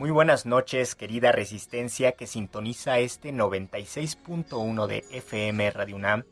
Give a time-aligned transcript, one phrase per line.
[0.00, 6.24] Muy buenas noches, querida Resistencia que sintoniza este 96.1 de FM Radio UNAM.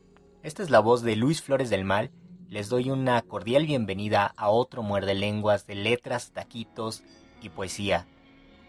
[0.43, 2.11] Esta es la voz de Luis Flores del Mal.
[2.49, 7.03] Les doy una cordial bienvenida a otro muerde lenguas de letras, taquitos
[7.43, 8.07] y poesía.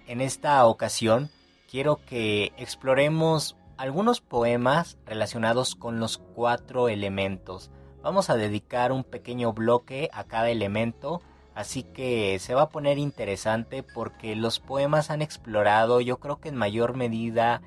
[0.06, 1.32] En esta ocasión
[1.72, 7.72] quiero que exploremos algunos poemas relacionados con los cuatro elementos.
[8.02, 11.22] Vamos a dedicar un pequeño bloque a cada elemento
[11.60, 16.48] Así que se va a poner interesante porque los poemas han explorado yo creo que
[16.48, 17.62] en mayor medida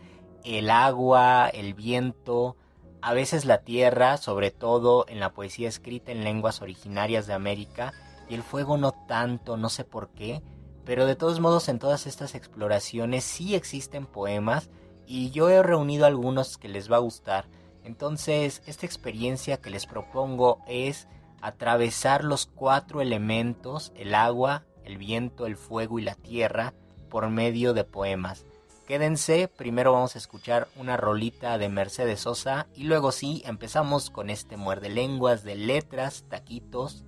[0.44, 2.56] el agua, el viento,
[3.02, 7.92] a veces la tierra, sobre todo en la poesía escrita en lenguas originarias de América,
[8.30, 10.42] y el fuego no tanto, no sé por qué,
[10.86, 14.70] pero de todos modos en todas estas exploraciones sí existen poemas
[15.06, 17.44] y yo he reunido algunos que les va a gustar.
[17.84, 21.08] Entonces, esta experiencia que les propongo es
[21.42, 26.72] atravesar los cuatro elementos, el agua, el viento, el fuego y la tierra,
[27.10, 28.46] por medio de poemas.
[28.86, 34.30] Quédense, primero vamos a escuchar una rolita de Mercedes Sosa y luego sí empezamos con
[34.30, 37.04] este muerde lenguas de letras, taquitos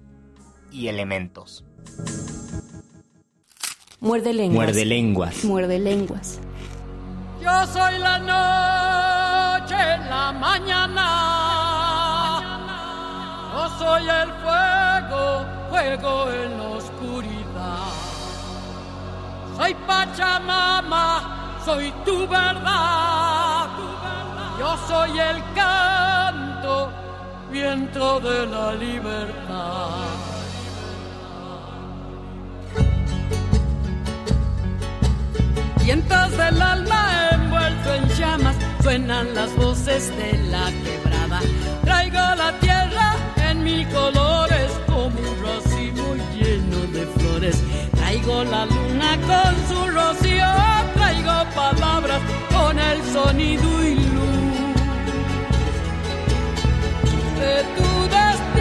[0.71, 1.65] y elementos.
[4.00, 4.55] Muerde lenguas.
[4.55, 5.44] Muerde lenguas.
[5.44, 6.41] Muerde lenguas.
[7.41, 9.77] Yo soy la noche,
[10.09, 11.53] la mañana
[13.54, 17.92] yo soy el fuego, fuego en la oscuridad.
[19.56, 23.69] Soy Pachamama, soy tu verdad.
[24.59, 26.91] Yo soy el canto,
[27.53, 29.91] viento de la libertad.
[35.84, 41.41] Vientos del alma envuelto en llamas, suenan las voces de la quebrada.
[41.84, 43.13] Traigo la tierra
[43.64, 47.56] mi colores como un racimo lleno de flores.
[47.97, 50.52] Traigo la luna con su rocío,
[50.94, 52.20] traigo palabras
[52.52, 54.54] con el sonido y luz
[57.41, 58.54] de tu destino.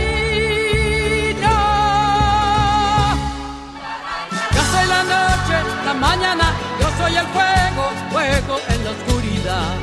[4.56, 6.46] Yo soy la noche, la mañana,
[6.80, 9.83] yo soy el fuego, fuego en la oscuridad.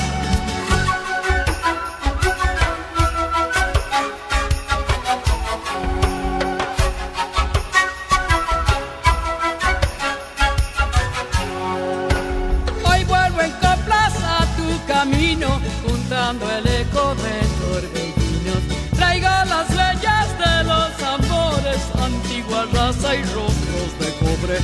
[16.29, 18.61] El eco de torbellinos.
[18.95, 24.59] Traigo las leyes de los amores, antigua raza y rostros de cobre.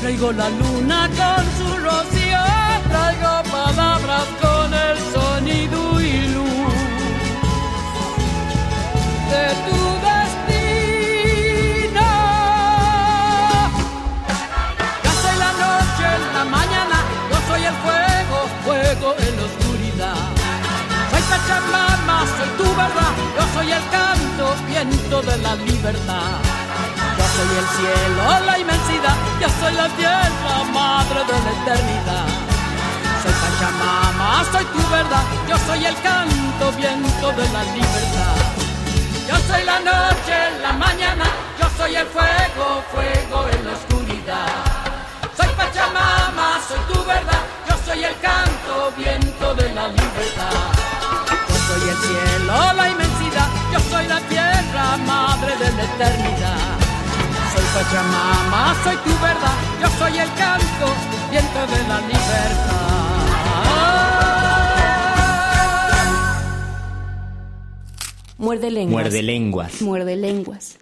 [0.00, 2.44] Traigo la luna con su rocío,
[2.90, 6.74] traigo palabras con el sonido y luz
[9.30, 12.08] de tu destino.
[15.04, 16.98] Ya soy la noche, la mañana,
[17.30, 19.65] yo soy el fuego, fuego en la
[21.26, 21.96] oscuridad.
[22.06, 26.40] Pachamama, soy tu verdad, yo soy el canto, viento de la libertad.
[27.18, 32.26] Yo soy el cielo, la inmensidad, yo soy la tierra, madre de la eternidad.
[33.22, 38.36] Soy Pachamama, soy tu verdad, yo soy el canto, viento de la libertad.
[39.28, 41.24] Yo soy la noche, la mañana,
[41.58, 44.46] yo soy el fuego, fuego en la oscuridad.
[45.36, 50.95] Soy Pachamama, soy tu verdad, yo soy el canto, viento de la libertad.
[51.96, 56.78] El cielo, la inmensidad, yo soy la tierra, madre de la eternidad.
[57.52, 60.86] Soy Pachamama, soy tu verdad, yo soy el canto,
[61.30, 62.86] viento de la libertad.
[68.38, 69.02] Muerde lenguas.
[69.02, 69.82] Muerde lenguas.
[69.82, 70.78] Muerde lenguas.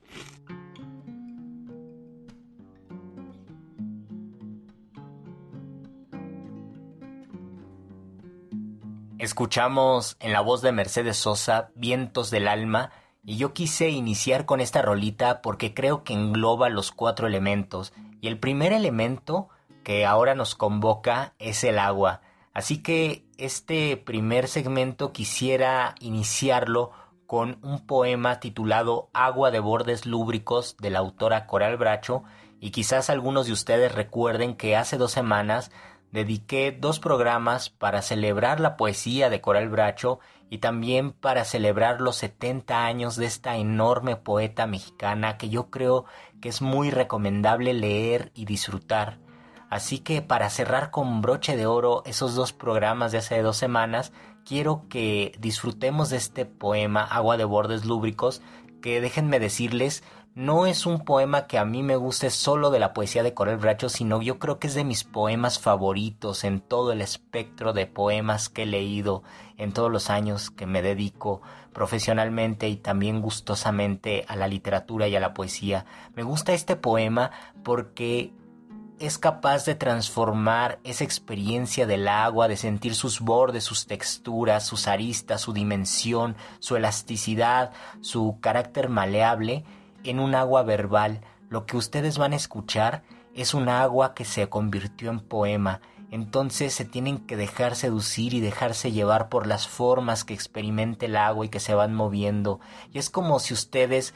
[9.25, 12.91] Escuchamos en la voz de Mercedes Sosa Vientos del Alma
[13.25, 18.29] y yo quise iniciar con esta rolita porque creo que engloba los cuatro elementos y
[18.29, 19.49] el primer elemento
[19.83, 22.21] que ahora nos convoca es el agua.
[22.53, 26.91] Así que este primer segmento quisiera iniciarlo
[27.27, 32.25] con un poema titulado Agua de bordes lúbricos de la autora Coral Bracho
[32.61, 35.71] y quizás algunos de ustedes recuerden que hace dos semanas
[36.15, 42.15] dediqué dos programas para celebrar la poesía de Coral Bracho y también para celebrar los
[42.15, 46.05] 70 años de esta enorme poeta mexicana que yo creo
[46.41, 49.19] que es muy recomendable leer y disfrutar.
[49.69, 54.13] Así que para cerrar con broche de oro esos dos programas de hace dos semanas,
[54.47, 58.41] quiero que disfrutemos de este poema Agua de Bordes Lúbricos,
[58.81, 60.05] que déjenme decirles,
[60.35, 63.57] no es un poema que a mí me guste solo de la poesía de Coral
[63.57, 67.87] Bracho, sino yo creo que es de mis poemas favoritos en todo el espectro de
[67.87, 69.23] poemas que he leído
[69.59, 71.41] en todos los años que me dedico
[71.73, 75.87] profesionalmente y también gustosamente a la literatura y a la poesía.
[76.17, 77.31] Me gusta este poema
[77.63, 78.33] porque
[78.99, 84.89] es capaz de transformar esa experiencia del agua, de sentir sus bordes, sus texturas, sus
[84.89, 87.71] aristas, su dimensión, su elasticidad,
[88.01, 89.65] su carácter maleable,
[90.05, 91.21] en un agua verbal.
[91.49, 93.03] Lo que ustedes van a escuchar
[93.35, 95.81] es un agua que se convirtió en poema.
[96.11, 101.17] Entonces se tienen que dejar seducir y dejarse llevar por las formas que experimenta el
[101.17, 102.61] agua y que se van moviendo.
[102.93, 104.15] Y es como si ustedes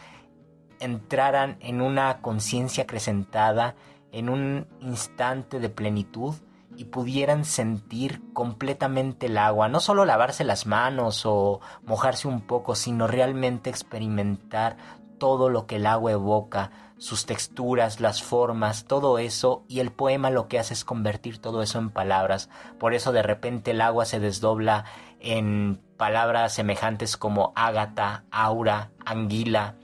[0.79, 3.75] entraran en una conciencia acrecentada
[4.12, 6.34] en un instante de plenitud
[6.76, 12.76] y pudieran sentir completamente el agua, no solo lavarse las manos o mojarse un poco,
[12.76, 14.76] sino realmente experimentar
[15.19, 20.31] todo lo que el agua evoca, sus texturas, las formas, todo eso, y el poema
[20.31, 22.50] lo que hace es convertir todo eso en palabras.
[22.79, 24.85] Por eso de repente el agua se desdobla
[25.20, 29.76] en palabras semejantes como ágata, aura, anguila,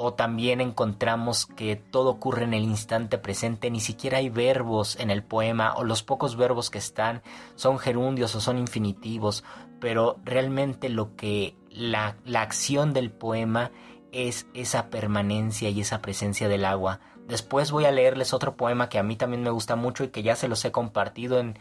[0.00, 5.10] o también encontramos que todo ocurre en el instante presente, ni siquiera hay verbos en
[5.10, 7.22] el poema, o los pocos verbos que están
[7.56, 9.42] son gerundios o son infinitivos,
[9.80, 13.72] pero realmente lo que la, la acción del poema
[14.12, 17.00] es esa permanencia y esa presencia del agua.
[17.26, 20.22] Después voy a leerles otro poema que a mí también me gusta mucho y que
[20.22, 21.58] ya se los he compartido en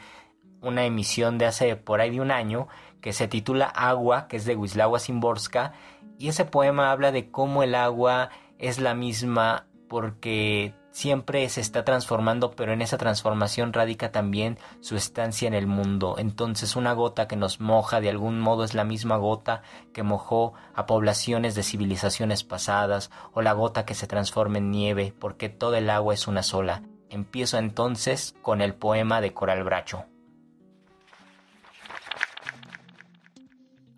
[0.62, 2.68] una emisión de hace por ahí de un año,
[3.02, 5.74] que se titula Agua, que es de Wisława Szymborska,
[6.18, 11.86] y ese poema habla de cómo el agua es la misma porque siempre se está
[11.86, 16.16] transformando, pero en esa transformación radica también su estancia en el mundo.
[16.18, 19.62] Entonces una gota que nos moja de algún modo es la misma gota
[19.94, 25.14] que mojó a poblaciones de civilizaciones pasadas, o la gota que se transforma en nieve,
[25.20, 26.82] porque todo el agua es una sola.
[27.12, 30.06] Empiezo entonces con el poema de Coral Bracho.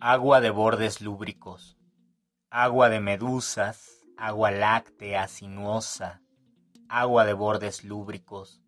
[0.00, 1.80] Agua de bordes lúbricos
[2.50, 6.20] agua de medusas, agua láctea sinuosa,
[6.92, 8.60] agua de bordes lúbricos,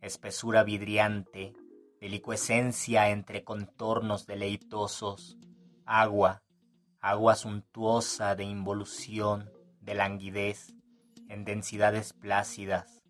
[0.00, 1.54] espesura vidriante,
[2.00, 5.36] delicuescencia entre contornos deleitosos,
[5.84, 6.44] agua,
[7.00, 9.50] agua suntuosa de involución,
[9.80, 10.72] de languidez,
[11.28, 13.02] en densidades plácidas,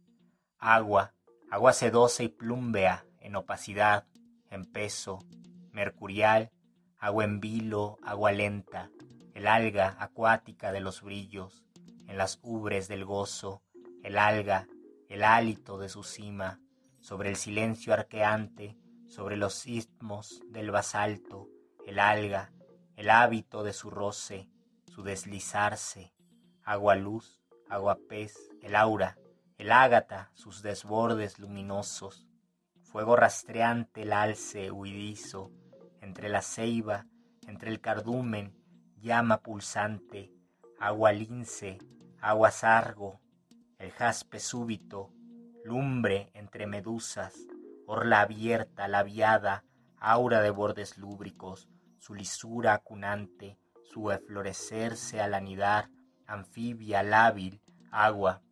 [0.59, 1.13] agua,
[1.51, 4.07] agua sedosa y plúmbea, en opacidad,
[4.49, 5.19] en peso,
[5.73, 6.53] mercurial,
[6.97, 8.91] agua en vilo, agua lenta,
[9.35, 11.67] el alga acuática de los brillos,
[12.09, 13.61] en las ubres del gozo,
[14.05, 14.69] el alga,
[15.09, 16.61] el hálito de su cima,
[17.01, 18.77] sobre el silencio arqueante,
[19.09, 21.49] sobre los istmos del basalto,
[21.85, 22.53] el alga,
[22.95, 24.49] el hábito de su roce,
[24.87, 26.15] su deslizarse,
[26.63, 29.19] agua luz, agua pez, el aura,
[29.59, 32.29] el ágata, sus desbordes luminosos,
[32.83, 35.51] fuego rastreante el alce huidizo,
[36.01, 37.07] entre la ceiba
[37.47, 38.55] entre el cardumen,
[39.01, 40.33] llama pulsante,
[40.79, 41.79] agua lince,
[42.21, 43.21] agua sargo,
[43.79, 45.13] el jaspe súbito,
[45.65, 47.35] lumbre entre medusas,
[47.87, 49.65] orla abierta, labiada,
[49.99, 55.91] aura de bordes lúbricos, su lisura acunante, su eflorecerse al anidar,
[56.27, 58.43] anfibia, lábil, agua,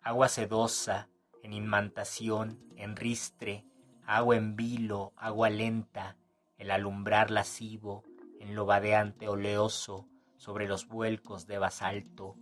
[0.00, 1.08] agua sedosa,
[1.42, 3.64] en imantación, en ristre,
[4.04, 6.16] agua en vilo, agua lenta,
[6.58, 8.04] el alumbrar lascivo,
[8.40, 12.36] en lo vadeante oleoso, sobre los vuelcos de basalto,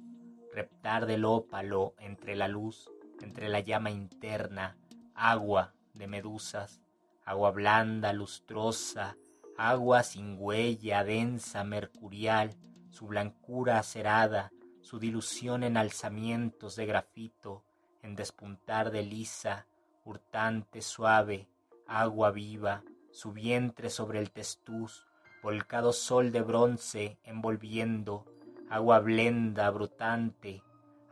[0.54, 2.88] reptar del ópalo entre la luz,
[3.20, 4.76] entre la llama interna,
[5.14, 6.80] agua de medusas,
[7.24, 9.16] agua blanda, lustrosa,
[9.58, 12.54] agua sin huella, densa, mercurial,
[12.90, 17.64] su blancura acerada, su dilución en alzamientos de grafito,
[18.02, 19.66] en despuntar de lisa,
[20.04, 21.48] hurtante, suave,
[21.88, 25.04] agua viva, su vientre sobre el testuz,
[25.42, 28.24] volcado sol de bronce envolviendo,
[28.74, 30.60] agua blenda, brotante,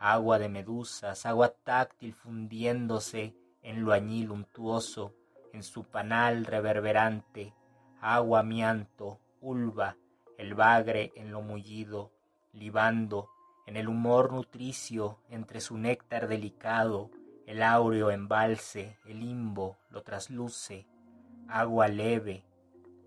[0.01, 5.15] agua de medusas, agua táctil fundiéndose en lo añil untuoso,
[5.53, 7.55] en su panal reverberante,
[8.01, 9.97] agua amianto, ulva,
[10.39, 12.11] el bagre en lo mullido,
[12.53, 13.29] libando,
[13.69, 17.13] en el humor nutricio, entre su néctar delicado,
[17.47, 20.89] el áureo embalse, el limbo lo trasluce,
[21.47, 22.45] agua leve,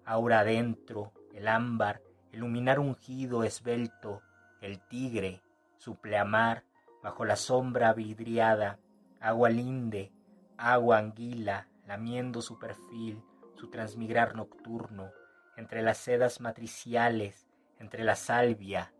[0.05, 4.21] aura adentro, el ámbar, el luminar ungido esbelto,
[4.65, 5.41] el tigre,
[5.77, 6.63] su pleamar,
[7.03, 8.79] bajo la sombra vidriada,
[9.19, 10.11] agua linde,
[10.57, 13.21] agua anguila, lamiendo su perfil,
[13.53, 15.11] su transmigrar nocturno,
[15.55, 18.91] entre las sedas matriciales, entre la salvia,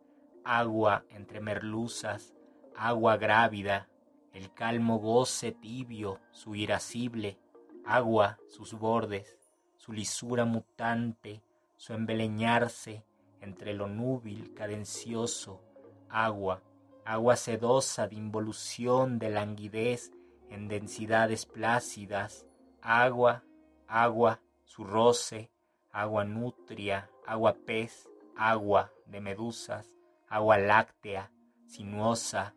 [0.43, 2.36] agua entre merluzas,
[2.75, 3.89] agua grávida,
[4.34, 7.39] el calmo goce tibio, su irascible,
[7.86, 9.39] agua sus bordes,
[9.77, 11.41] su lisura mutante,
[11.75, 13.03] su embeleñarse
[13.42, 15.62] entre lo núbil cadencioso,
[16.10, 16.62] agua,
[17.04, 20.12] agua sedosa de involución de languidez
[20.50, 22.46] en densidades plácidas,
[22.82, 23.44] agua,
[23.88, 25.51] agua, su roce,
[25.92, 29.92] agua nutria, agua pez, agua de medusas,
[30.27, 31.32] agua láctea,
[31.68, 32.56] sinuosa,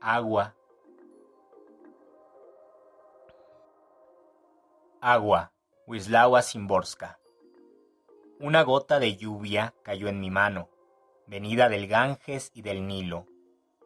[0.00, 0.54] agua,
[5.00, 5.52] agua,
[5.86, 7.18] Wislawa Simborska.
[8.38, 10.68] Una gota de lluvia cayó en mi mano,
[11.26, 13.24] venida del Ganges y del Nilo,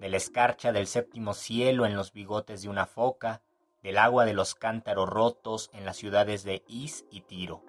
[0.00, 3.42] de la escarcha del séptimo cielo en los bigotes de una foca,
[3.80, 7.62] del agua de los cántaros rotos en las ciudades de Is y Tiro.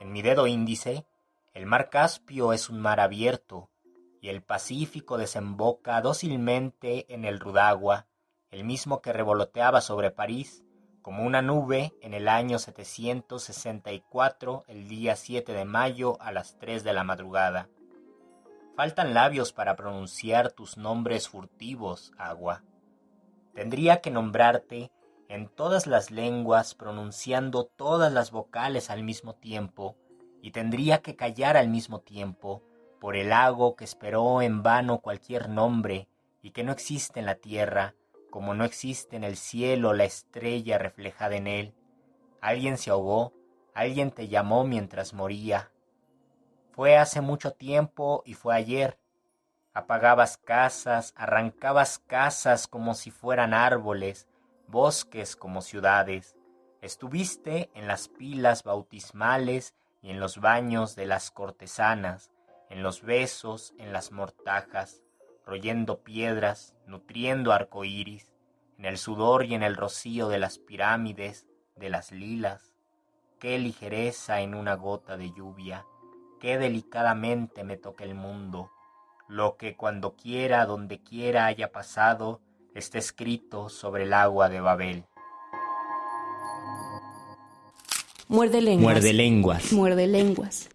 [0.00, 1.04] En mi dedo índice,
[1.52, 3.68] el mar Caspio es un mar abierto,
[4.22, 8.06] y el Pacífico desemboca dócilmente en el Rudagua,
[8.50, 10.64] el mismo que revoloteaba sobre París
[11.02, 16.84] como una nube en el año 764, el día 7 de mayo a las 3
[16.84, 17.68] de la madrugada.
[18.76, 22.62] Faltan labios para pronunciar tus nombres furtivos, agua.
[23.54, 24.90] Tendría que nombrarte
[25.28, 29.96] en todas las lenguas pronunciando todas las vocales al mismo tiempo,
[30.40, 32.62] y tendría que callar al mismo tiempo
[33.00, 36.08] por el lago que esperó en vano cualquier nombre
[36.42, 37.94] y que no existe en la tierra,
[38.32, 41.74] como no existe en el cielo la estrella reflejada en él.
[42.40, 43.34] Alguien se ahogó,
[43.74, 45.70] alguien te llamó mientras moría.
[46.72, 48.98] Fue hace mucho tiempo y fue ayer.
[49.74, 54.26] Apagabas casas, arrancabas casas como si fueran árboles,
[54.66, 56.34] bosques como ciudades.
[56.80, 62.32] Estuviste en las pilas bautismales y en los baños de las cortesanas,
[62.70, 65.01] en los besos, en las mortajas
[65.46, 68.32] royendo piedras, nutriendo arcoíris,
[68.78, 71.46] en el sudor y en el rocío de las pirámides,
[71.76, 72.74] de las lilas.
[73.38, 75.84] Qué ligereza en una gota de lluvia,
[76.40, 78.70] qué delicadamente me toca el mundo.
[79.28, 82.40] Lo que cuando quiera, donde quiera haya pasado,
[82.74, 85.04] está escrito sobre el agua de Babel.
[88.28, 88.94] Muerde lenguas.
[88.94, 89.72] Muerde lenguas.
[89.72, 90.68] Muerde lenguas.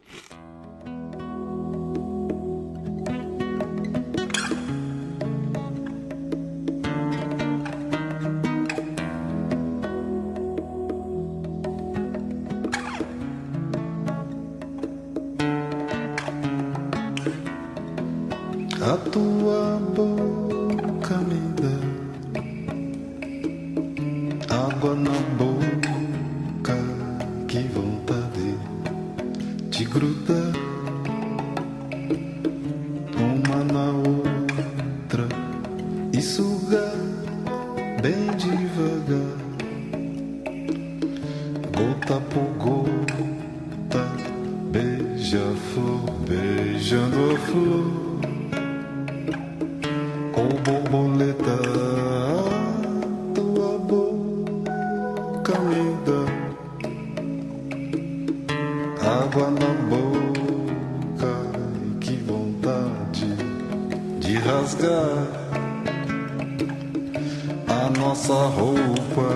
[68.87, 69.29] Roupa.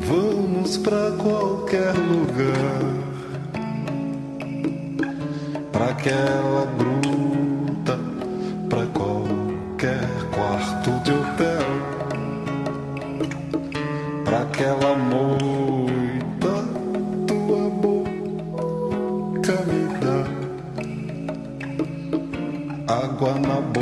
[0.00, 3.06] Vamos pra qualquer lugar
[5.72, 7.98] pra aquela gruta,
[8.68, 11.66] pra qualquer quarto de hotel,
[14.24, 16.64] pra aquela moita,
[17.26, 20.18] tua boca me dá
[22.94, 23.75] água na boca,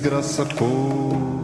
[0.00, 1.39] Desgraça por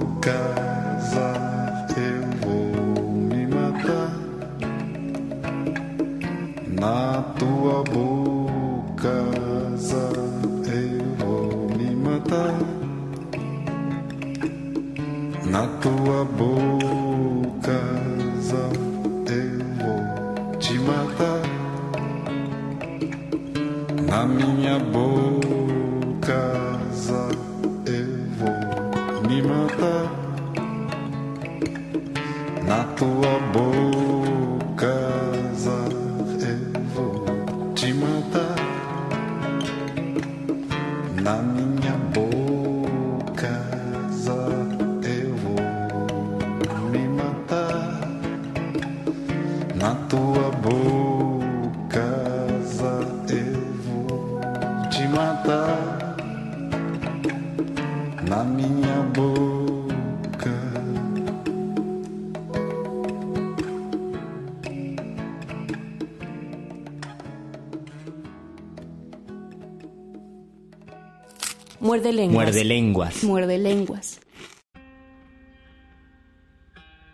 [71.96, 72.34] Muerde lenguas.
[72.34, 73.24] Muerde lenguas.
[73.24, 74.20] Muerde lenguas.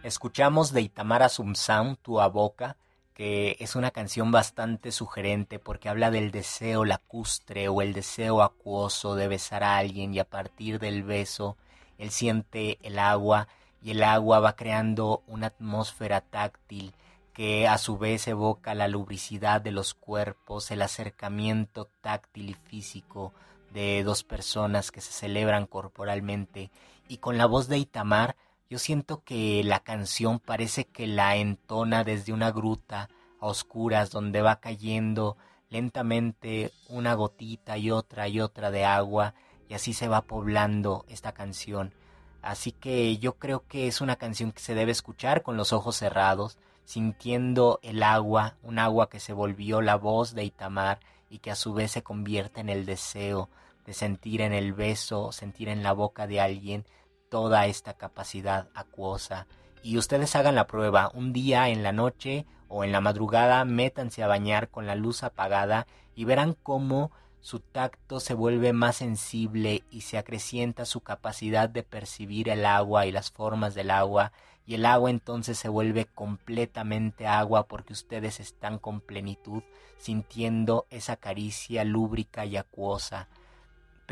[0.02, 2.76] Escuchamos de Itamara Sumsam, Tu a Boca,
[3.14, 9.14] que es una canción bastante sugerente porque habla del deseo lacustre o el deseo acuoso
[9.14, 11.56] de besar a alguien y a partir del beso
[11.98, 13.46] él siente el agua
[13.80, 16.92] y el agua va creando una atmósfera táctil
[17.32, 23.32] que a su vez evoca la lubricidad de los cuerpos, el acercamiento táctil y físico
[23.72, 26.70] de dos personas que se celebran corporalmente
[27.08, 28.36] y con la voz de Itamar
[28.72, 34.40] yo siento que la canción parece que la entona desde una gruta a oscuras donde
[34.40, 35.36] va cayendo
[35.68, 39.34] lentamente una gotita y otra y otra de agua
[39.68, 41.92] y así se va poblando esta canción.
[42.40, 45.96] Así que yo creo que es una canción que se debe escuchar con los ojos
[45.96, 51.50] cerrados, sintiendo el agua, un agua que se volvió la voz de Itamar y que
[51.50, 53.50] a su vez se convierte en el deseo
[53.86, 56.84] de sentir en el beso, sentir en la boca de alguien
[57.28, 59.46] toda esta capacidad acuosa.
[59.82, 64.22] Y ustedes hagan la prueba, un día en la noche o en la madrugada, métanse
[64.22, 69.82] a bañar con la luz apagada y verán cómo su tacto se vuelve más sensible
[69.90, 74.32] y se acrecienta su capacidad de percibir el agua y las formas del agua
[74.64, 79.62] y el agua entonces se vuelve completamente agua porque ustedes están con plenitud
[79.98, 83.28] sintiendo esa caricia lúbrica y acuosa.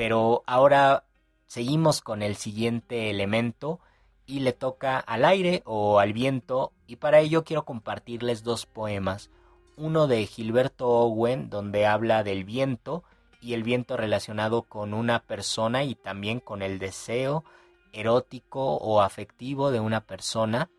[0.00, 1.04] Pero ahora
[1.46, 3.80] seguimos con el siguiente elemento
[4.24, 9.28] y le toca al aire o al viento y para ello quiero compartirles dos poemas.
[9.76, 13.04] Uno de Gilberto Owen donde habla del viento
[13.42, 17.44] y el viento relacionado con una persona y también con el deseo
[17.92, 20.70] erótico o afectivo de una persona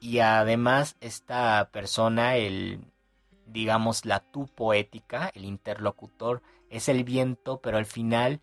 [0.00, 2.80] y además esta persona el
[3.44, 6.40] digamos la tú poética el interlocutor
[6.70, 8.40] es el viento pero al final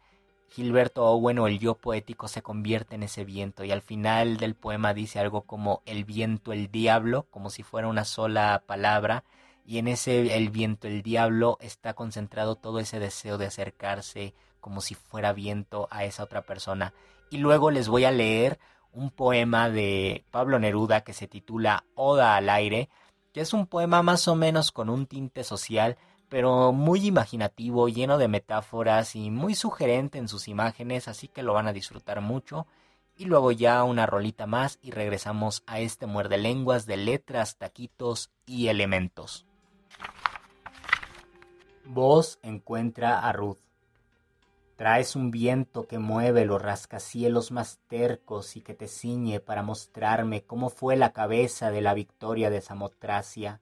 [0.50, 4.56] Gilberto Owen o el yo poético se convierte en ese viento y al final del
[4.56, 9.24] poema dice algo como el viento el diablo como si fuera una sola palabra
[9.66, 14.82] y en ese el viento el diablo está concentrado todo ese deseo de acercarse como
[14.82, 16.94] si fuera viento a esa otra persona.
[17.30, 18.60] Y luego les voy a leer
[18.94, 22.90] un poema de Pablo Neruda que se titula Oda al aire,
[23.34, 25.98] que es un poema más o menos con un tinte social,
[26.30, 31.54] pero muy imaginativo, lleno de metáforas y muy sugerente en sus imágenes, así que lo
[31.54, 32.68] van a disfrutar mucho.
[33.16, 38.32] Y luego ya una rolita más y regresamos a este muerde lenguas de letras, taquitos
[38.46, 39.46] y elementos.
[41.86, 43.60] Vos encuentra a Ruth.
[44.76, 50.44] Traes un viento que mueve los rascacielos más tercos y que te ciñe para mostrarme
[50.44, 53.62] cómo fue la cabeza de la victoria de Samotracia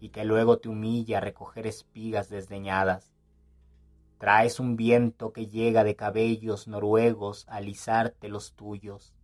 [0.00, 3.12] y que luego te humilla a recoger espigas desdeñadas.
[4.18, 9.14] Traes un viento que llega de cabellos noruegos a alisarte los tuyos.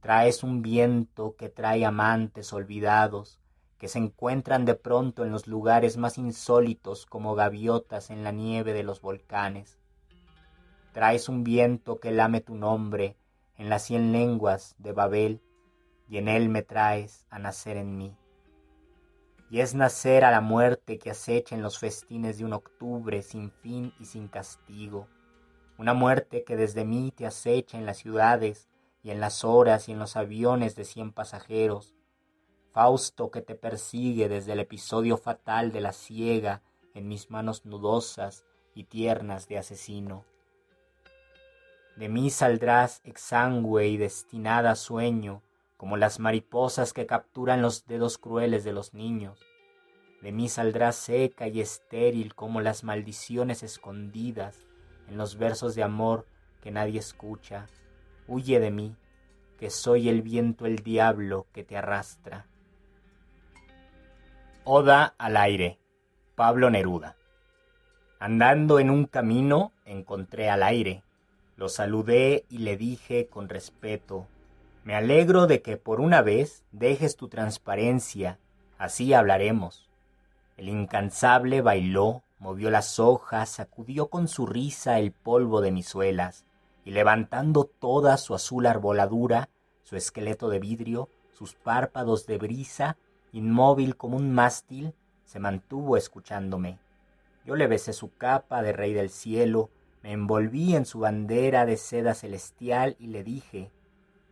[0.00, 3.40] Traes un viento que trae amantes olvidados
[3.80, 8.74] que se encuentran de pronto en los lugares más insólitos como gaviotas en la nieve
[8.74, 9.78] de los volcanes.
[10.92, 13.16] Traes un viento que lame tu nombre
[13.56, 15.40] en las cien lenguas de Babel
[16.10, 18.19] y en él me traes a nacer en mí.
[19.50, 23.50] Y es nacer a la muerte que acecha en los festines de un octubre sin
[23.50, 25.08] fin y sin castigo,
[25.76, 28.68] una muerte que desde mí te acecha en las ciudades
[29.02, 31.94] y en las horas y en los aviones de cien pasajeros,
[32.72, 36.62] Fausto que te persigue desde el episodio fatal de la ciega
[36.94, 40.24] en mis manos nudosas y tiernas de asesino.
[41.96, 45.42] De mí saldrás exangüe y destinada a sueño,
[45.80, 49.40] como las mariposas que capturan los dedos crueles de los niños.
[50.20, 54.58] De mí saldrás seca y estéril como las maldiciones escondidas
[55.08, 56.26] en los versos de amor
[56.60, 57.66] que nadie escucha.
[58.28, 58.94] Huye de mí,
[59.58, 62.44] que soy el viento el diablo que te arrastra.
[64.64, 65.78] Oda al aire.
[66.34, 67.16] Pablo Neruda.
[68.18, 71.04] Andando en un camino encontré al aire.
[71.56, 74.26] Lo saludé y le dije con respeto,
[74.84, 78.38] me alegro de que por una vez dejes tu transparencia,
[78.78, 79.88] así hablaremos.
[80.56, 86.44] El incansable bailó, movió las hojas, sacudió con su risa el polvo de mis suelas,
[86.84, 89.50] y levantando toda su azul arboladura,
[89.84, 92.96] su esqueleto de vidrio, sus párpados de brisa,
[93.32, 96.78] inmóvil como un mástil, se mantuvo escuchándome.
[97.44, 99.70] Yo le besé su capa de rey del cielo,
[100.02, 103.70] me envolví en su bandera de seda celestial y le dije,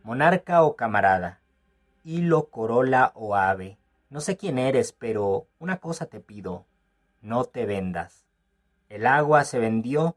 [0.03, 1.41] monarca o camarada,
[2.03, 6.65] hilo, corola o ave, no sé quién eres, pero una cosa te pido,
[7.21, 8.25] no te vendas.
[8.87, 10.15] El agua se vendió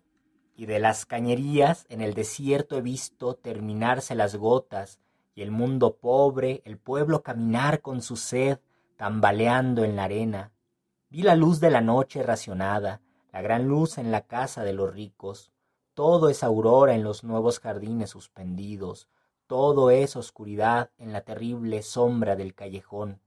[0.56, 4.98] y de las cañerías en el desierto he visto terminarse las gotas
[5.34, 8.60] y el mundo pobre, el pueblo caminar con su sed,
[8.96, 10.52] tambaleando en la arena.
[11.10, 14.92] Vi la luz de la noche racionada, la gran luz en la casa de los
[14.92, 15.52] ricos.
[15.94, 19.08] Todo es aurora en los nuevos jardines suspendidos,
[19.52, 23.20] todo es oscuridad en la terrible sombra del callejón.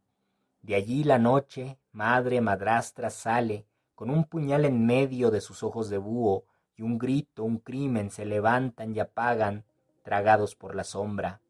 [0.64, 5.88] De allí la noche, madre madrastra, sale, con un puñal en medio de sus ojos
[5.88, 9.66] de búho, y un grito, un crimen se levantan y apagan,
[10.02, 11.42] tragados por la sombra.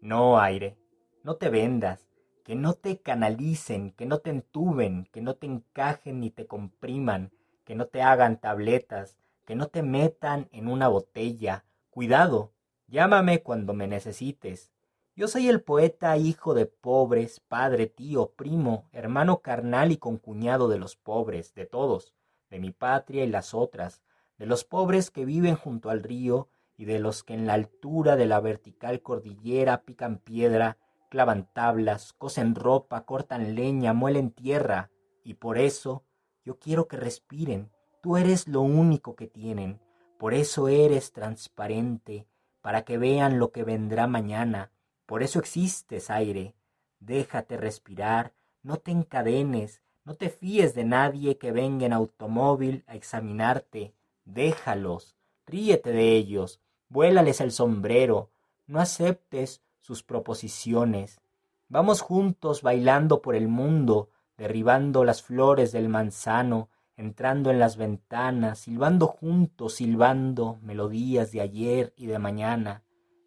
[0.00, 0.78] No, aire,
[1.24, 2.06] no te vendas,
[2.44, 7.32] que no te canalicen, que no te entuben, que no te encajen ni te compriman,
[7.64, 11.64] que no te hagan tabletas, que no te metan en una botella.
[11.90, 12.52] Cuidado,
[12.92, 14.70] llámame cuando me necesites.
[15.16, 20.78] Yo soy el poeta hijo de pobres, padre, tío, primo, hermano carnal y concuñado de
[20.78, 22.12] los pobres, de todos,
[22.50, 24.02] de mi patria y las otras,
[24.36, 28.16] de los pobres que viven junto al río y de los que en la altura
[28.16, 30.76] de la vertical cordillera pican piedra
[31.08, 34.90] clavan tablas, cosen ropa, cortan leña, muelen tierra,
[35.24, 36.04] y por eso
[36.44, 37.70] yo quiero que respiren.
[38.02, 39.80] Tú eres lo único que tienen,
[40.18, 42.26] por eso eres transparente,
[42.62, 44.70] para que vean lo que vendrá mañana.
[45.04, 46.54] Por eso existes, aire.
[47.00, 52.94] Déjate respirar, no te encadenes, no te fíes de nadie que venga en automóvil a
[52.94, 53.92] examinarte.
[54.24, 58.30] Déjalos, ríete de ellos, vuélales el sombrero,
[58.66, 61.20] no aceptes sus proposiciones.
[61.68, 66.68] Vamos juntos bailando por el mundo, derribando las flores del manzano,
[67.02, 72.84] entrando en las ventanas, silbando juntos, silbando melodías de ayer y de mañana.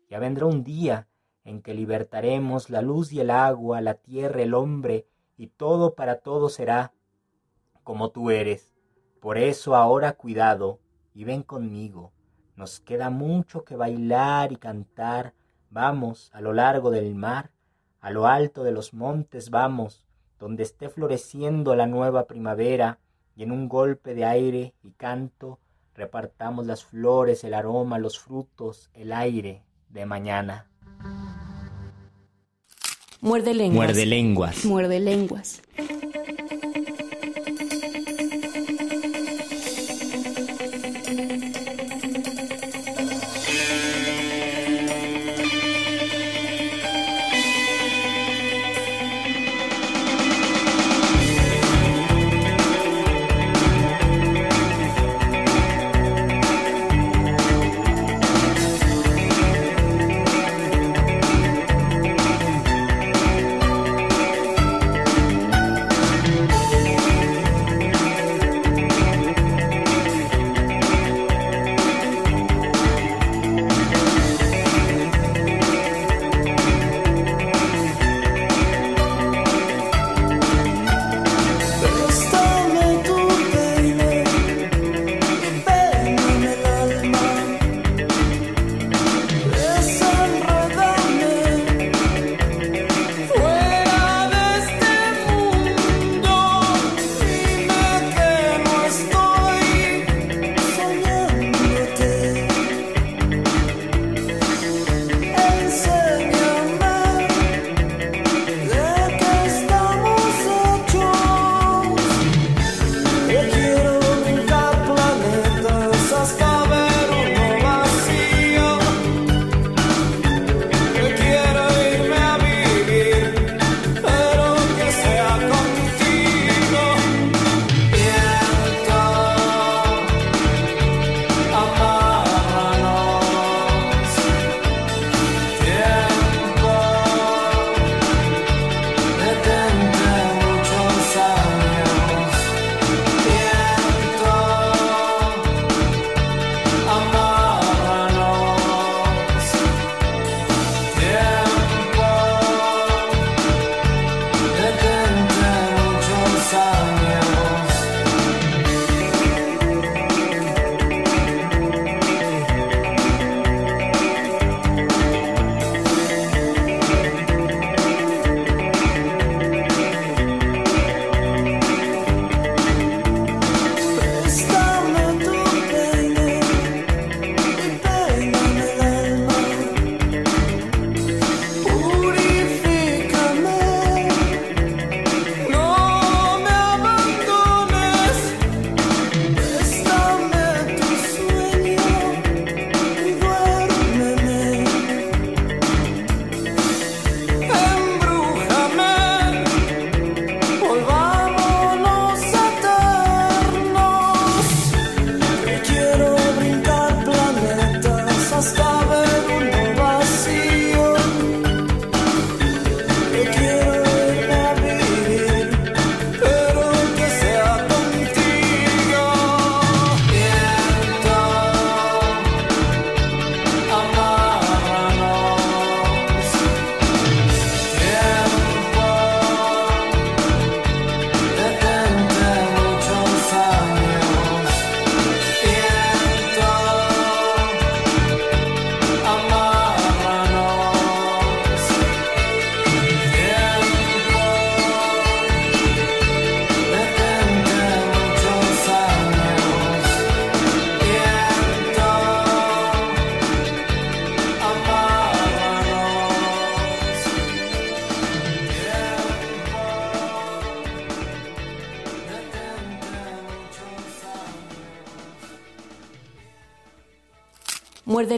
[0.10, 1.10] Ya vendrá un día
[1.44, 5.08] en que libertaremos la luz y el agua, la tierra, el hombre,
[5.38, 6.94] y todo para todo será
[7.84, 8.74] como tú eres.
[9.20, 10.80] Por eso ahora cuidado
[11.14, 12.14] y ven conmigo.
[12.56, 15.34] Nos queda mucho que bailar y cantar,
[15.70, 17.52] Vamos a lo largo del mar,
[18.00, 20.06] a lo alto de los montes vamos,
[20.40, 23.00] donde esté floreciendo la nueva primavera,
[23.36, 25.60] y en un golpe de aire y canto
[25.94, 30.68] repartamos las flores, el aroma, los frutos, el aire de mañana.
[33.22, 33.76] Muerde lenguas.
[33.76, 34.66] Muerde lenguas.
[34.66, 35.62] Muerde lenguas.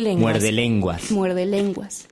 [0.08, 0.34] Lenguas.
[0.34, 1.12] Muerde lenguas.
[1.12, 2.08] Muerde lenguas.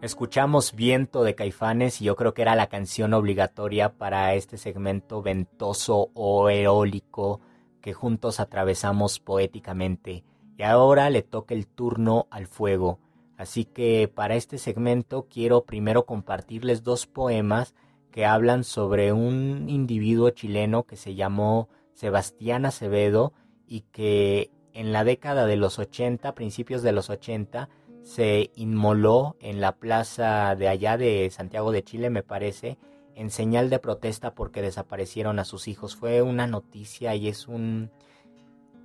[0.00, 5.22] Escuchamos Viento de Caifanes y yo creo que era la canción obligatoria para este segmento
[5.22, 7.40] ventoso o eólico
[7.82, 10.24] que juntos atravesamos poéticamente.
[10.56, 12.98] Y ahora le toca el turno al fuego.
[13.36, 17.74] Así que para este segmento quiero primero compartirles dos poemas
[18.10, 23.32] que hablan sobre un individuo chileno que se llamó Sebastián Acevedo
[23.66, 27.68] y que en la década de los 80, principios de los 80,
[28.02, 32.78] se inmoló en la plaza de allá de Santiago de Chile, me parece,
[33.14, 35.96] en señal de protesta porque desaparecieron a sus hijos.
[35.96, 37.90] Fue una noticia y es un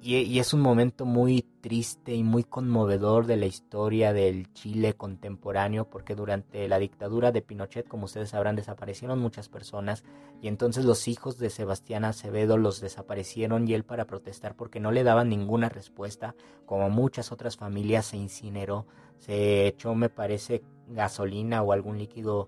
[0.06, 5.90] y, es un momento muy triste y muy conmovedor de la historia del Chile contemporáneo
[5.90, 10.04] porque durante la dictadura de Pinochet, como ustedes sabrán, desaparecieron muchas personas
[10.44, 14.92] y entonces los hijos de Sebastián Acevedo los desaparecieron y él para protestar porque no
[14.92, 16.36] le daban ninguna respuesta,
[16.68, 18.86] como muchas otras familias se incineró,
[19.18, 22.48] se echó me parece gasolina o algún líquido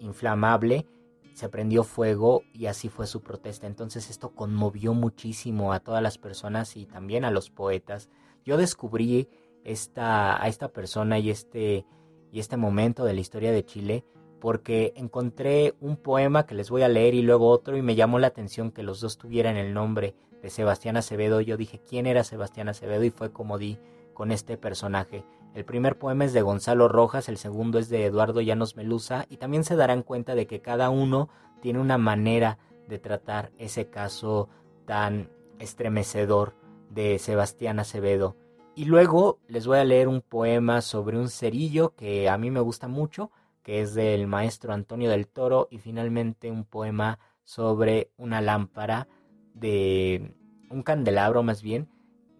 [0.00, 0.86] inflamable
[1.34, 3.66] se prendió fuego y así fue su protesta.
[3.66, 8.08] Entonces esto conmovió muchísimo a todas las personas y también a los poetas.
[8.44, 9.28] Yo descubrí
[9.64, 11.84] esta, a esta persona y este,
[12.30, 14.04] y este momento de la historia de Chile
[14.40, 18.18] porque encontré un poema que les voy a leer y luego otro y me llamó
[18.18, 21.40] la atención que los dos tuvieran el nombre de Sebastián Acevedo.
[21.40, 23.02] Yo dije, ¿quién era Sebastián Acevedo?
[23.04, 23.78] Y fue como di
[24.12, 25.24] con este personaje.
[25.54, 29.36] El primer poema es de Gonzalo Rojas, el segundo es de Eduardo Llanos Melusa y
[29.36, 31.28] también se darán cuenta de que cada uno
[31.62, 34.48] tiene una manera de tratar ese caso
[34.84, 36.56] tan estremecedor
[36.90, 38.36] de Sebastián Acevedo.
[38.74, 42.58] Y luego les voy a leer un poema sobre un cerillo que a mí me
[42.58, 43.30] gusta mucho,
[43.62, 49.06] que es del maestro Antonio del Toro, y finalmente un poema sobre una lámpara
[49.54, 50.34] de
[50.68, 51.88] un candelabro más bien,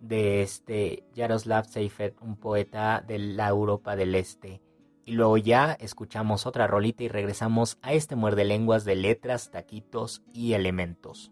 [0.09, 4.61] de este Jaroslav Seifert, un poeta de la Europa del Este.
[5.07, 10.23] Y luego ya escuchamos otra rolita y regresamos a este muerde lenguas de letras, taquitos
[10.33, 11.31] y elementos.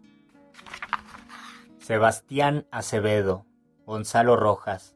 [1.79, 3.45] Sebastián Acevedo,
[3.85, 4.95] Gonzalo Rojas.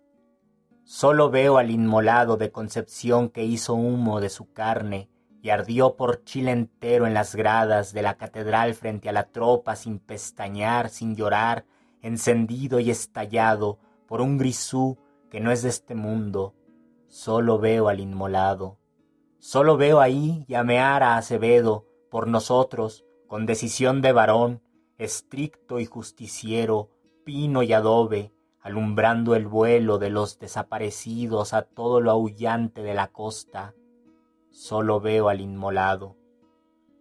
[0.83, 5.09] Solo veo al inmolado de Concepción que hizo humo de su carne
[5.41, 9.75] y ardió por Chile entero en las gradas de la catedral frente a la tropa
[9.75, 11.65] sin pestañear, sin llorar,
[12.01, 14.97] encendido y estallado por un grisú
[15.29, 16.55] que no es de este mundo,
[17.07, 18.77] solo veo al inmolado.
[19.39, 24.61] Solo veo ahí llamear a Acevedo por nosotros, con decisión de varón,
[24.97, 26.89] estricto y justiciero,
[27.23, 33.07] pino y adobe, alumbrando el vuelo de los desaparecidos a todo lo aullante de la
[33.07, 33.73] costa.
[34.49, 36.15] Solo veo al inmolado.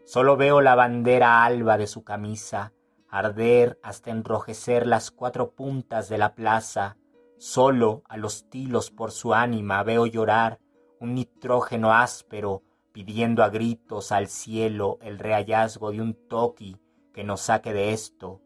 [0.04, 2.72] Solo veo la bandera alba de su camisa,
[3.08, 6.96] arder hasta enrojecer las cuatro puntas de la plaza,
[7.38, 10.58] solo a los tilos por su ánima veo llorar
[11.00, 16.78] un nitrógeno áspero pidiendo a gritos al cielo el rehallazgo de un toqui
[17.12, 18.40] que nos saque de esto.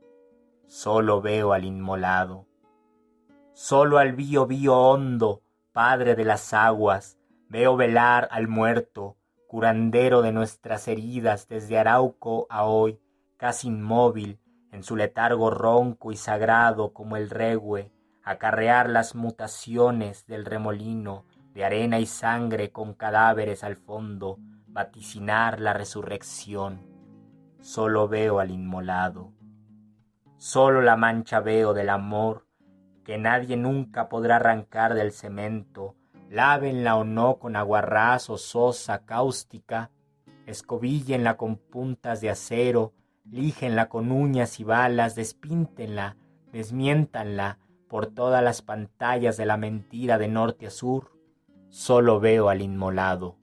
[0.67, 2.47] Solo veo al inmolado.
[3.53, 5.43] Solo al bío bío hondo,
[5.73, 7.19] padre de las aguas,
[7.49, 13.01] veo velar al muerto, curandero de nuestras heridas desde Arauco a hoy,
[13.37, 14.39] casi inmóvil,
[14.73, 21.65] en su letargo ronco y sagrado como el regue, acarrear las mutaciones del remolino de
[21.65, 26.87] arena y sangre con cadáveres al fondo, vaticinar la resurrección.
[27.61, 29.33] Solo veo al inmolado.
[30.37, 32.47] Solo la mancha veo del amor
[33.05, 35.97] que nadie nunca podrá arrancar del cemento,
[36.29, 39.91] lávenla o no con aguarrás sosa cáustica,
[40.47, 42.93] escobillenla con puntas de acero,
[43.31, 46.17] lígenla con uñas y balas, despíntenla,
[46.53, 51.13] desmiéntanla por todas las pantallas de la mentira de norte a sur,
[51.69, 53.37] solo veo al inmolado.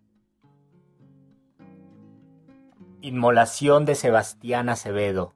[3.02, 5.34] Inmolación de Sebastián Acevedo.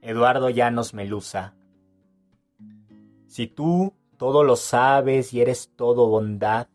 [0.00, 1.54] Eduardo Llanos Melusa.
[3.26, 6.68] Si tú todo lo sabes y eres todo bondad,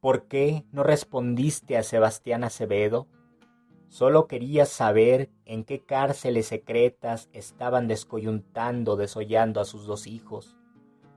[0.00, 3.06] ¿por qué no respondiste a Sebastián Acevedo?
[3.88, 10.56] Solo quería saber en qué cárceles secretas estaban descoyuntando, desollando a sus dos hijos.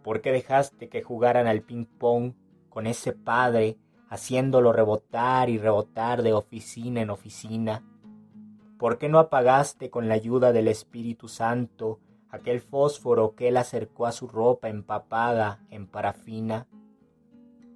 [0.04, 2.34] ¿Por qué dejaste que jugaran al ping-pong
[2.70, 3.78] con ese padre,
[4.10, 7.84] haciéndolo rebotar y rebotar de oficina en oficina?
[8.80, 14.06] ¿Por qué no apagaste con la ayuda del Espíritu Santo aquel fósforo que él acercó
[14.06, 16.68] a su ropa empapada en parafina?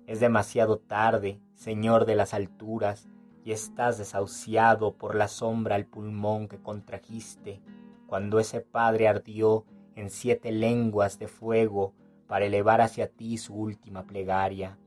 [0.08, 3.10] Es demasiado tarde, Señor de las alturas,
[3.45, 7.62] y estás desahuciado por la sombra al pulmón que contrajiste,
[8.08, 11.93] cuando ese padre ardió en siete lenguas de fuego
[12.27, 14.79] para elevar hacia ti su última plegaria.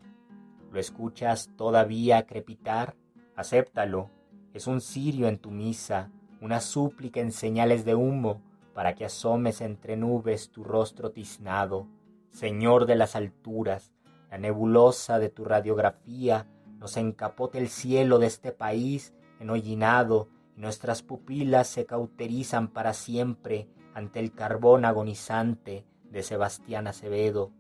[0.73, 2.97] ¿Lo escuchas todavía crepitar?
[3.37, 4.11] Acéptalo.
[4.53, 8.43] Es un cirio en tu misa, una súplica en señales de humo,
[8.75, 11.87] para que asomes entre nubes tu rostro tiznado.
[12.33, 13.93] Señor de las alturas,
[14.33, 21.03] la nebulosa de tu radiografía nos encapote el cielo de este país enhollinado y nuestras
[21.03, 27.53] pupilas se cauterizan para siempre ante el carbón agonizante de Sebastián Acevedo.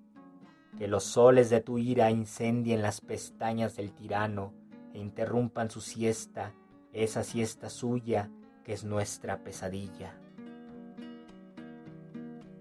[0.76, 4.52] Que los soles de tu ira incendien las pestañas del tirano
[4.94, 6.54] e interrumpan su siesta,
[6.92, 8.30] esa siesta suya
[8.64, 10.14] que es nuestra pesadilla.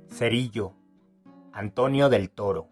[0.09, 0.73] Cerillo,
[1.51, 2.69] Antonio del Toro.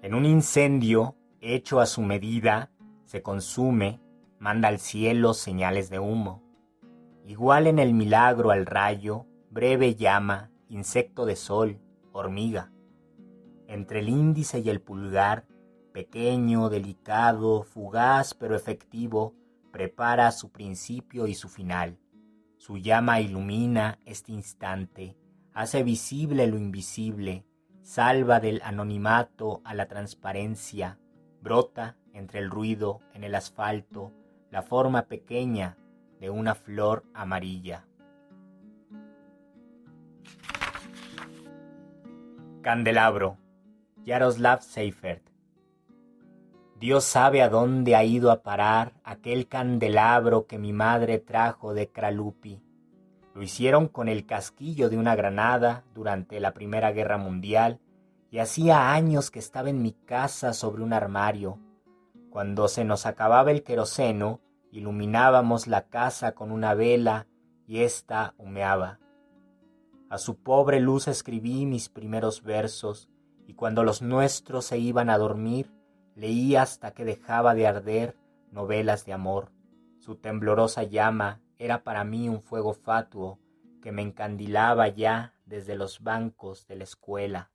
[0.00, 2.70] En un incendio hecho a su medida,
[3.08, 4.02] se consume,
[4.38, 6.42] manda al cielo señales de humo.
[7.24, 11.80] Igual en el milagro al rayo, breve llama, insecto de sol,
[12.12, 12.70] hormiga.
[13.66, 15.46] Entre el índice y el pulgar,
[15.94, 19.34] pequeño, delicado, fugaz pero efectivo,
[19.72, 21.98] prepara su principio y su final.
[22.58, 25.16] Su llama ilumina este instante,
[25.54, 27.46] hace visible lo invisible,
[27.80, 30.98] salva del anonimato a la transparencia,
[31.40, 34.12] brota entre el ruido en el asfalto
[34.50, 35.76] la forma pequeña
[36.20, 37.84] de una flor amarilla.
[42.62, 43.38] Candelabro,
[44.04, 45.22] Yaroslav Seifert.
[46.78, 51.88] Dios sabe a dónde ha ido a parar aquel candelabro que mi madre trajo de
[51.88, 52.62] Kralupi.
[53.34, 57.80] Lo hicieron con el casquillo de una granada durante la Primera Guerra Mundial
[58.30, 61.58] y hacía años que estaba en mi casa sobre un armario.
[62.30, 67.26] Cuando se nos acababa el queroseno, iluminábamos la casa con una vela
[67.66, 68.98] y ésta humeaba.
[70.10, 73.10] A su pobre luz escribí mis primeros versos,
[73.46, 75.72] y cuando los nuestros se iban a dormir,
[76.14, 78.16] leí hasta que dejaba de arder
[78.50, 79.52] novelas de amor.
[79.98, 83.38] Su temblorosa llama era para mí un fuego fatuo
[83.82, 87.50] que me encandilaba ya desde los bancos de la escuela.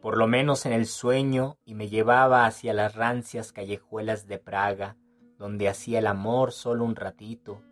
[0.00, 4.96] Por lo menos en el sueño y me llevaba hacia las rancias callejuelas de Praga,
[5.38, 7.62] donde hacía el amor solo un ratito,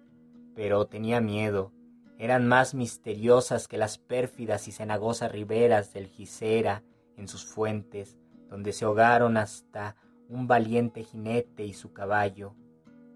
[0.54, 1.72] pero tenía miedo,
[2.18, 6.82] eran más misteriosas que las pérfidas y cenagosas riberas del Gisera
[7.16, 8.16] en sus fuentes,
[8.48, 9.96] donde se ahogaron hasta
[10.28, 12.54] un valiente jinete y su caballo.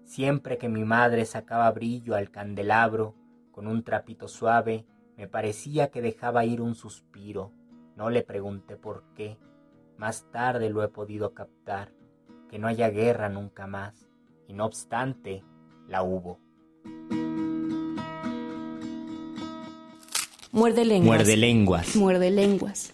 [0.03, 3.15] Siempre que mi madre sacaba brillo al candelabro
[3.51, 4.85] con un trapito suave,
[5.17, 7.51] me parecía que dejaba ir un suspiro.
[8.01, 9.37] No le pregunté por qué.
[9.99, 11.93] Más tarde lo he podido captar,
[12.49, 14.07] que no haya guerra nunca más,
[14.47, 15.43] y no obstante,
[15.87, 16.39] la hubo.
[20.51, 21.19] Muerde lenguas.
[21.19, 21.95] Muerde lenguas.
[21.95, 22.91] Muerde lenguas.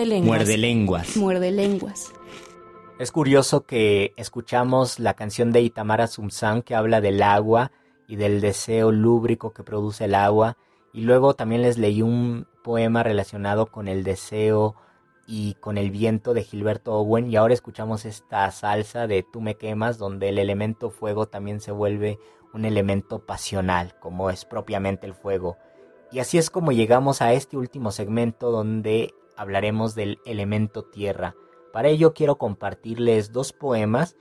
[0.00, 0.38] Muerde lenguas.
[0.38, 1.16] Muerde lenguas.
[1.16, 2.12] Muerde lenguas.
[2.98, 7.72] Es curioso que escuchamos la canción de Itamara Sumsan que habla del agua
[8.06, 10.56] y del deseo lúbrico que produce el agua.
[10.92, 14.74] Y luego también les leí un poema relacionado con el deseo
[15.26, 17.30] y con el viento de Gilberto Owen.
[17.30, 21.72] Y ahora escuchamos esta salsa de Tú me quemas, donde el elemento fuego también se
[21.72, 22.18] vuelve
[22.52, 25.56] un elemento pasional, como es propiamente el fuego.
[26.12, 31.34] Y así es como llegamos a este último segmento donde hablaremos del elemento tierra.
[31.72, 34.18] Para ello quiero compartirles dos poemas,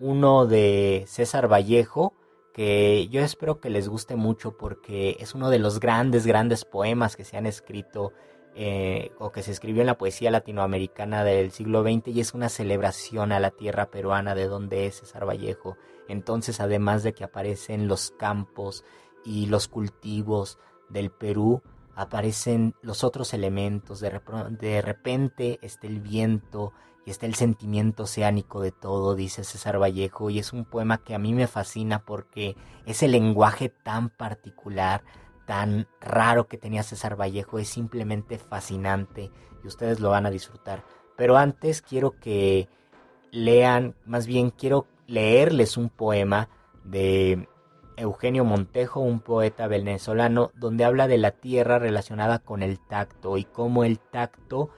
[0.00, 2.14] uno de César Vallejo,
[2.54, 7.16] que yo espero que les guste mucho porque es uno de los grandes, grandes poemas
[7.16, 8.14] que se han escrito
[8.54, 12.48] eh, o que se escribió en la poesía latinoamericana del siglo XX y es una
[12.48, 15.76] celebración a la tierra peruana de donde es César Vallejo.
[16.08, 18.86] Entonces, además de que aparecen los campos
[19.22, 20.58] y los cultivos
[20.88, 21.62] del Perú,
[21.94, 24.20] aparecen los otros elementos, de,
[24.58, 26.72] de repente está el viento
[27.04, 31.14] y está el sentimiento oceánico de todo, dice César Vallejo, y es un poema que
[31.14, 35.02] a mí me fascina porque ese lenguaje tan particular,
[35.46, 39.30] tan raro que tenía César Vallejo, es simplemente fascinante
[39.62, 40.84] y ustedes lo van a disfrutar.
[41.16, 42.68] Pero antes quiero que
[43.32, 46.48] lean, más bien quiero leerles un poema
[46.84, 47.48] de
[47.96, 53.44] Eugenio Montejo, un poeta venezolano, donde habla de la tierra relacionada con el tacto y
[53.44, 54.70] cómo el tacto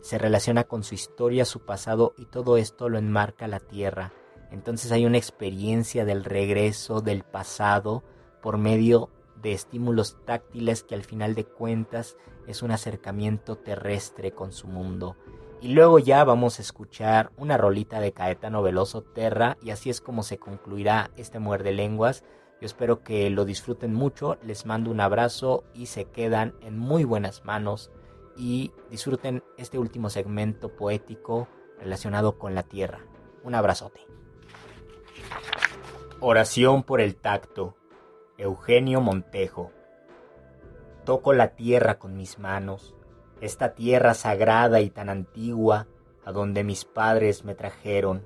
[0.00, 4.12] se relaciona con su historia, su pasado y todo esto lo enmarca la tierra.
[4.50, 8.02] Entonces hay una experiencia del regreso del pasado
[8.42, 9.10] por medio
[9.40, 12.16] de estímulos táctiles que al final de cuentas
[12.46, 15.16] es un acercamiento terrestre con su mundo.
[15.60, 20.00] Y luego ya vamos a escuchar una rolita de Caetano Veloso Terra y así es
[20.00, 22.24] como se concluirá este muerde lenguas.
[22.62, 27.02] Yo espero que lo disfruten mucho, les mando un abrazo y se quedan en muy
[27.02, 27.90] buenas manos
[28.36, 31.48] y disfruten este último segmento poético
[31.80, 33.00] relacionado con la tierra.
[33.42, 34.06] Un abrazote.
[36.20, 37.74] Oración por el tacto.
[38.38, 39.72] Eugenio Montejo.
[41.04, 42.94] Toco la tierra con mis manos,
[43.40, 45.88] esta tierra sagrada y tan antigua
[46.24, 48.24] a donde mis padres me trajeron.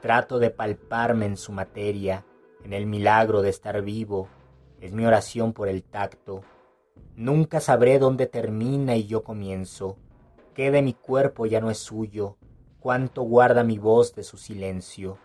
[0.00, 2.24] Trato de palparme en su materia,
[2.68, 4.28] en el milagro de estar vivo.
[4.82, 6.42] Es mi oración por el tacto.
[7.16, 9.96] Nunca sabré dónde termina y yo comienzo.
[10.52, 12.36] Qué de mi cuerpo ya no es suyo,
[12.78, 15.16] cuánto guarda mi voz de su silencio.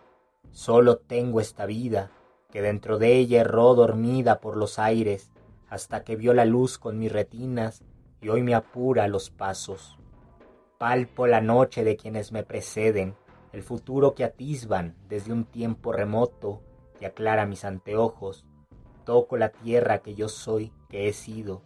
[0.52, 2.12] Solo tengo esta vida,
[2.50, 5.34] que dentro de ella erró dormida por los aires,
[5.68, 7.84] hasta que vio la luz con mis retinas
[8.22, 9.98] y hoy me apura los pasos.
[10.78, 13.16] Palpo la noche de quienes me preceden,
[13.52, 16.62] el futuro que atisban desde un tiempo remoto
[17.00, 18.46] y aclara mis anteojos.
[19.06, 21.62] Toco la tierra que yo soy, que he sido,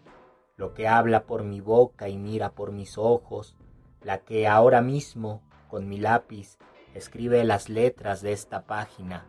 [0.56, 3.56] lo que habla por mi boca y mira por mis ojos,
[4.02, 6.58] la que ahora mismo, con mi lápiz,
[6.96, 9.28] escribe las letras de esta página.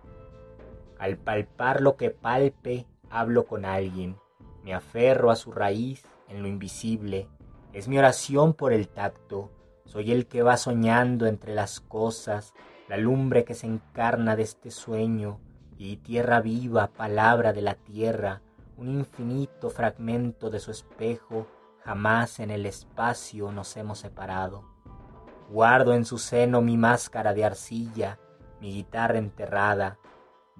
[0.99, 4.17] Al palpar lo que palpe, hablo con alguien,
[4.65, 7.29] me aferro a su raíz en lo invisible,
[7.73, 9.51] es mi oración por el tacto,
[9.85, 12.55] soy el que va soñando entre las cosas,
[12.89, 15.41] la lumbre que se encarna de este sueño,
[15.79, 18.43] y tierra viva, palabra de la tierra,
[18.77, 21.47] un infinito fragmento de su espejo,
[21.85, 24.65] jamás en el espacio nos hemos separado.
[25.49, 28.19] Guardo en su seno mi máscara de arcilla,
[28.61, 29.99] mi guitarra enterrada,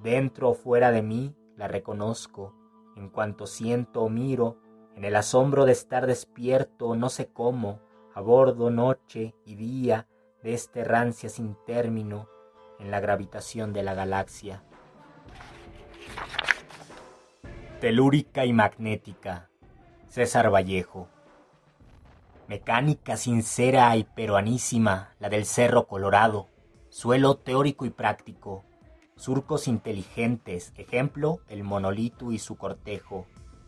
[0.03, 2.55] Dentro o fuera de mí la reconozco,
[2.95, 4.57] en cuanto siento o miro,
[4.95, 7.81] en el asombro de estar despierto no sé cómo,
[8.15, 10.07] a bordo noche y día
[10.45, 12.29] de este rancia sin término,
[12.79, 14.63] en la gravitación de la galaxia.
[17.81, 19.51] Telúrica y magnética.
[20.09, 21.07] César Vallejo.
[22.49, 26.49] Mecánica sincera y peruanísima, la del Cerro Colorado.
[26.89, 28.65] Suelo teórico y práctico,
[29.15, 33.27] surcos inteligentes, ejemplo, el monolito y su cortejo,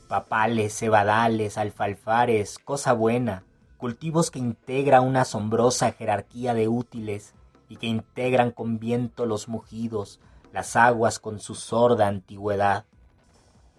[0.09, 3.45] papales, cebadales, alfalfares, cosa buena,
[3.77, 7.37] cultivos que integra una asombrosa jerarquía de útiles
[7.69, 10.19] y que integran con viento los mugidos,
[10.53, 12.87] las aguas con su sorda antigüedad.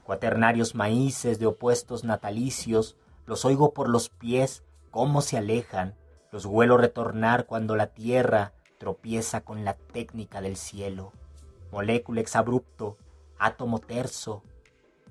[0.03, 5.95] Cuaternarios maíces de opuestos natalicios, los oigo por los pies, cómo se alejan,
[6.31, 11.13] los huelo retornar cuando la tierra tropieza con la técnica del cielo.
[11.71, 12.97] Molécula exabrupto,
[13.37, 14.43] átomo terso,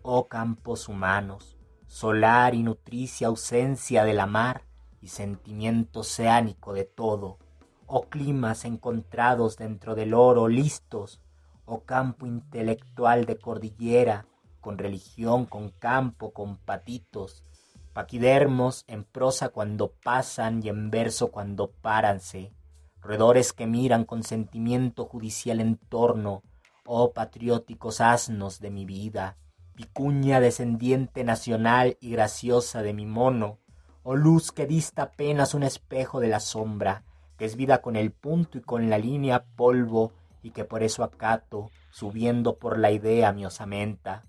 [0.02, 4.64] oh campos humanos, solar y nutricia ausencia de la mar
[5.00, 7.38] y sentimiento oceánico de todo,
[7.86, 11.20] oh climas encontrados dentro del oro listos,
[11.64, 14.26] oh campo intelectual de cordillera,
[14.60, 17.44] con religión, con campo, con patitos,
[17.92, 22.52] paquidermos en prosa cuando pasan y en verso cuando páranse,
[23.00, 26.42] roedores que miran con sentimiento judicial en torno,
[26.84, 29.36] oh patrióticos asnos de mi vida,
[29.74, 33.58] picuña descendiente nacional y graciosa de mi mono,
[34.02, 37.04] oh luz que dista apenas un espejo de la sombra,
[37.36, 41.04] que es vida con el punto y con la línea polvo, y que por eso
[41.04, 44.22] acato, subiendo por la idea mi osamenta.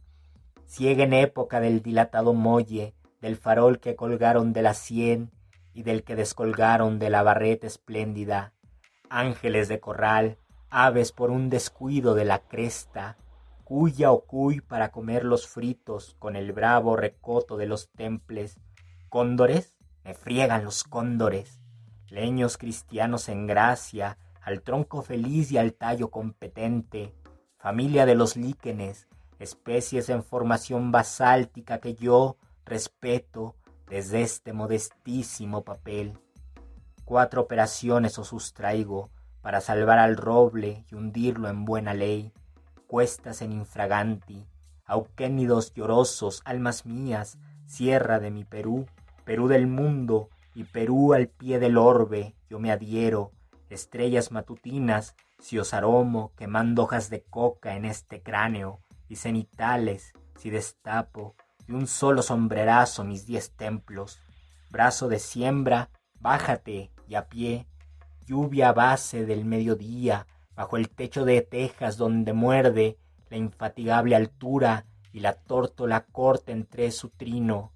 [0.71, 5.29] Ciega en época del dilatado muelle, del farol que colgaron de la sien
[5.73, 8.53] y del que descolgaron de la barreta espléndida,
[9.09, 10.37] ángeles de corral,
[10.69, 13.17] aves por un descuido de la cresta,
[13.65, 18.57] cuya o cuy para comer los fritos con el bravo recoto de los temples,
[19.09, 21.59] cóndores, me friegan los cóndores,
[22.07, 27.13] leños cristianos en gracia, al tronco feliz y al tallo competente,
[27.57, 29.09] familia de los líquenes,
[29.41, 33.55] especies en formación basáltica que yo respeto
[33.87, 36.17] desde este modestísimo papel.
[37.03, 39.09] Cuatro operaciones os sustraigo,
[39.41, 42.31] para salvar al roble y hundirlo en buena ley,
[42.85, 44.45] cuestas en infraganti,
[44.85, 48.85] auquénidos llorosos, almas mías, sierra de mi Perú,
[49.25, 53.31] Perú del mundo y Perú al pie del orbe, yo me adhiero,
[53.69, 58.79] estrellas matutinas, si os aromo, quemando hojas de coca en este cráneo,
[59.11, 61.35] y cenitales, si destapo,
[61.67, 64.21] y un solo sombrerazo mis diez templos,
[64.69, 65.89] brazo de siembra,
[66.21, 67.67] bájate y a pie,
[68.25, 72.97] lluvia base del mediodía, bajo el techo de tejas donde muerde
[73.29, 77.73] la infatigable altura y la tórtola corta entre su trino,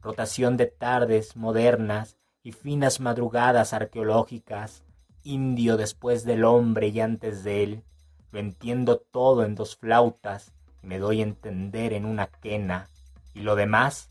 [0.00, 4.84] rotación de tardes modernas y finas madrugadas arqueológicas,
[5.22, 7.84] indio después del hombre y antes de él,
[8.32, 12.88] lo entiendo todo en dos flautas me doy a entender en una quena,
[13.34, 14.10] y lo demás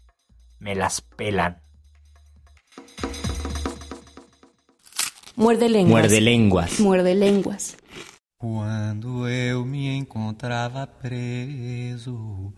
[0.59, 1.61] me las pelan.
[5.35, 6.01] Muerde lenguas.
[6.01, 6.79] Muerde lenguas.
[6.79, 7.77] Muerde lenguas.
[8.39, 12.53] Quando eu me encontrava preso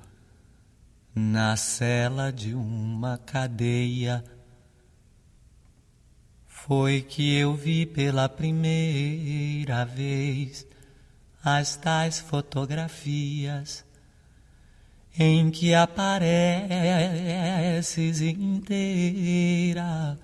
[1.15, 4.23] na cela de uma cadeia,
[6.45, 10.67] foi que eu vi pela primeira vez
[11.43, 13.85] as tais fotografias
[15.17, 16.21] em que apareces
[18.21, 20.17] inteira.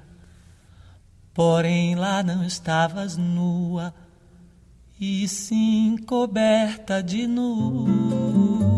[1.34, 3.94] Porém, lá não estavas nua
[5.00, 8.75] e sim coberta de nuvens.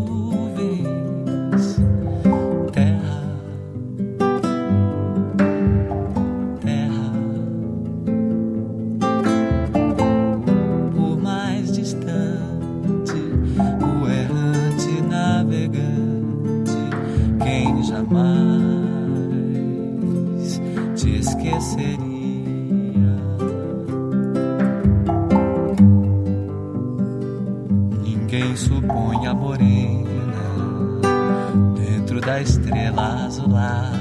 [32.28, 33.96] Da estrela azulada,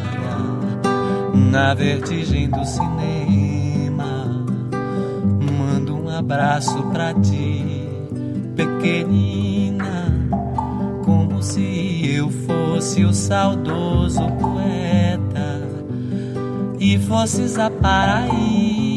[1.34, 4.46] na vertigem do cinema.
[5.58, 7.88] Mando um abraço pra ti,
[8.54, 10.14] pequenina,
[11.06, 15.62] como se eu fosse o saudoso poeta
[16.82, 18.97] e fosses a Paraíba.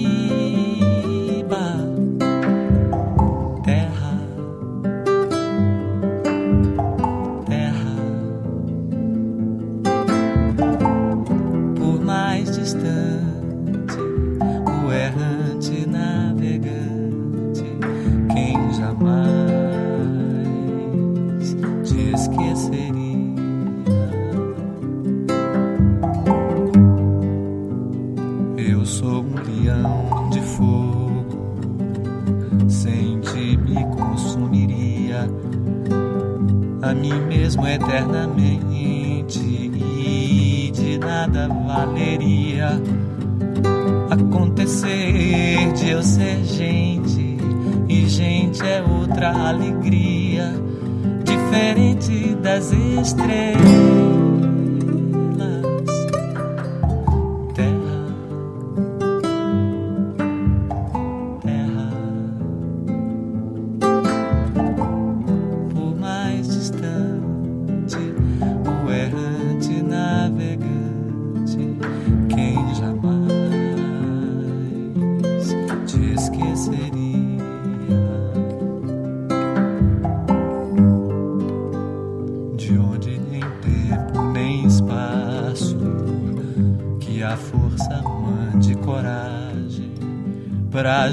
[52.42, 53.69] Das estrelas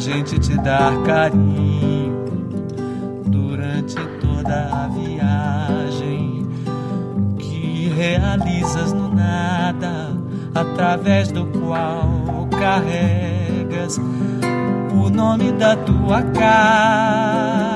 [0.08, 2.26] gente te dar carinho
[3.26, 6.47] durante toda a viagem
[7.38, 10.14] que realizas no nada,
[10.55, 17.66] através do qual carregas o nome da tua carne.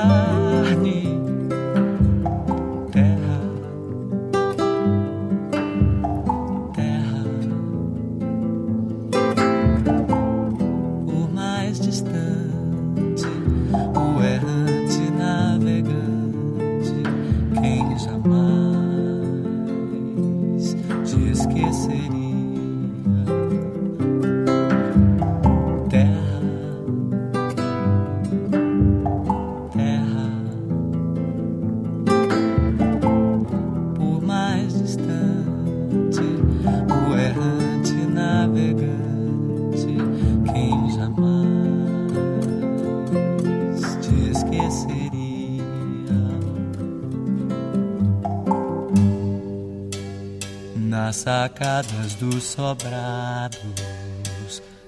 [52.52, 53.58] Sobrados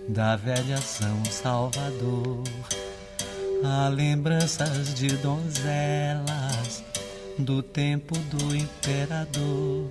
[0.06, 2.44] da velha São Salvador,
[3.64, 6.84] há lembranças de donzelas
[7.38, 9.88] do tempo do imperador.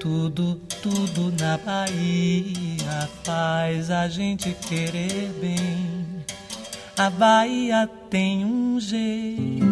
[0.00, 6.24] Tudo, tudo na Bahia faz a gente querer bem.
[6.98, 9.71] A Bahia tem um jeito.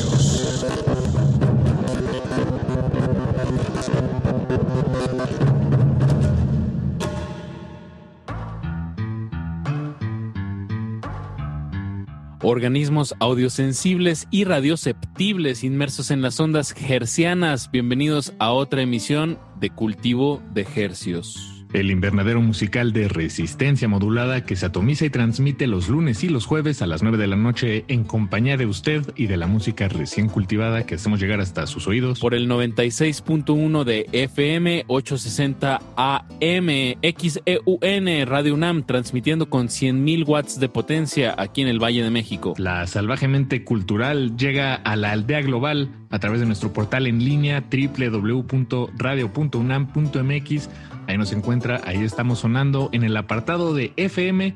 [12.51, 17.71] Organismos audiosensibles y radioceptibles inmersos en las ondas hercianas.
[17.71, 21.50] Bienvenidos a otra emisión de Cultivo de Hercios.
[21.73, 26.45] El invernadero musical de resistencia modulada que se atomiza y transmite los lunes y los
[26.45, 29.87] jueves a las 9 de la noche en compañía de usted y de la música
[29.87, 32.19] recién cultivada que hacemos llegar hasta sus oídos.
[32.19, 36.67] Por el 96.1 de FM 860 AM
[37.01, 42.53] XEUN Radio UNAM transmitiendo con 100.000 watts de potencia aquí en el Valle de México.
[42.57, 47.63] La salvajemente cultural llega a la aldea global a través de nuestro portal en línea
[47.71, 50.69] www.radio.unam.mx
[51.07, 54.55] Ahí nos encuentra, ahí estamos sonando en el apartado de FM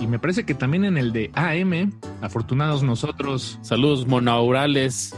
[0.00, 1.92] y me parece que también en el de AM.
[2.20, 3.58] Afortunados nosotros.
[3.62, 5.14] Saludos monaurales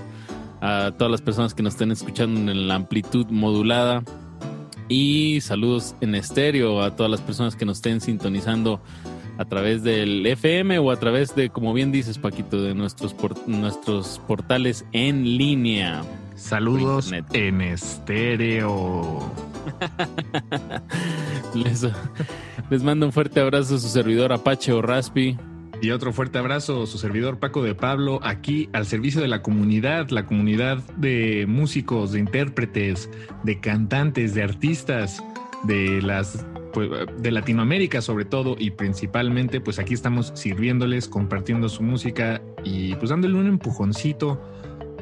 [0.61, 4.03] a todas las personas que nos estén escuchando en la amplitud modulada.
[4.89, 8.81] Y saludos en estéreo a todas las personas que nos estén sintonizando
[9.39, 13.49] a través del FM o a través de, como bien dices, Paquito, de nuestros, por,
[13.49, 16.03] nuestros portales en línea.
[16.37, 19.31] Saludos en estéreo.
[22.71, 25.37] les, mando un fuerte abrazo a su servidor Apache o Raspi.
[25.83, 29.43] Y otro fuerte abrazo a su servidor Paco de Pablo, aquí al servicio de la
[29.43, 33.11] comunidad, la comunidad de músicos, de intérpretes,
[33.43, 35.23] de cantantes, de artistas,
[35.65, 41.83] de las pues, de Latinoamérica sobre todo y principalmente, pues aquí estamos sirviéndoles, compartiendo su
[41.83, 44.39] música y pues dándole un empujoncito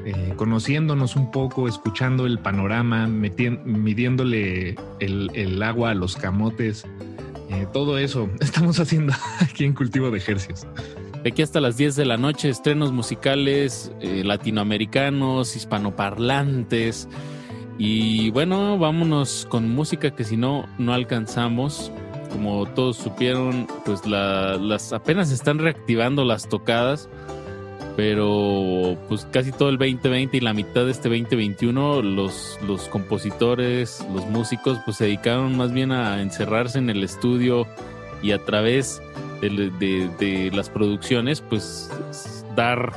[0.05, 6.85] eh, conociéndonos un poco, escuchando el panorama, midiéndole el, agua a los camotes,
[7.49, 10.67] eh, todo eso estamos haciendo aquí en Cultivo de Ejercicios.
[11.25, 17.09] Aquí hasta las 10 de la noche, estrenos musicales eh, latinoamericanos, hispanoparlantes.
[17.79, 21.91] Y bueno, vámonos con música que si no, no alcanzamos.
[22.31, 27.09] Como todos supieron, pues la, las apenas están reactivando las tocadas
[27.97, 34.05] pero pues casi todo el 2020 y la mitad de este 2021 los, los compositores,
[34.13, 37.67] los músicos pues se dedicaron más bien a encerrarse en el estudio
[38.23, 39.01] y a través
[39.41, 41.91] de, de, de las producciones pues
[42.57, 42.93] dar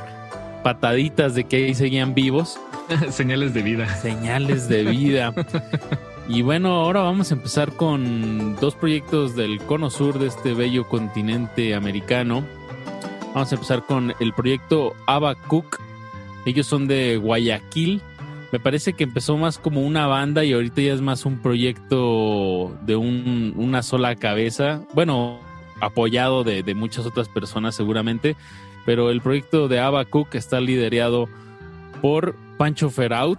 [0.64, 2.58] pataditas de que ahí seguían vivos.
[3.10, 3.88] Señales de vida.
[3.96, 5.34] Señales de vida.
[6.30, 10.86] Y bueno, ahora vamos a empezar con dos proyectos del cono sur de este bello
[10.86, 12.44] continente americano.
[13.38, 14.96] Vamos a empezar con el proyecto
[15.46, 15.78] Cook.
[16.44, 18.02] Ellos son de Guayaquil.
[18.50, 22.76] Me parece que empezó más como una banda y ahorita ya es más un proyecto
[22.82, 24.82] de un, una sola cabeza.
[24.92, 25.38] Bueno,
[25.80, 28.34] apoyado de, de, muchas otras personas seguramente.
[28.84, 29.80] Pero el proyecto de
[30.10, 31.28] Cook está liderado
[32.02, 33.38] por Pancho Feraut,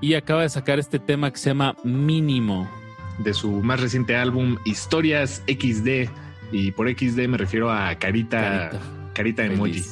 [0.00, 2.70] y acaba de sacar este tema que se llama Mínimo.
[3.18, 6.08] De su más reciente álbum Historias XD.
[6.52, 8.80] Y por XD me refiero a carita, carita,
[9.16, 9.82] carita emoji.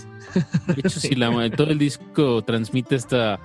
[0.66, 3.40] De hecho, sí, la, todo el disco transmite esta,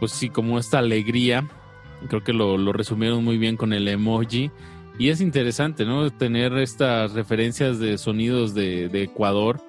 [0.00, 1.46] pues sí, como esta alegría.
[2.08, 4.50] Creo que lo, lo resumieron muy bien con el emoji.
[4.98, 6.08] Y es interesante, ¿no?
[6.10, 9.60] Tener estas referencias de sonidos de, de Ecuador.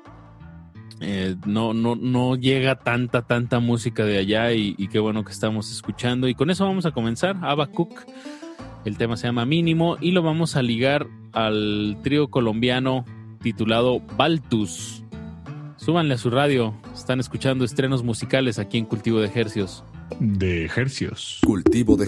[1.01, 5.33] Eh, no, no, no llega tanta, tanta música de allá y, y, qué bueno que
[5.33, 6.29] estamos escuchando.
[6.29, 7.35] Y con eso vamos a comenzar.
[7.73, 8.05] Cook
[8.85, 13.03] el tema se llama Mínimo y lo vamos a ligar al trío colombiano
[13.41, 14.96] titulado Baltus.
[15.87, 19.85] Súbanle a su radio, están escuchando estrenos musicales aquí en Cultivo de Ejercios.
[20.19, 21.39] De Ejercios.
[21.45, 22.07] Cultivo de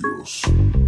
[0.00, 0.83] Precios.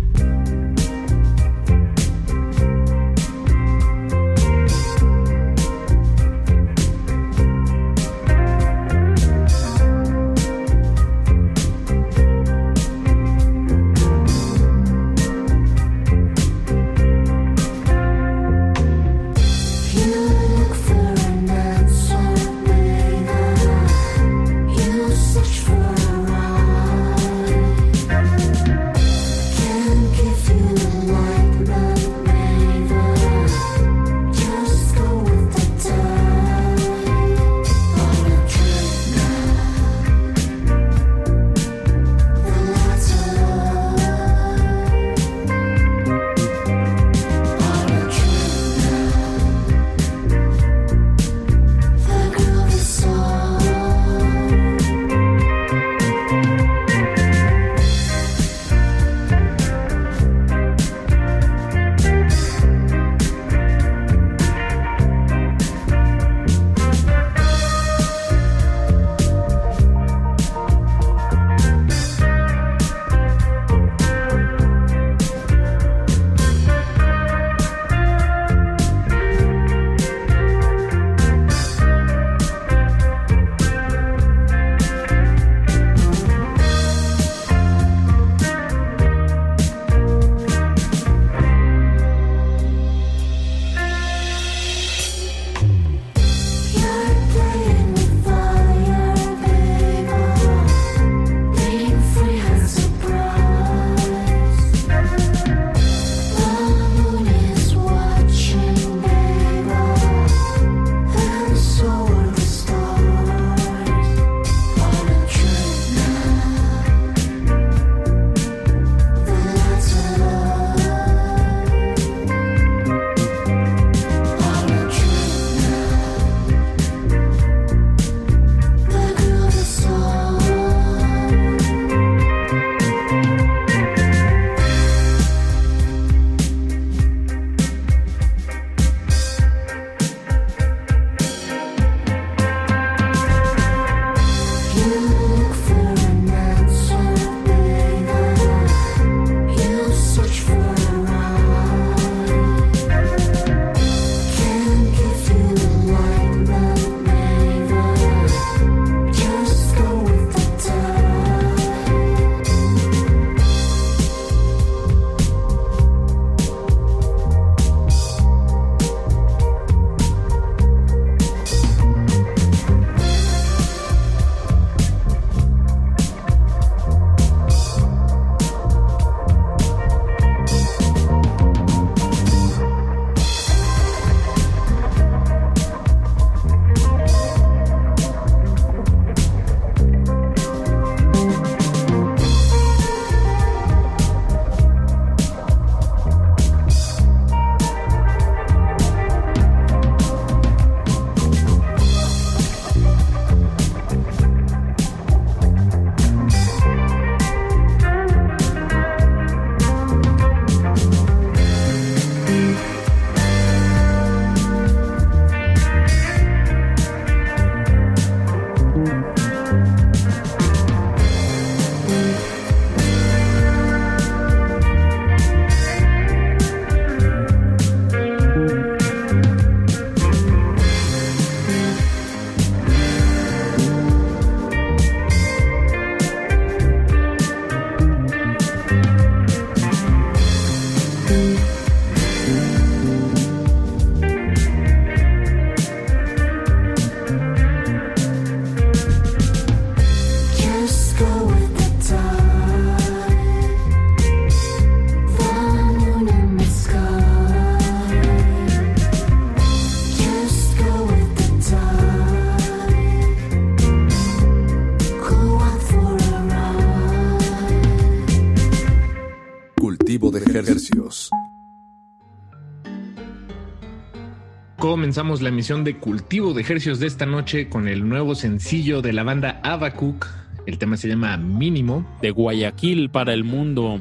[274.87, 278.93] Comenzamos la emisión de Cultivo de Ejercios de esta noche con el nuevo sencillo de
[278.93, 280.07] la banda Abacuc.
[280.47, 281.85] El tema se llama Mínimo.
[282.01, 283.81] De Guayaquil para el mundo,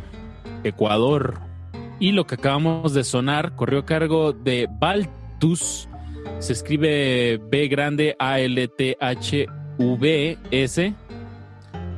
[0.63, 1.41] Ecuador.
[1.99, 5.87] Y lo que acabamos de sonar corrió a cargo de Baltus.
[6.39, 9.45] Se escribe B grande A L T H
[9.77, 10.95] V S.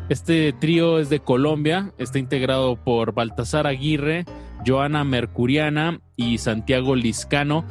[0.10, 4.26] Este trío es de Colombia, está integrado por Baltasar Aguirre,
[4.66, 7.64] Joana Mercuriana y Santiago Liscano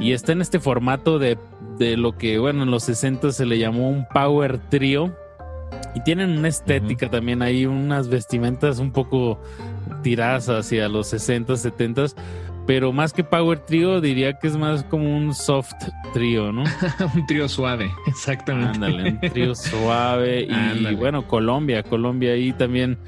[0.00, 1.38] y está en este formato de,
[1.78, 5.16] de lo que, bueno, en los 60 se le llamó un power trio.
[5.94, 9.40] Y tienen una estética también ahí, unas vestimentas un poco
[10.02, 12.06] tiradas hacia los 60, 70,
[12.66, 15.74] pero más que power trio diría que es más como un soft
[16.12, 16.64] trío, ¿no?
[17.14, 18.74] un trío suave, exactamente.
[18.74, 20.96] Ándale, un trío suave y Ándale.
[20.96, 22.98] bueno, Colombia, Colombia ahí también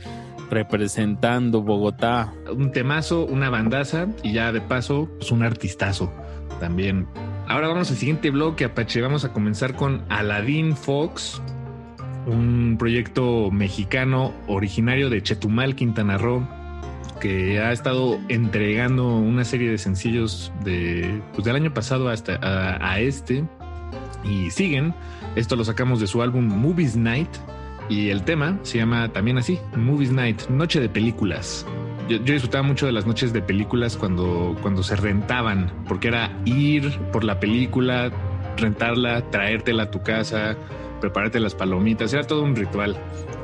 [0.50, 2.32] representando Bogotá.
[2.50, 6.12] Un temazo, una bandaza y ya de paso, pues un artistazo
[6.58, 7.06] también.
[7.48, 9.00] Ahora vamos al siguiente bloque, Apache.
[9.00, 11.40] Vamos a comenzar con Aladdin Fox,
[12.26, 16.46] un proyecto mexicano originario de Chetumal, Quintana Roo,
[17.20, 22.92] que ha estado entregando una serie de sencillos de, pues, del año pasado hasta a,
[22.92, 23.44] a este
[24.24, 24.94] y siguen.
[25.36, 27.30] Esto lo sacamos de su álbum Movies Night
[27.88, 31.64] y el tema se llama también así, Movies Night, Noche de Películas.
[32.08, 36.30] Yo, yo disfrutaba mucho de las noches de películas cuando, cuando se rentaban, porque era
[36.44, 38.10] ir por la película,
[38.56, 40.56] rentarla, traértela a tu casa,
[41.00, 42.96] prepararte las palomitas, era todo un ritual.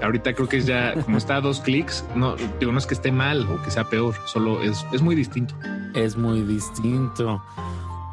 [0.02, 2.94] Ahorita creo que es ya, como está a dos clics, no, digo, no es que
[2.94, 5.54] esté mal o que sea peor, solo es, es muy distinto.
[5.94, 7.42] Es muy distinto.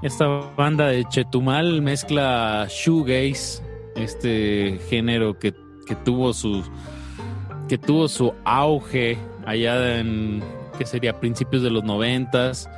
[0.02, 3.62] Esta banda de Chetumal mezcla shoegaze,
[3.96, 5.54] este género que,
[5.86, 6.64] que tuvo su
[7.68, 10.44] que tuvo su auge allá en
[10.78, 12.70] que sería principios de los noventas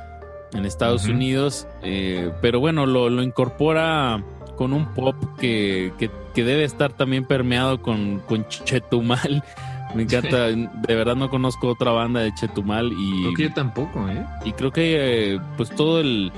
[0.52, 1.06] en Estados.
[1.06, 4.22] Unidos, eh, pero bueno lo, lo incorpora
[4.56, 9.42] con un pop que, que, que debe estar también permeado con, con Chetumal.
[9.94, 14.08] Me encanta, de verdad no conozco otra banda de Chetumal y Creo que yo tampoco,
[14.08, 14.24] ¿eh?
[14.42, 16.32] y creo que eh, pues todo el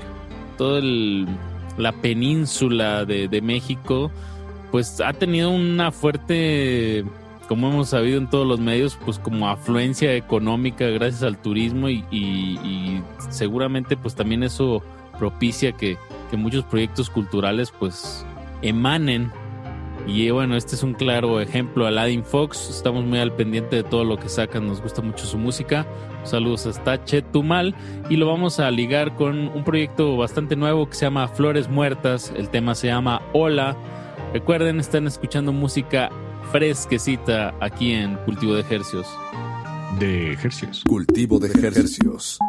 [0.57, 1.25] todo el
[1.77, 4.11] la península de, de México
[4.71, 7.05] pues ha tenido una fuerte
[7.45, 13.01] como hemos sabido en todos los medios pues como afluencia económica gracias al turismo y,
[13.29, 14.83] seguramente pues también eso
[15.17, 15.97] propicia que,
[16.29, 18.25] que muchos proyectos culturales pues
[18.61, 19.31] emanen
[20.07, 21.87] y eh, bueno, este es un claro ejemplo.
[21.87, 25.37] Aladdin Fox, estamos muy al pendiente de todo lo que sacan, nos gusta mucho su
[25.37, 25.85] música.
[26.23, 27.75] Saludos hasta Chetumal
[28.09, 32.31] y lo vamos a ligar con un proyecto bastante nuevo que se llama Flores Muertas.
[32.35, 33.75] El tema se llama Hola.
[34.33, 36.11] Recuerden, están escuchando música
[36.51, 39.07] fresquecita aquí en Cultivo de Ejercios.
[39.99, 40.83] De ejercicios.
[40.83, 42.39] Cultivo de ejercicios.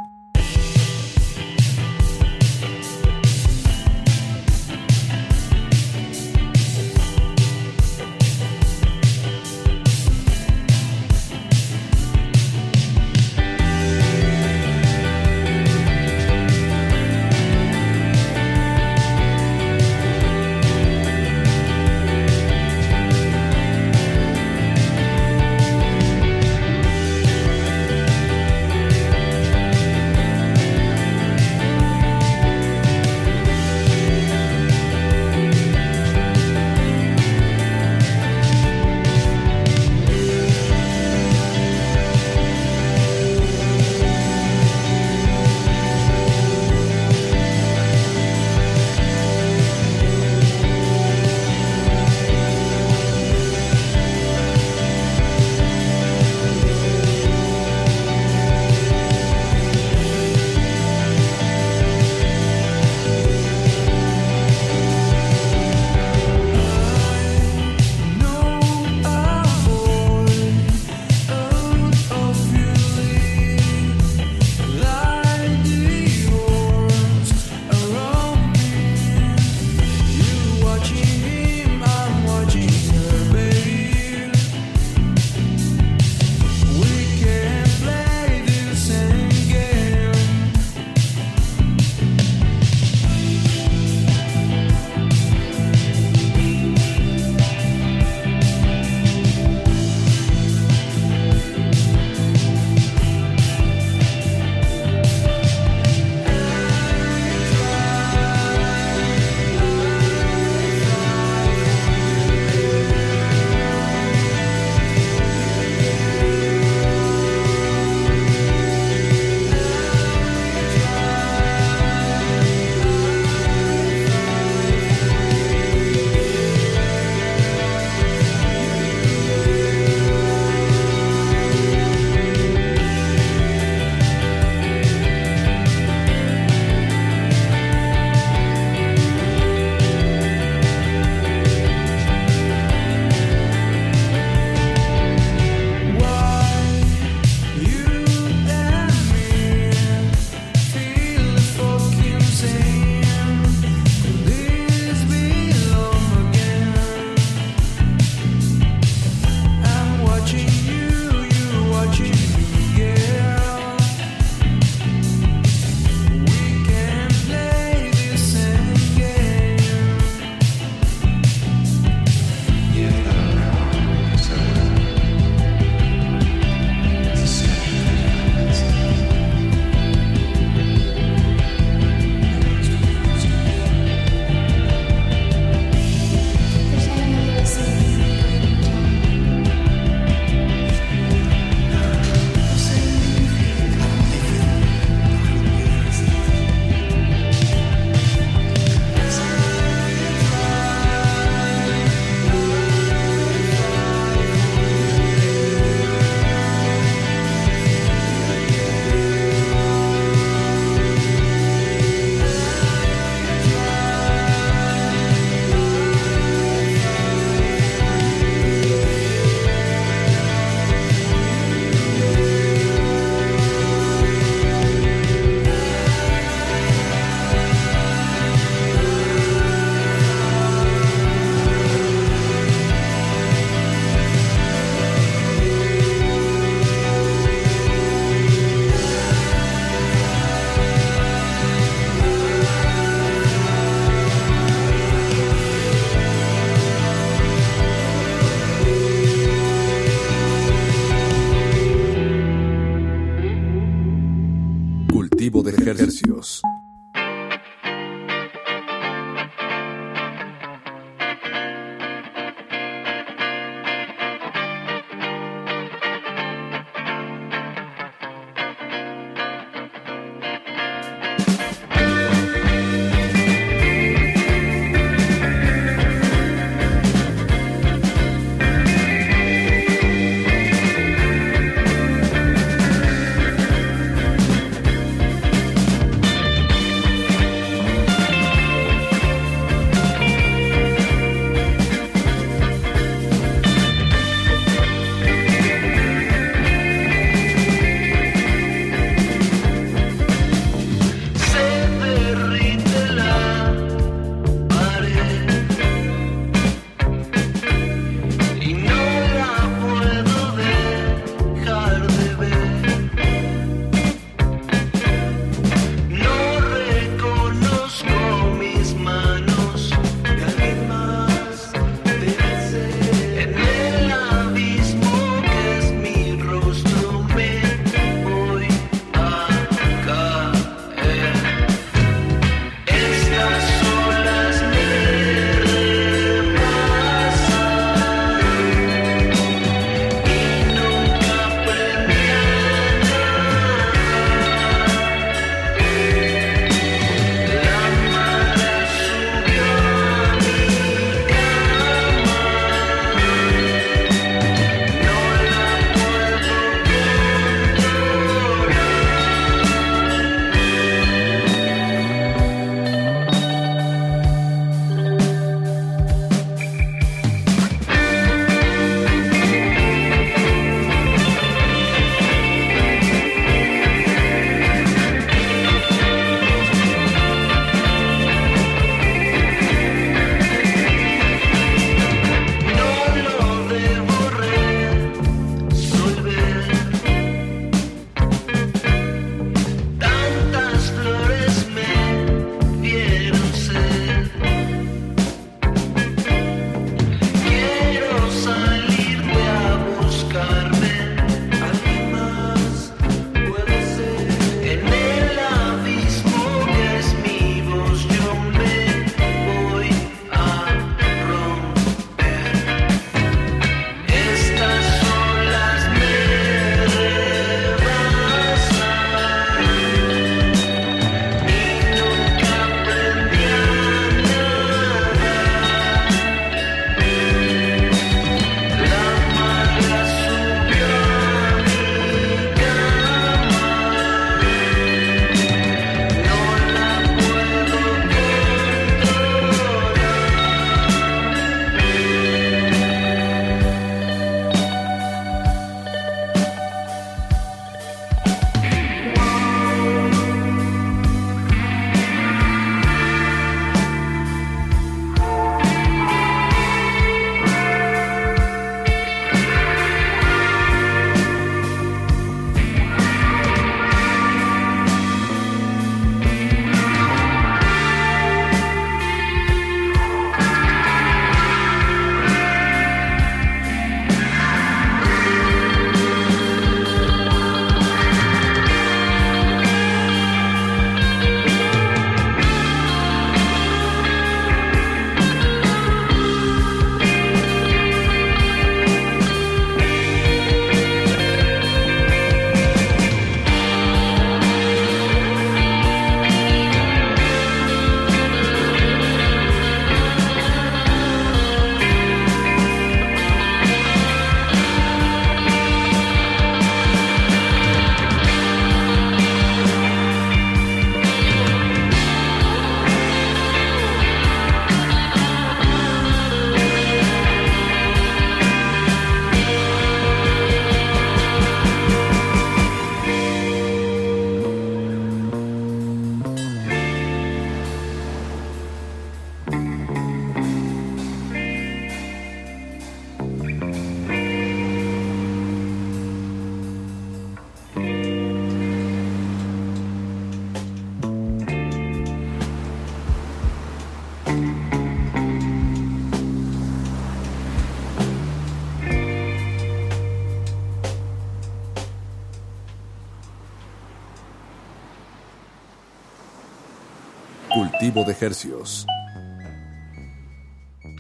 [558.07, 558.65] Hercios.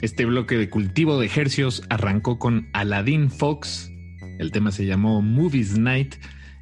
[0.01, 3.90] Este bloque de cultivo de hercios arrancó con Aladdin Fox.
[4.39, 6.15] El tema se llamó Movies Night.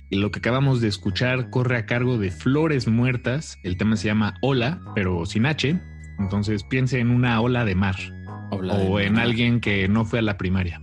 [0.09, 3.59] Y lo que acabamos de escuchar corre a cargo de Flores Muertas.
[3.63, 5.79] El tema se llama Ola, pero sin H.
[6.19, 7.97] Entonces piense en una ola de mar.
[8.51, 10.81] o en alguien que no fue a la primaria.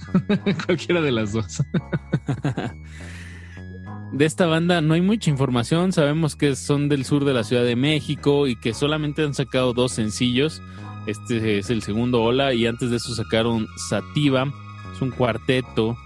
[0.66, 1.62] Cualquiera de las dos.
[4.18, 5.92] de esta banda no hay mucha información.
[5.92, 9.72] Sabemos que son del sur de la Ciudad de México y que solamente han sacado
[9.72, 10.60] dos sencillos.
[11.06, 14.52] Este es el segundo Hola y antes de eso sacaron Sativa.
[14.92, 15.96] Es un cuarteto.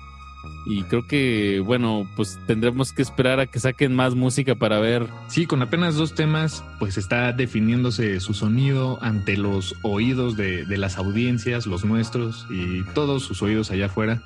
[0.67, 5.09] Y creo que, bueno, pues tendremos que esperar a que saquen más música para ver.
[5.29, 10.99] Sí, con apenas dos temas, pues está definiéndose su sonido ante los oídos de, las
[10.99, 14.23] audiencias, los nuestros y todos sus oídos allá afuera.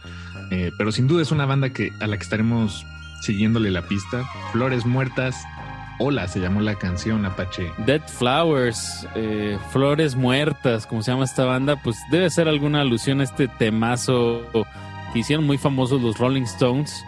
[0.51, 2.85] Eh, pero sin duda es una banda que, a la que estaremos
[3.21, 4.25] siguiéndole la pista.
[4.53, 5.37] Flores Muertas,
[5.99, 7.73] Hola se llamó la canción Apache.
[7.79, 13.21] Dead Flowers, eh, Flores Muertas, como se llama esta banda, pues debe ser alguna alusión
[13.21, 14.43] a este temazo
[15.13, 17.03] que hicieron muy famosos los Rolling Stones,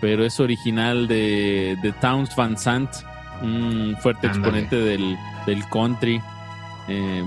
[0.00, 2.90] pero es original de, de Towns Van Sant,
[3.42, 5.16] un fuerte exponente del,
[5.72, 6.22] country.
[6.86, 7.24] Eh,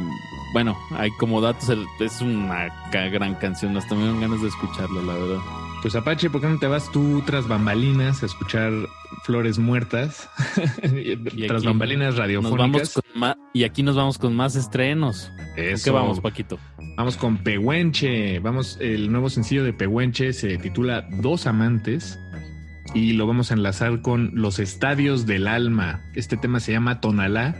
[0.53, 5.13] bueno, hay como datos, es una gran canción, hasta me dan ganas de escucharla, la
[5.13, 5.60] verdad.
[5.81, 8.71] Pues Apache, ¿por qué no te vas tú tras bambalinas a escuchar
[9.23, 10.29] Flores Muertas?
[11.47, 13.01] tras bambalinas radiofónicas.
[13.51, 15.31] y aquí nos vamos con más estrenos.
[15.55, 15.83] Eso.
[15.85, 16.59] ¿Qué vamos, Paquito?
[16.97, 18.39] Vamos con Pehuenche.
[18.39, 22.19] Vamos, el nuevo sencillo de Pehuenche se titula Dos Amantes
[22.93, 26.03] y lo vamos a enlazar con Los Estadios del Alma.
[26.13, 27.55] Este tema se llama Tonalá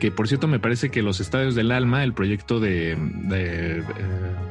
[0.00, 2.96] que por cierto me parece que los Estadios del Alma, el proyecto de,
[3.32, 3.82] eh,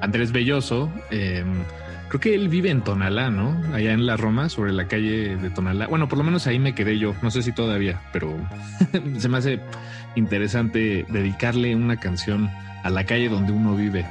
[0.01, 1.43] Andrés Belloso, eh,
[2.15, 3.61] Creo que él vive en Tonalá, ¿no?
[3.73, 5.87] Allá en la Roma, sobre la calle de Tonalá.
[5.87, 7.13] Bueno, por lo menos ahí me quedé yo.
[7.21, 8.33] No sé si todavía, pero
[9.17, 9.59] se me hace
[10.15, 12.49] interesante dedicarle una canción
[12.83, 14.05] a la calle donde uno vive.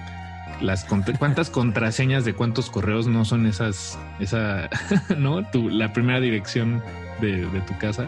[0.60, 4.68] Las cuántas contraseñas de cuántos correos no son esas, esa,
[5.16, 5.42] ¿no?
[5.50, 6.82] Tu, la primera dirección
[7.22, 8.06] de, tu casa.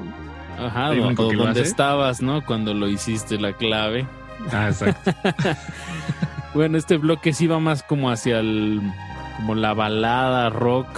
[0.59, 2.45] Ajá, o, donde estabas, ¿no?
[2.45, 4.07] Cuando lo hiciste la clave.
[4.53, 5.15] Ah, exacto.
[6.55, 8.83] bueno, este bloque sí va más como hacia el
[9.37, 10.89] como la balada rock.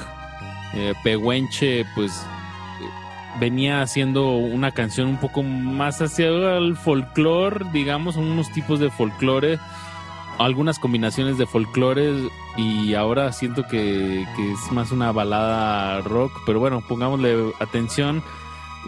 [0.74, 2.12] Eh, Pehuenche, pues
[3.40, 9.59] venía haciendo una canción un poco más hacia el folclore, digamos, unos tipos de folclore,
[10.39, 16.82] algunas combinaciones de folclore y ahora siento que, es más una balada rock, pero bueno,
[16.86, 18.23] pongámosle atención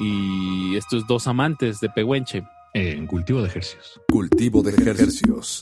[0.00, 2.44] y estos dos amantes de Pehuenche.
[2.72, 4.00] En cultivo de ejercicios.
[4.08, 5.60] Cultivo de ejercicios.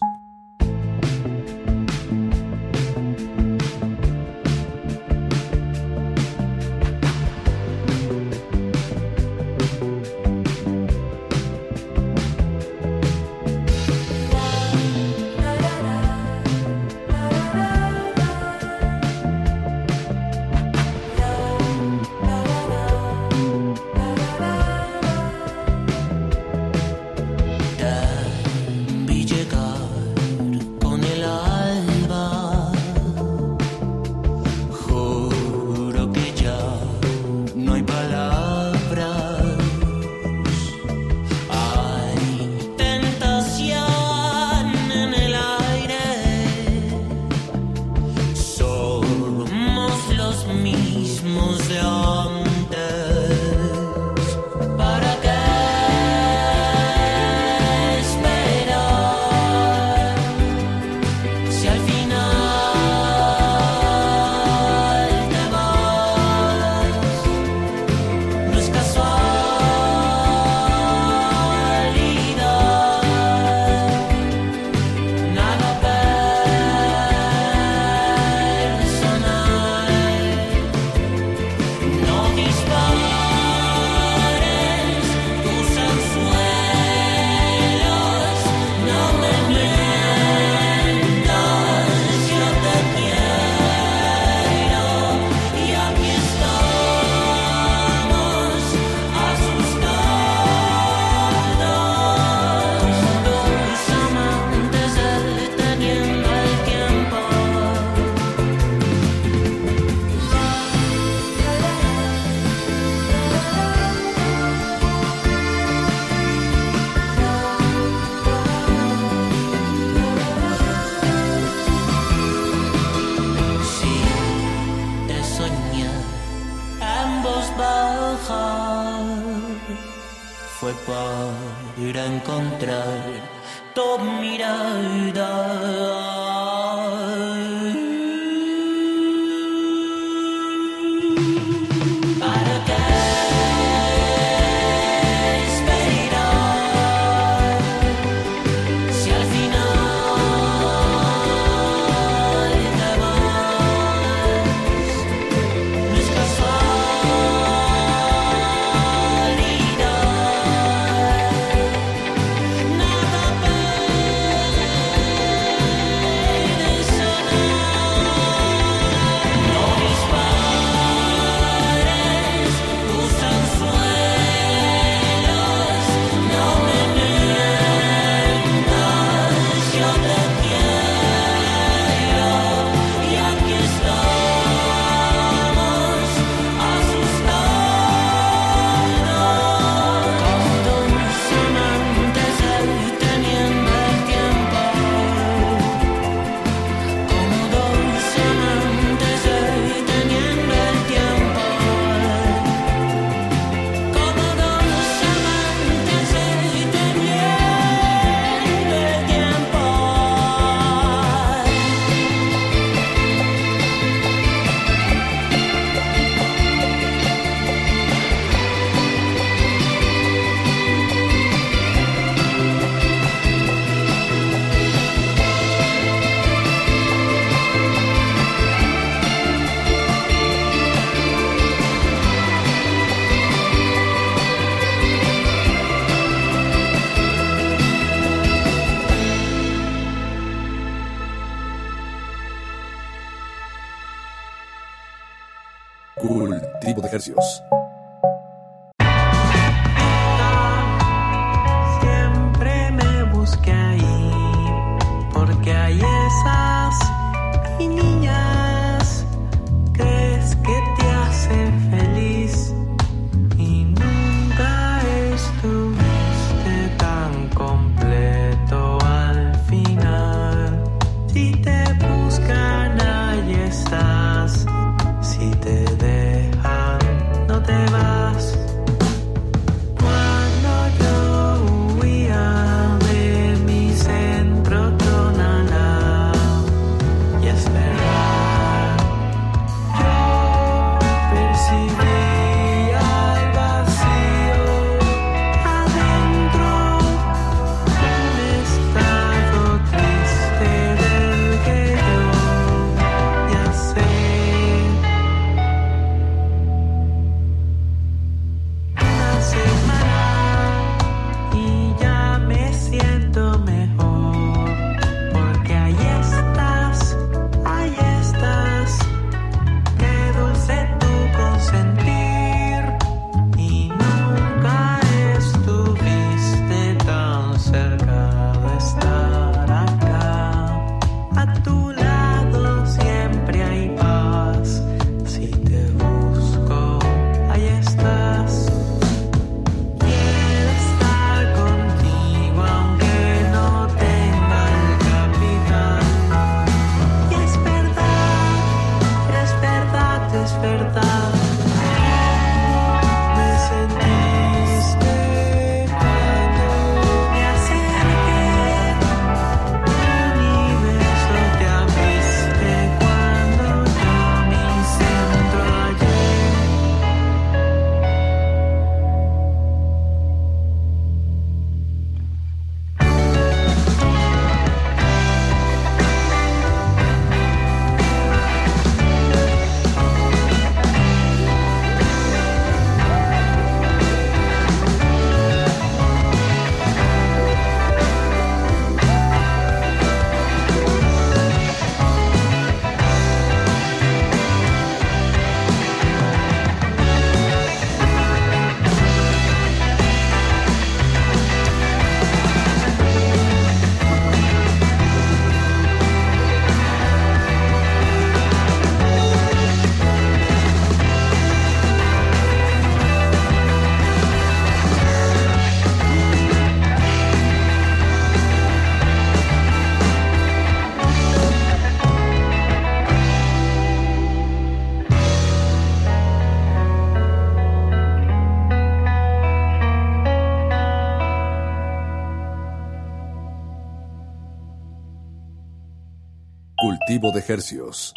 [437.29, 437.93] Hercios.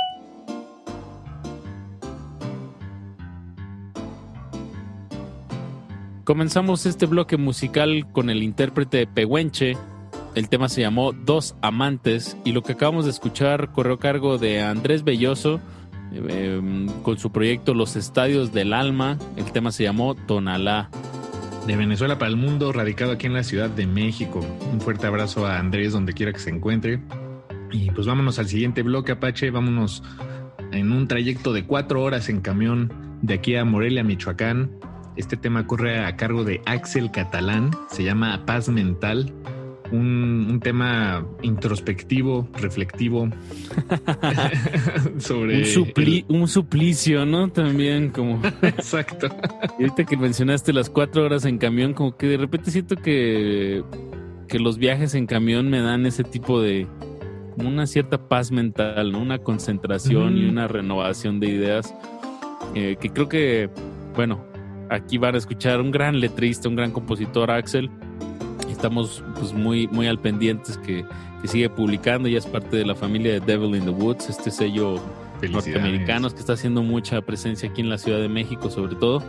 [6.24, 9.76] Comenzamos este bloque musical con el intérprete de Pehuenche.
[10.36, 14.38] El tema se llamó Dos Amantes y lo que acabamos de escuchar corrió a cargo
[14.38, 15.60] de Andrés Belloso
[16.14, 16.62] eh,
[17.04, 19.18] con su proyecto Los Estadios del Alma.
[19.36, 20.90] El tema se llamó Tonalá.
[21.68, 24.40] De Venezuela para el mundo, radicado aquí en la Ciudad de México.
[24.72, 27.02] Un fuerte abrazo a Andrés donde quiera que se encuentre.
[27.72, 29.50] Y pues vámonos al siguiente bloque, Apache.
[29.52, 30.04] Vámonos
[30.72, 32.92] en un trayecto de cuatro horas en camión
[33.22, 34.72] de aquí a Morelia, Michoacán.
[35.18, 37.72] Este tema corre a cargo de Axel Catalán.
[37.90, 39.32] Se llama Paz Mental.
[39.92, 43.30] Un, un tema introspectivo, reflectivo.
[45.18, 45.58] sobre.
[45.60, 47.50] Un, supli- un suplicio, ¿no?
[47.52, 48.42] También como...
[48.62, 49.28] Exacto.
[49.80, 53.84] Y ahorita que mencionaste las cuatro horas en camión, como que de repente siento que,
[54.48, 56.88] que los viajes en camión me dan ese tipo de...
[57.52, 59.20] como una cierta paz mental, ¿no?
[59.20, 61.94] Una concentración y una renovación de ideas
[62.76, 63.70] eh, que creo que,
[64.16, 64.44] bueno,
[64.90, 67.90] aquí van a escuchar un gran letrista, un gran compositor, Axel.
[68.70, 71.06] Estamos pues muy, muy al pendientes que,
[71.42, 74.50] que sigue publicando, ya es parte de la familia de Devil in the Woods, este
[74.50, 75.00] sello
[75.50, 79.24] norteamericanos que está haciendo mucha presencia aquí en la Ciudad de México sobre todo.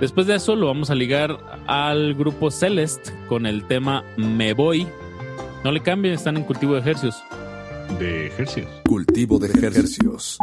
[0.00, 4.86] Después de eso lo vamos a ligar al grupo Celeste con el tema Me Voy.
[5.64, 7.22] No le cambien, están en cultivo de ejercicios.
[7.98, 8.82] De ejercicios.
[8.84, 10.38] Cultivo de Hercios.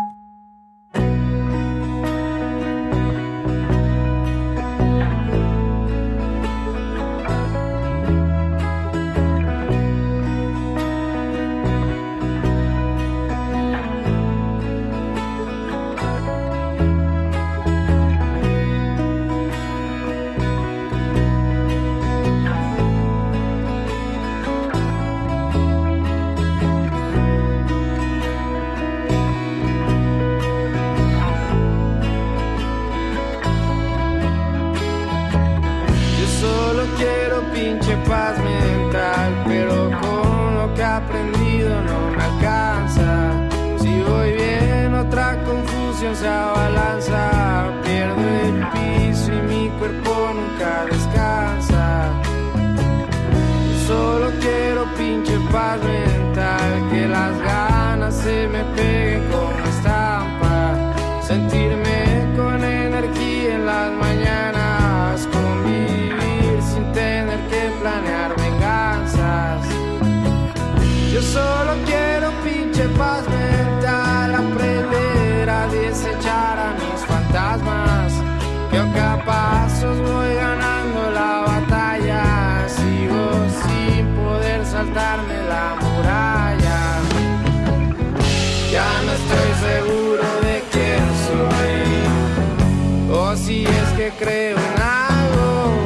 [94.19, 95.83] Creo en algo.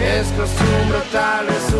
[0.00, 1.73] Es costumbre, tal vez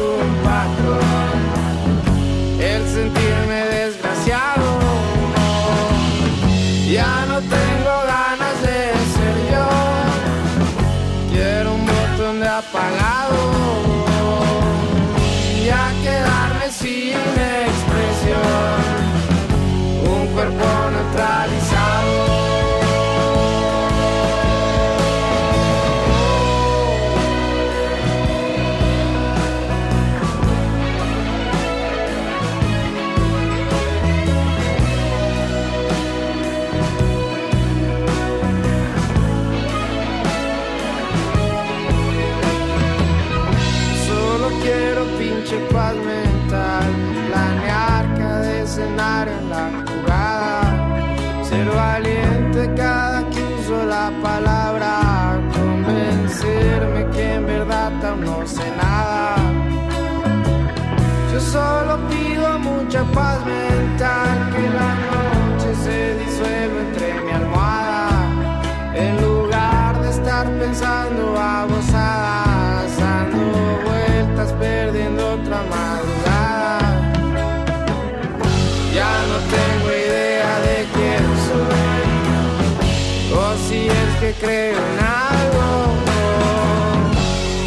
[84.40, 85.94] creo en algo.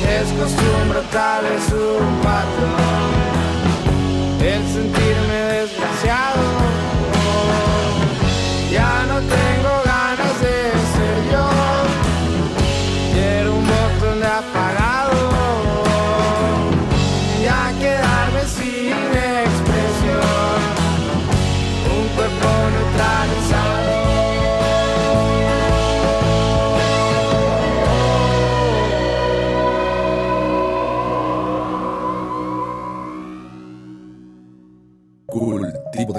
[0.10, 2.22] Es costumbre, tal vez un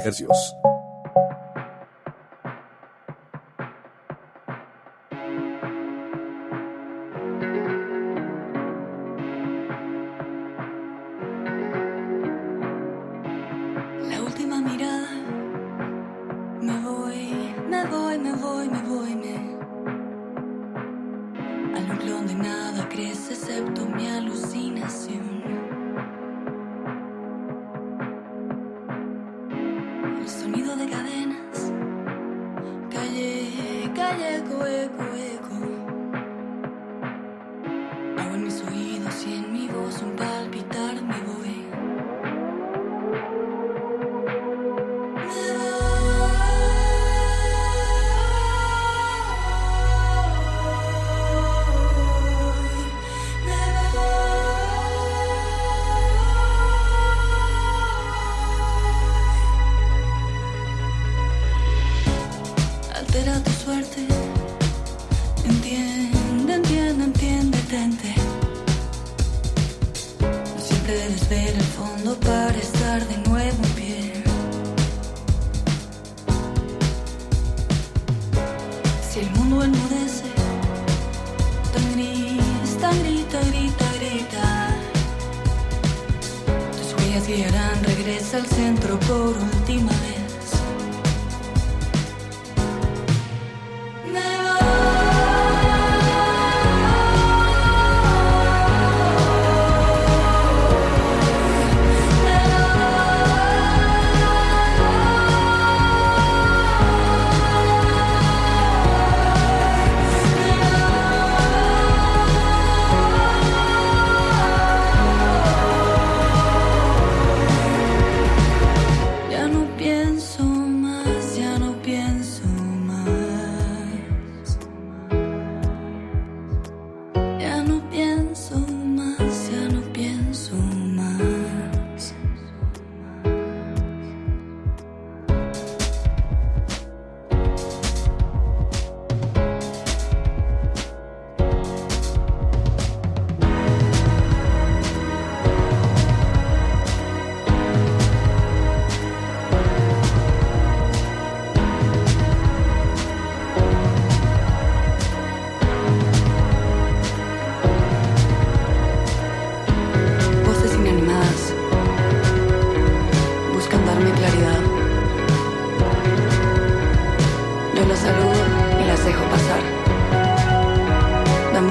[0.09, 0.57] hercios.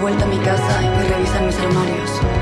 [0.08, 2.37] Vuelta a mi casa y revisan mis armarios.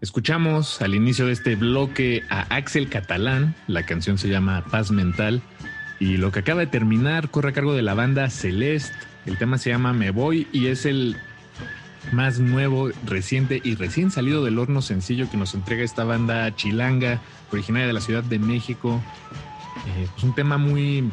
[0.00, 5.42] Escuchamos al inicio de este bloque a Axel Catalán, la canción se llama Paz Mental.
[6.00, 9.58] Y lo que acaba de terminar corre a cargo de la banda Celeste, el tema
[9.58, 11.18] se llama Me Voy y es el
[12.10, 17.20] más nuevo, reciente y recién salido del horno sencillo que nos entrega esta banda chilanga,
[17.52, 19.00] originaria de la Ciudad de México.
[19.86, 21.10] Eh, pues un tema muy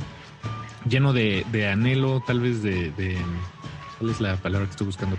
[0.90, 3.18] lleno de, de anhelo, tal vez de, de-
[4.00, 5.18] ¿Cuál es la palabra que estoy buscando?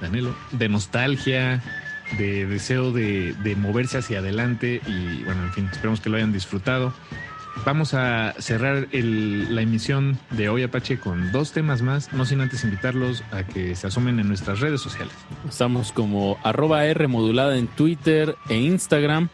[0.00, 1.62] De anhelo, de nostalgia,
[2.18, 6.32] de deseo de, de moverse hacia adelante y bueno, en fin, esperemos que lo hayan
[6.32, 6.92] disfrutado.
[7.66, 12.40] Vamos a cerrar el- la emisión de hoy Apache con dos temas más, no sin
[12.40, 15.12] antes invitarlos a que se asomen en nuestras redes sociales.
[15.48, 19.28] Estamos como arroba R modulada en Twitter e Instagram.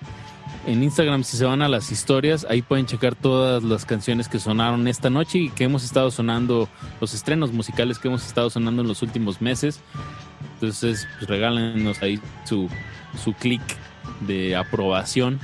[0.66, 4.38] En Instagram, si se van a las historias, ahí pueden checar todas las canciones que
[4.38, 6.68] sonaron esta noche y que hemos estado sonando,
[7.00, 9.80] los estrenos musicales que hemos estado sonando en los últimos meses.
[10.54, 12.68] Entonces, pues regálenos ahí su,
[13.22, 13.62] su clic
[14.20, 15.38] de aprobación.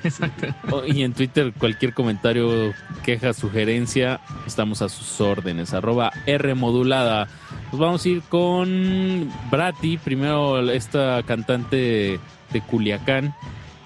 [0.88, 2.72] y en Twitter cualquier comentario,
[3.04, 5.72] queja, sugerencia, estamos a sus órdenes.
[5.74, 7.28] Arroba R modulada.
[7.70, 12.18] Nos vamos a ir con Brati, primero esta cantante
[12.52, 13.34] de Culiacán,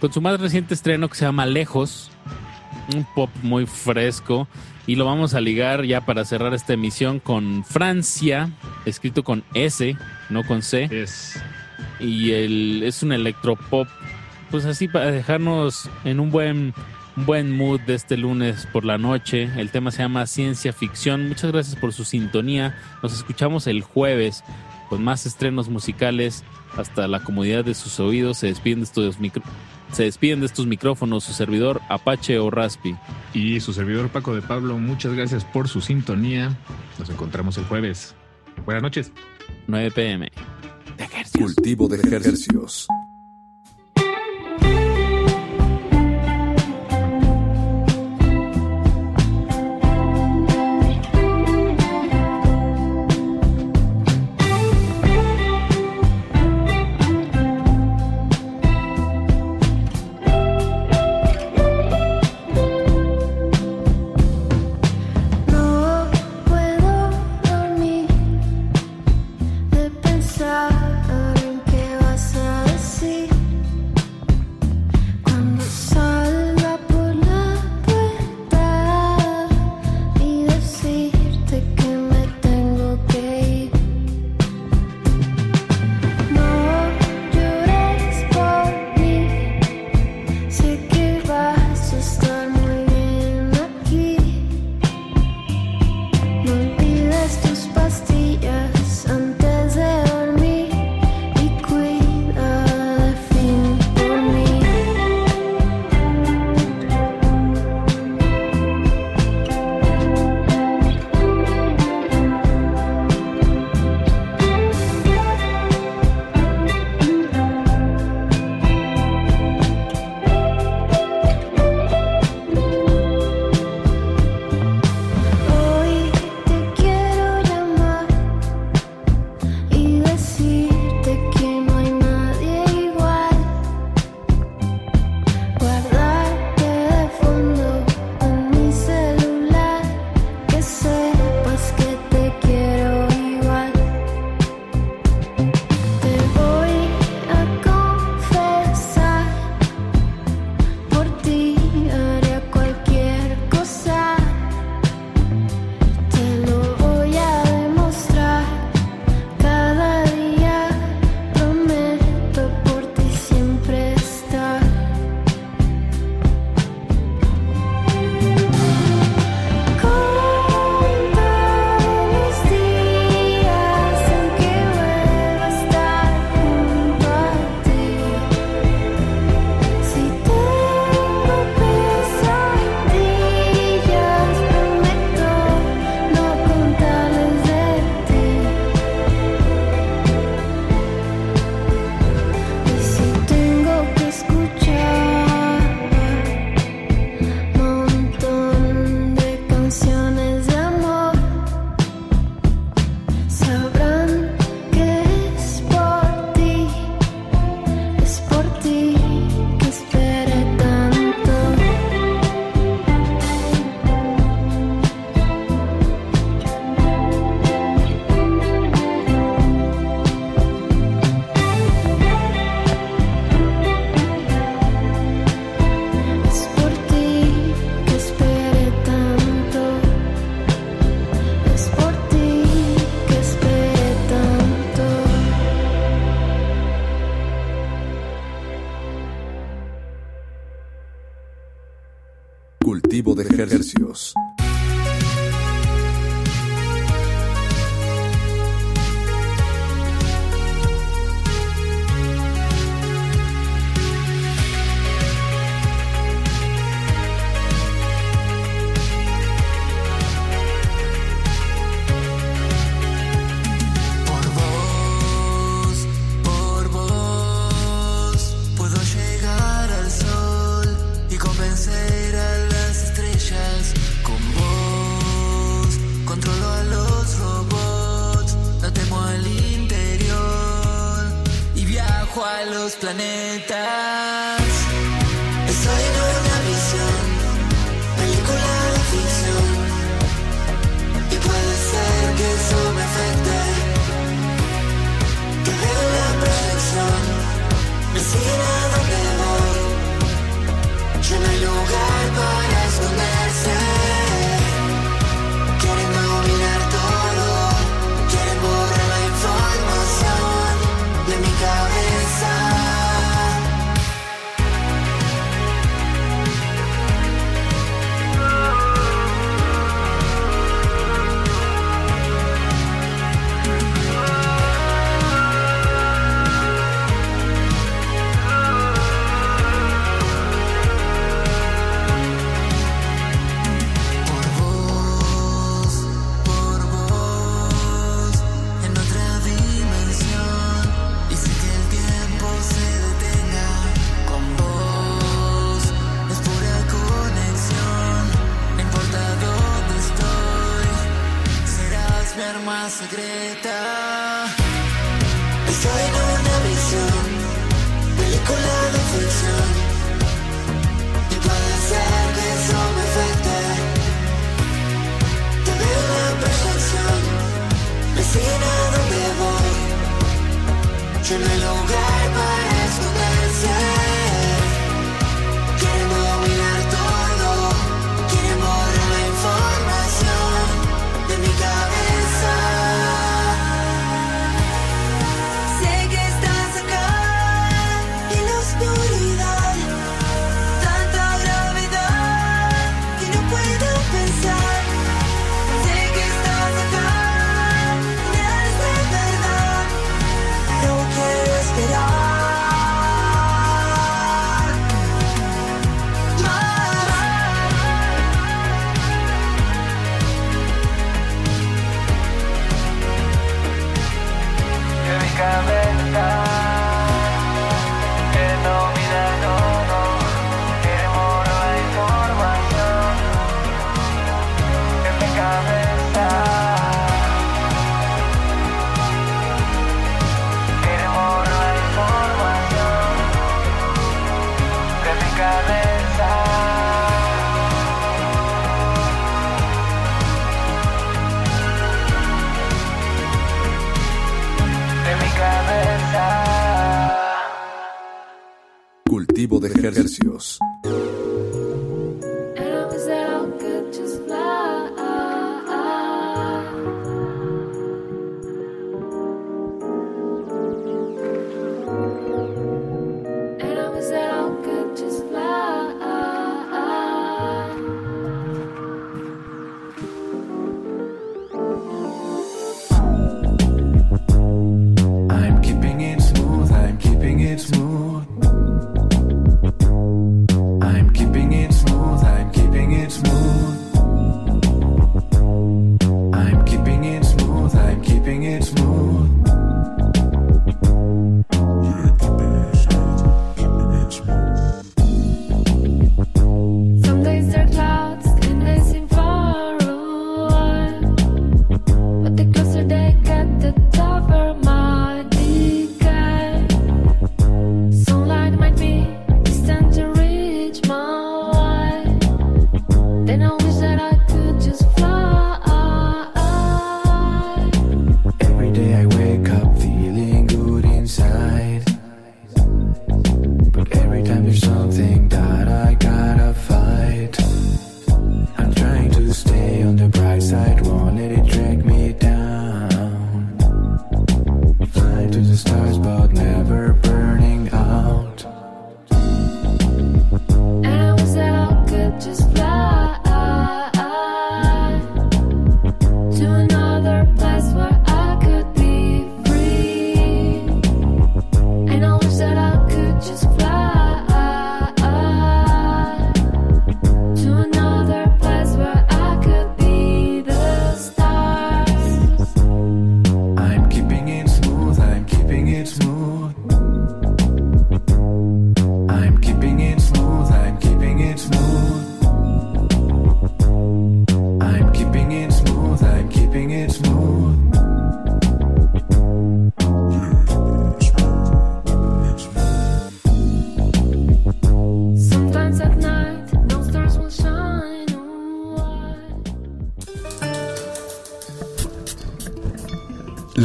[0.05, 2.11] con su más reciente estreno que se llama Lejos,
[2.95, 4.47] un pop muy fresco.
[4.87, 8.51] Y lo vamos a ligar ya para cerrar esta emisión con Francia,
[8.85, 9.97] escrito con S,
[10.29, 10.91] no con C.
[12.01, 13.89] Y el, es un electropop,
[14.51, 16.75] pues así para dejarnos en un buen,
[17.17, 19.49] un buen mood de este lunes por la noche.
[19.57, 21.29] El tema se llama Ciencia Ficción.
[21.29, 22.77] Muchas gracias por su sintonía.
[23.03, 24.45] Nos escuchamos el jueves
[24.91, 26.45] con más estrenos musicales
[26.77, 28.37] hasta la comodidad de sus oídos.
[28.37, 29.43] Se despiden de estos, micro-
[29.95, 32.97] se despiden de estos micrófonos su servidor Apache o Raspi.
[33.33, 36.57] Y su servidor Paco de Pablo, muchas gracias por su sintonía.
[36.99, 38.15] Nos encontramos el jueves.
[38.65, 39.13] Buenas noches.
[39.69, 40.33] 9 pm.
[41.39, 42.89] Cultivo de ejercicios.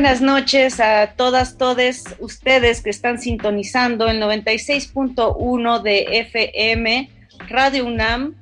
[0.00, 7.10] Buenas noches a todas, todes ustedes que están sintonizando el 96.1 de FM
[7.50, 8.34] Radio UNAM,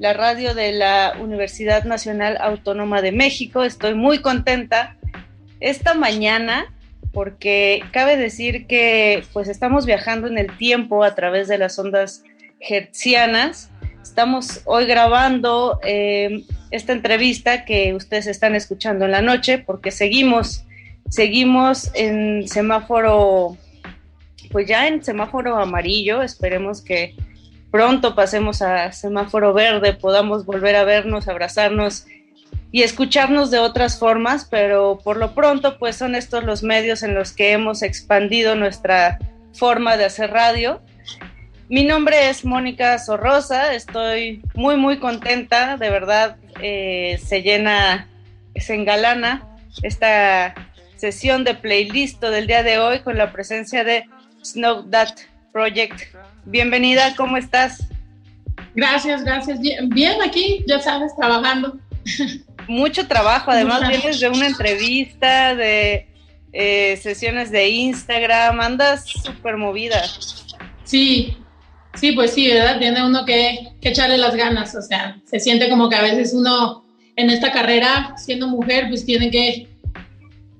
[0.00, 3.62] la radio de la Universidad Nacional Autónoma de México.
[3.62, 4.96] Estoy muy contenta
[5.60, 6.74] esta mañana
[7.12, 12.24] porque cabe decir que pues estamos viajando en el tiempo a través de las ondas
[12.58, 13.70] hertzianas.
[14.02, 16.42] Estamos hoy grabando eh,
[16.72, 20.65] esta entrevista que ustedes están escuchando en la noche porque seguimos,
[21.10, 23.56] seguimos en semáforo,
[24.50, 26.22] pues ya en semáforo amarillo.
[26.22, 27.14] Esperemos que
[27.70, 32.06] pronto pasemos a semáforo verde, podamos volver a vernos, abrazarnos
[32.72, 37.14] y escucharnos de otras formas, pero por lo pronto pues son estos los medios en
[37.14, 39.18] los que hemos expandido nuestra
[39.52, 40.80] forma de hacer radio.
[41.68, 48.08] Mi nombre es Mónica Sorrosa, estoy muy muy contenta, de verdad eh, se llena,
[48.54, 49.42] se engalana
[49.82, 50.54] esta
[50.96, 54.04] sesión de playlist del día de hoy con la presencia de
[54.42, 55.14] Snow That
[55.52, 56.00] Project.
[56.44, 57.86] Bienvenida, ¿cómo estás?
[58.74, 59.58] Gracias, gracias.
[59.60, 61.78] Bien, aquí, ya sabes, trabajando.
[62.68, 66.08] Mucho trabajo, además vienes de una entrevista, de
[66.52, 70.02] eh, sesiones de Instagram, andas súper movida.
[70.84, 71.36] Sí,
[71.94, 72.78] sí, pues sí, ¿verdad?
[72.78, 76.32] Tiene uno que, que echarle las ganas, o sea, se siente como que a veces
[76.34, 76.84] uno
[77.16, 79.68] en esta carrera, siendo mujer, pues tiene que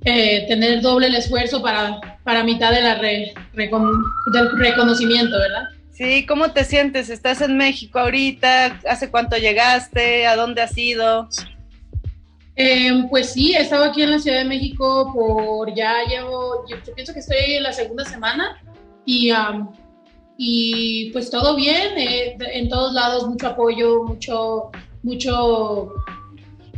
[0.07, 4.03] eh, tener doble el esfuerzo para, para mitad de la re- recon-
[4.33, 5.65] del reconocimiento, ¿verdad?
[5.93, 7.11] Sí, ¿cómo te sientes?
[7.11, 8.81] ¿Estás en México ahorita?
[8.89, 10.27] ¿Hace cuánto llegaste?
[10.27, 11.29] ¿A dónde has ido?
[12.55, 16.77] Eh, pues sí, he estado aquí en la Ciudad de México por ya llevo, yo,
[16.87, 18.57] yo pienso que estoy en la segunda semana
[19.05, 19.71] y, am,
[20.39, 24.71] y pues todo bien, eh, en todos lados mucho apoyo, mucho,
[25.03, 25.93] mucho,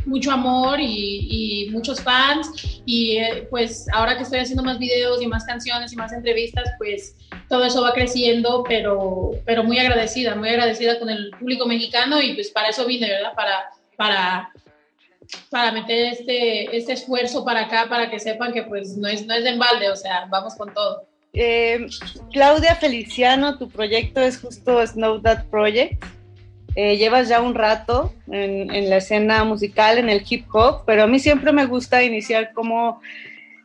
[0.05, 5.21] mucho amor y, y muchos fans y eh, pues ahora que estoy haciendo más videos
[5.21, 7.15] y más canciones y más entrevistas, pues
[7.47, 12.33] todo eso va creciendo, pero, pero muy agradecida, muy agradecida con el público mexicano y
[12.33, 13.33] pues para eso vine, ¿verdad?
[13.35, 14.51] Para, para
[15.49, 19.33] para meter este, este esfuerzo para acá, para que sepan que pues no es, no
[19.33, 21.05] es de embalde, o sea, vamos con todo.
[21.33, 21.85] Eh,
[22.31, 26.03] Claudia Feliciano, tu proyecto es justo Snow That Project.
[26.81, 31.07] Eh, llevas ya un rato en, la escena musical, en el hip hop, pero a
[31.07, 33.01] mí siempre me gusta iniciar como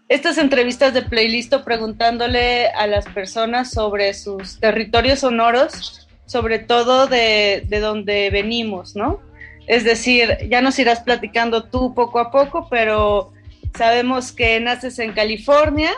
[0.09, 7.63] estas entrevistas de playlist preguntándole a las personas sobre sus territorios sonoros, sobre todo de,
[7.69, 9.21] de donde venimos, ¿no?
[9.69, 13.33] Es decir, ya nos irás platicando tú poco a poco, pero
[13.79, 15.93] sabemos que naces en California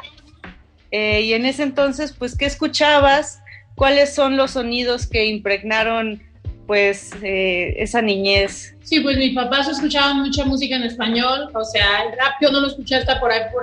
[0.90, 3.40] eh, y en ese entonces, pues, ¿qué escuchabas?
[3.74, 6.25] ¿Cuáles son los sonidos que impregnaron,
[6.66, 8.74] pues, eh, esa niñez?
[8.82, 12.60] Sí, pues mis papás escuchaban mucha música en español, o sea, el rap yo no
[12.60, 13.62] lo escuché hasta por ahí, por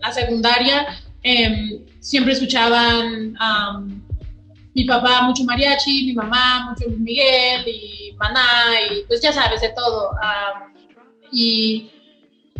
[0.00, 0.86] la secundaria,
[1.22, 4.02] eh, siempre escuchaban um,
[4.74, 9.60] mi papá mucho mariachi, mi mamá mucho Luis Miguel y Maná y pues ya sabes
[9.60, 10.10] de todo.
[10.10, 10.72] Um,
[11.32, 11.90] y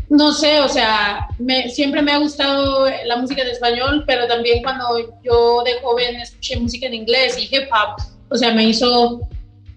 [0.09, 4.62] no sé, o sea, me, siempre me ha gustado la música en español, pero también
[4.62, 9.20] cuando yo de joven escuché música en inglés y hip hop, o sea, me hizo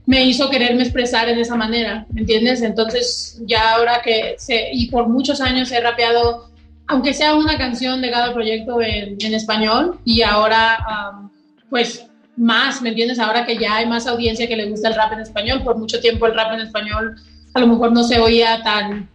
[0.05, 2.61] me hizo quererme expresar en esa manera, ¿me entiendes?
[2.61, 6.49] Entonces, ya ahora que sé, y por muchos años he rapeado,
[6.87, 10.77] aunque sea una canción de cada proyecto en, español, y ahora,
[11.69, 12.05] pues,
[12.35, 13.19] más, ¿me entiendes?
[13.19, 15.99] Ahora que ya hay más audiencia que le gusta el rap en español, por mucho
[16.01, 17.15] tiempo el rap en español
[17.53, 19.09] a lo mejor no se oía tan,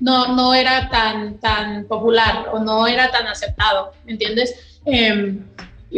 [0.00, 4.54] no, no era tan, tan popular o no era tan aceptado, ¿me entiendes?
[4.86, 5.38] Eh,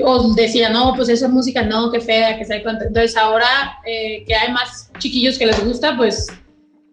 [0.02, 2.84] o decía, no, pues esa música no, qué fea, que sea cuánto.
[2.84, 6.26] Entonces ahora eh, que hay más chiquillos que les gusta, pues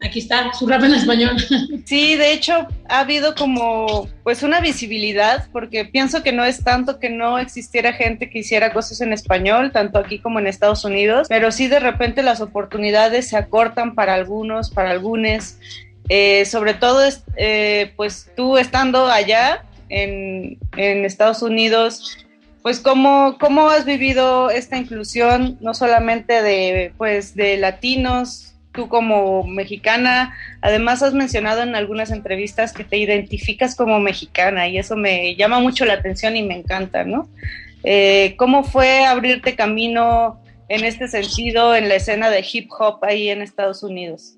[0.02, 1.38] aquí está, su rap en español.
[1.86, 7.00] Sí, de hecho ha habido como pues una visibilidad, porque pienso que no es tanto
[7.00, 11.28] que no existiera gente que hiciera cosas en español, tanto aquí como en Estados Unidos,
[11.30, 15.58] pero sí de repente las oportunidades se acortan para algunos, para algunos.
[16.10, 22.18] Eh, sobre todo, es, eh, pues tú estando allá en, en Estados Unidos,
[22.62, 29.44] pues cómo, cómo has vivido esta inclusión, no solamente de, pues, de latinos, tú como
[29.44, 35.36] mexicana, además has mencionado en algunas entrevistas que te identificas como mexicana y eso me
[35.36, 37.28] llama mucho la atención y me encanta, ¿no?
[37.84, 40.40] Eh, ¿Cómo fue abrirte camino
[40.70, 44.36] en este sentido en la escena de hip hop ahí en Estados Unidos?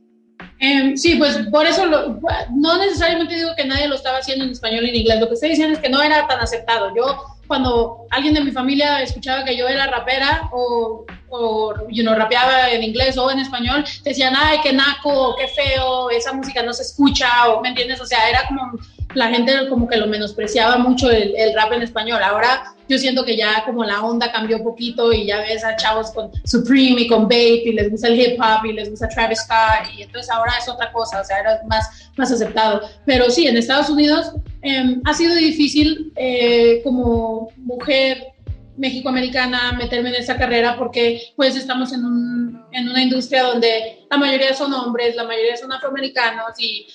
[0.59, 4.85] Eh, sí, pues por eso no necesariamente digo que nadie lo estaba haciendo en español
[4.85, 6.95] y en inglés, lo que estoy diciendo es que no era tan aceptado.
[6.95, 12.15] Yo cuando alguien de mi familia escuchaba que yo era rapera o, o you know,
[12.15, 16.74] rapeaba en inglés o en español, decían, ay, qué naco, qué feo, esa música no
[16.74, 18.80] se escucha, o me entiendes, o sea, era como
[19.14, 22.22] la gente como que lo menospreciaba mucho el, el, rap en español.
[22.23, 25.76] Ahora yo siento que ya como la onda cambió un poquito y ya ves a
[25.76, 29.07] chavos con Supreme y con Bape y les gusta el hip hop y les gusta
[29.10, 32.81] Travis Scott y entonces ahora es otra cosa, o sea, era más, más aceptado.
[33.06, 38.34] Pero sí, en Estados Unidos eh, ha sido difícil eh, como mujer
[38.77, 44.18] mexicoamericana meterme en esa carrera porque pues estamos en, un, en una industria donde la
[44.18, 46.88] mayoría son hombres, la mayoría son afroamericanos y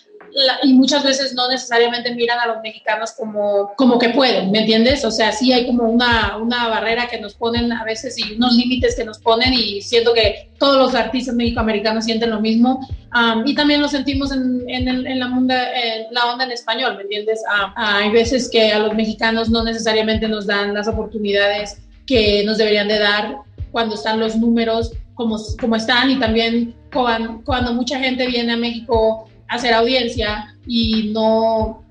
[0.46, 4.60] la, y muchas veces no necesariamente miran a los mexicanos como, como que pueden, ¿me
[4.60, 5.04] entiendes?
[5.04, 8.54] O sea, sí hay como una, una barrera que nos ponen a veces y unos
[8.54, 13.46] límites que nos ponen y siento que todos los artistas mexicoamericanos sienten lo mismo um,
[13.46, 16.96] y también lo sentimos en, en, el, en la, onda, en la onda en español,
[16.96, 17.42] ¿me entiendes?
[17.76, 22.88] Hay veces que a los mexicanos no necesariamente nos dan las oportunidades que nos deberían
[22.88, 23.38] de dar
[23.70, 28.56] cuando están los números como, como están y también cuando, cuando mucha gente viene a
[28.56, 31.84] México hacer audiencia y no,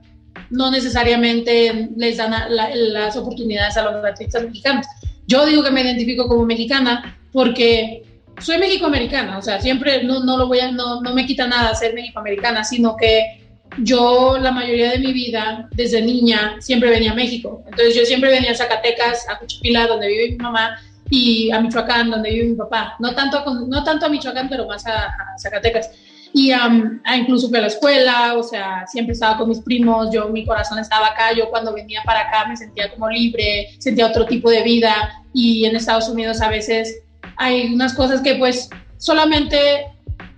[0.49, 4.85] no necesariamente les dan la, las oportunidades a los artistas mexicanos.
[5.25, 8.03] Yo digo que me identifico como mexicana porque
[8.39, 11.73] soy mexicoamericana, o sea, siempre no, no lo voy a, no, no me quita nada
[11.75, 13.43] ser mexicoamericana, sino que
[13.79, 17.63] yo la mayoría de mi vida, desde niña, siempre venía a México.
[17.65, 20.77] Entonces yo siempre venía a Zacatecas, a Cuchipila, donde vive mi mamá,
[21.09, 22.95] y a Michoacán, donde vive mi papá.
[22.99, 25.89] No tanto a, no tanto a Michoacán, pero más a, a Zacatecas
[26.33, 30.45] y um, incluso a la escuela, o sea, siempre estaba con mis primos, yo, mi
[30.45, 34.49] corazón estaba acá, yo cuando venía para acá me sentía como libre, sentía otro tipo
[34.49, 37.01] de vida y en Estados Unidos a veces
[37.37, 39.57] hay unas cosas que pues solamente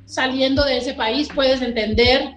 [0.05, 2.33] saliendo de ese país puedes entender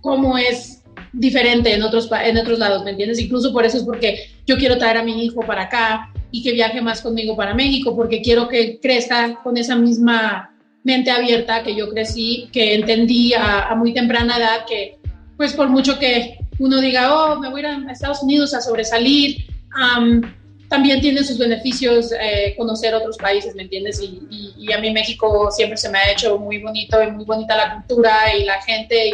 [0.00, 0.82] cómo es
[1.12, 3.18] diferente en otros, en otros lados, ¿me entiendes?
[3.18, 6.52] Incluso por eso es porque yo quiero traer a mi hijo para acá y que
[6.52, 10.49] viaje más conmigo para México, porque quiero que crezca con esa misma
[10.84, 14.98] mente abierta que yo crecí, que entendí a, a, muy temprana edad que,
[15.36, 18.60] pues por mucho que uno diga, oh, me voy a ir a Estados Unidos a
[18.60, 19.44] sobresalir,
[19.76, 20.22] um,
[20.68, 24.00] también tiene sus beneficios eh, conocer otros países, ¿me entiendes?
[24.00, 27.24] Y, y, y, a mí México siempre se me ha hecho muy bonito y muy
[27.24, 29.12] bonita la cultura y la gente y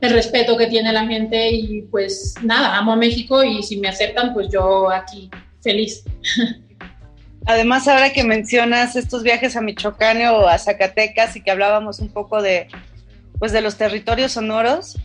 [0.00, 3.88] el respeto que tiene la gente y pues nada, amo a México y si me
[3.88, 5.30] aceptan, pues yo aquí
[5.62, 6.04] feliz.
[7.48, 12.10] Además, ahora que mencionas estos viajes a Michoacán o a Zacatecas y que hablábamos un
[12.10, 12.68] poco de,
[13.38, 14.98] pues, de los territorios sonoros,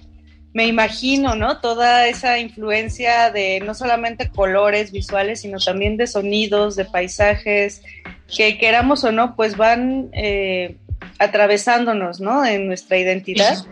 [0.52, 1.62] me imagino, ¿no?
[1.62, 7.82] Toda esa influencia de no solamente colores visuales, sino también de sonidos, de paisajes,
[8.36, 10.76] que queramos o no, pues van eh,
[11.20, 12.46] atravesándonos, ¿no?
[12.46, 13.66] En nuestra identidad.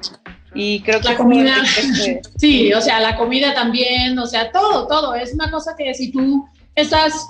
[0.56, 2.22] Y creo que la comida, este...
[2.38, 5.14] sí, o sea, la comida también, o sea, todo, todo.
[5.14, 7.27] Es una cosa que si tú estás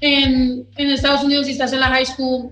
[0.00, 2.50] en, en, Estados Unidos y estás en la high school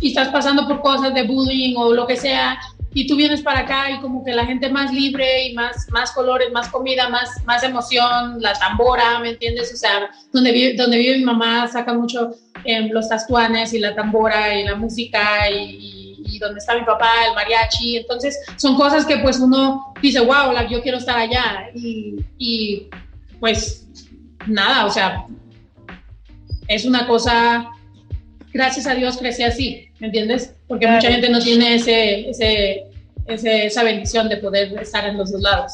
[0.00, 2.58] y estás pasando por cosas de bullying o lo que sea,
[2.92, 6.10] y tú vienes para acá y como que la gente más libre y más, más
[6.12, 9.72] colores, más comida, más, más emoción, la tambora, ¿me entiendes?
[9.72, 12.34] O sea, donde vive, donde vive mi mamá saca mucho
[12.64, 16.84] eh, los tastuanes y la tambora y la música y, y, y, donde está mi
[16.84, 17.98] papá, el mariachi.
[17.98, 21.70] Entonces, son cosas que pues uno dice, wow, la, yo quiero estar allá.
[21.74, 22.88] Y, y
[23.38, 23.86] pues
[24.48, 25.26] nada, o sea,
[26.70, 27.68] es una cosa,
[28.52, 30.54] gracias a Dios crecí así, ¿me entiendes?
[30.68, 30.96] Porque claro.
[30.96, 32.84] mucha gente no tiene ese, ese,
[33.26, 35.72] ese, esa bendición de poder estar en los dos lados.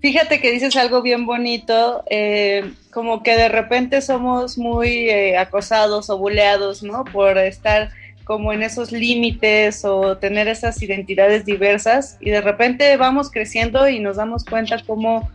[0.00, 6.10] Fíjate que dices algo bien bonito, eh, como que de repente somos muy eh, acosados
[6.10, 7.04] o buleados, ¿no?
[7.04, 7.90] Por estar
[8.24, 14.00] como en esos límites o tener esas identidades diversas y de repente vamos creciendo y
[14.00, 15.30] nos damos cuenta cómo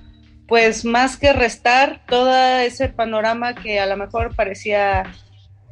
[0.48, 5.04] pues más que restar todo ese panorama que a lo mejor parecía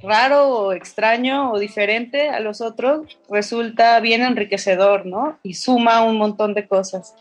[0.03, 5.39] raro o extraño o diferente a los otros, resulta bien enriquecedor, ¿no?
[5.43, 7.15] Y suma un montón de cosas.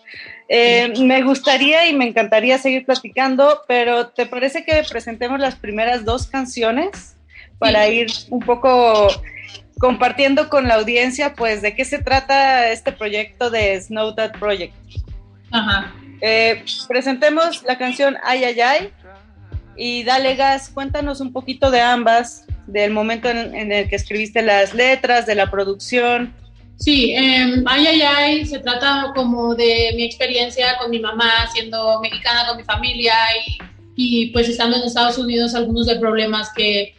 [0.49, 6.05] Eh, me gustaría y me encantaría seguir platicando, pero ¿te parece que presentemos las primeras
[6.05, 7.17] dos canciones
[7.59, 9.09] para ir un poco
[9.79, 14.75] compartiendo con la audiencia, pues, de qué se trata este proyecto de Snow That Project?
[15.53, 15.93] Ajá.
[16.25, 18.91] Eh, presentemos la canción Ay Ay Ay
[19.77, 24.73] y dale gas, cuéntanos un poquito de ambas, del momento en, el que escribiste las
[24.73, 26.33] letras, de la producción.
[26.77, 32.01] Sí, eh, ay, ay, ay, se trata como de mi experiencia con mi mamá, siendo
[32.01, 33.15] mexicana con mi familia
[33.47, 33.59] y,
[33.97, 36.95] y pues estando en Estados Unidos, algunos de problemas que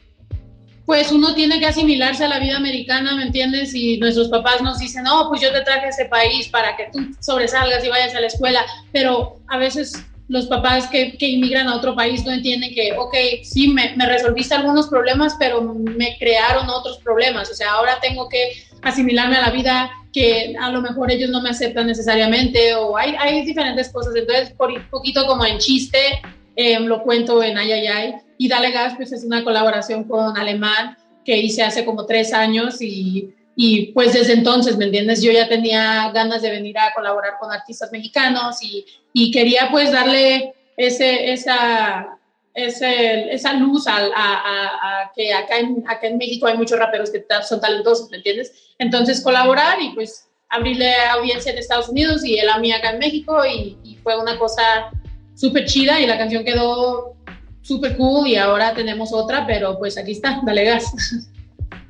[0.86, 3.74] pues uno tiene que asimilarse a la vida americana, ¿me entiendes?
[3.74, 6.90] Y nuestros papás nos dicen, no, pues yo te traje a ese país para que
[6.92, 9.94] tú sobresalgas y vayas a la escuela, pero a veces
[10.28, 14.06] los papás que, que inmigran a otro país no entienden que, ok, sí, me, me
[14.06, 19.42] resolviste algunos problemas, pero me crearon otros problemas, o sea, ahora tengo que asimilarme a
[19.42, 23.90] la vida que a lo mejor ellos no me aceptan necesariamente o hay, hay diferentes
[23.90, 24.16] cosas.
[24.16, 26.22] Entonces, por un poquito como en chiste,
[26.56, 28.14] eh, lo cuento en Ay, ay, ay.
[28.38, 32.82] Y Dale Gas, pues es una colaboración con Alemán que hice hace como tres años
[32.82, 35.22] y, y pues desde entonces, ¿me entiendes?
[35.22, 39.92] Yo ya tenía ganas de venir a colaborar con artistas mexicanos y, y quería pues
[39.92, 42.18] darle ese, esa,
[42.54, 47.24] ese, esa luz a, a, que acá en, acá en México hay muchos raperos que
[47.48, 48.74] son talentosos, ¿me entiendes?
[48.80, 53.00] Entonces colaborar y pues abrirle audiencia en Estados Unidos y él a mí acá en
[53.00, 54.92] México y, y fue una cosa
[55.36, 57.16] súper chida y la canción quedó
[57.64, 60.92] súper cool y ahora tenemos otra, pero pues aquí está, dale gas.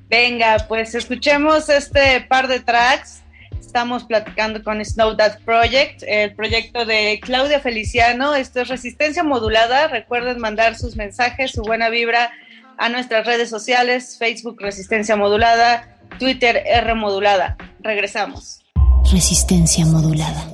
[0.09, 3.21] Venga, pues escuchemos este par de tracks.
[3.59, 8.35] Estamos platicando con Snow That Project, el proyecto de Claudia Feliciano.
[8.35, 9.87] Esto es Resistencia Modulada.
[9.87, 12.31] Recuerden mandar sus mensajes, su buena vibra
[12.77, 17.57] a nuestras redes sociales, Facebook Resistencia Modulada, Twitter R Modulada.
[17.79, 18.61] Regresamos.
[19.11, 20.45] Resistencia modulada.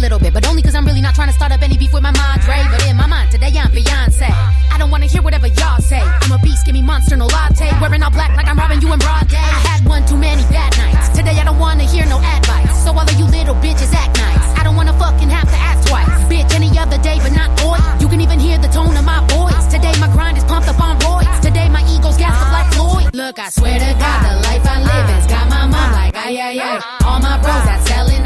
[0.00, 2.02] Little bit, but only cause I'm really not trying to start up any beef with
[2.02, 2.64] my madre.
[2.72, 4.32] But in my mind, today I'm Beyonce.
[4.72, 6.00] I don't wanna hear whatever y'all say.
[6.00, 7.68] I'm a beast, give me monster, no latte.
[7.80, 9.36] Wearing all black like I'm robbing you in broad day.
[9.36, 11.10] I had one too many bad nights.
[11.10, 12.82] Today I don't wanna hear no advice.
[12.82, 14.58] So all of you little bitches act nice.
[14.58, 16.08] I don't wanna fucking have to ask twice.
[16.32, 17.76] Bitch, any other day, but not boy.
[18.00, 19.66] You can even hear the tone of my voice.
[19.68, 21.40] Today my grind is pumped up on roids.
[21.42, 23.14] Today my ego's gassed up like Floyd.
[23.14, 26.40] Look, I swear to God, the life I live has got my mom like ay
[26.40, 26.80] ay ay.
[27.04, 28.24] All my bros that selling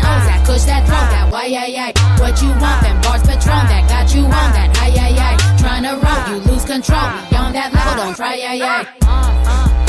[0.54, 1.92] O's, that kush, that why ay ay.
[2.20, 5.34] What you want, them bars Patron that got you on that ay ay ay.
[5.58, 7.10] Tryna roll, you lose control.
[7.30, 8.84] We on that level, don't try uh, uh,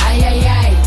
[0.09, 0.35] ay ay.
[0.41, 0.85] Ay ay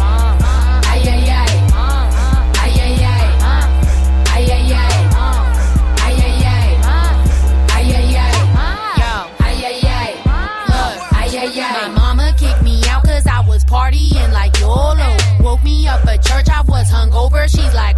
[13.69, 15.17] partying like YOLO.
[15.41, 17.45] Woke me up at church, I was hungover.
[17.49, 17.98] She's like,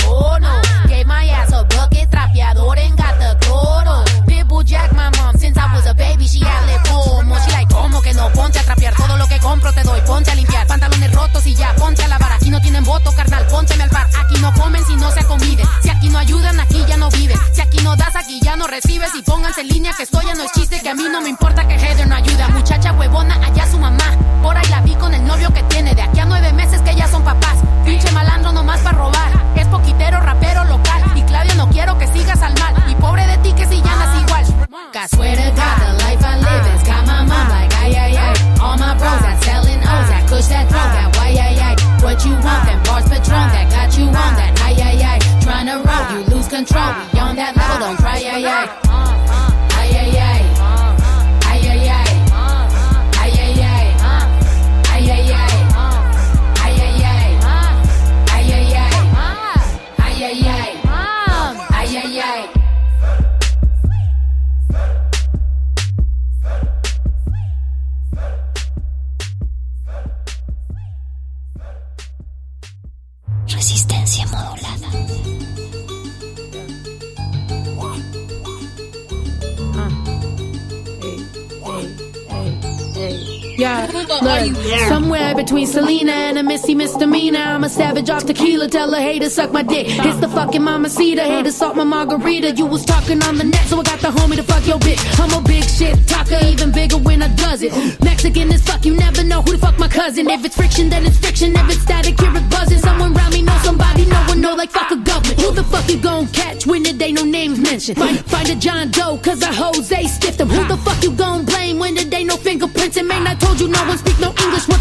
[87.70, 88.68] savage off tequila.
[88.68, 89.86] Tell a hater suck my dick.
[89.88, 91.22] It's the fucking mama cedar.
[91.22, 92.50] Hater salt my margarita.
[92.52, 95.00] You was talking on the net, so I got the homie to fuck your bitch.
[95.20, 97.72] I'm a big shit talker, even bigger when I does it.
[98.02, 100.28] Mexican as fuck, you never know who the fuck my cousin.
[100.28, 101.54] If it's friction, then it's friction.
[101.54, 102.78] If it's static, hear it buzzing.
[102.78, 105.40] Someone around me know somebody, no one know like fuck a government.
[105.40, 107.98] Who the fuck you gon' catch when the day no names mentioned?
[107.98, 110.48] Find, find a John Doe, cause I Jose stiffed him.
[110.48, 112.96] Who the fuck you gon' blame when the day no fingerprints?
[112.96, 114.66] And man, I told you no one speak no English.
[114.68, 114.79] What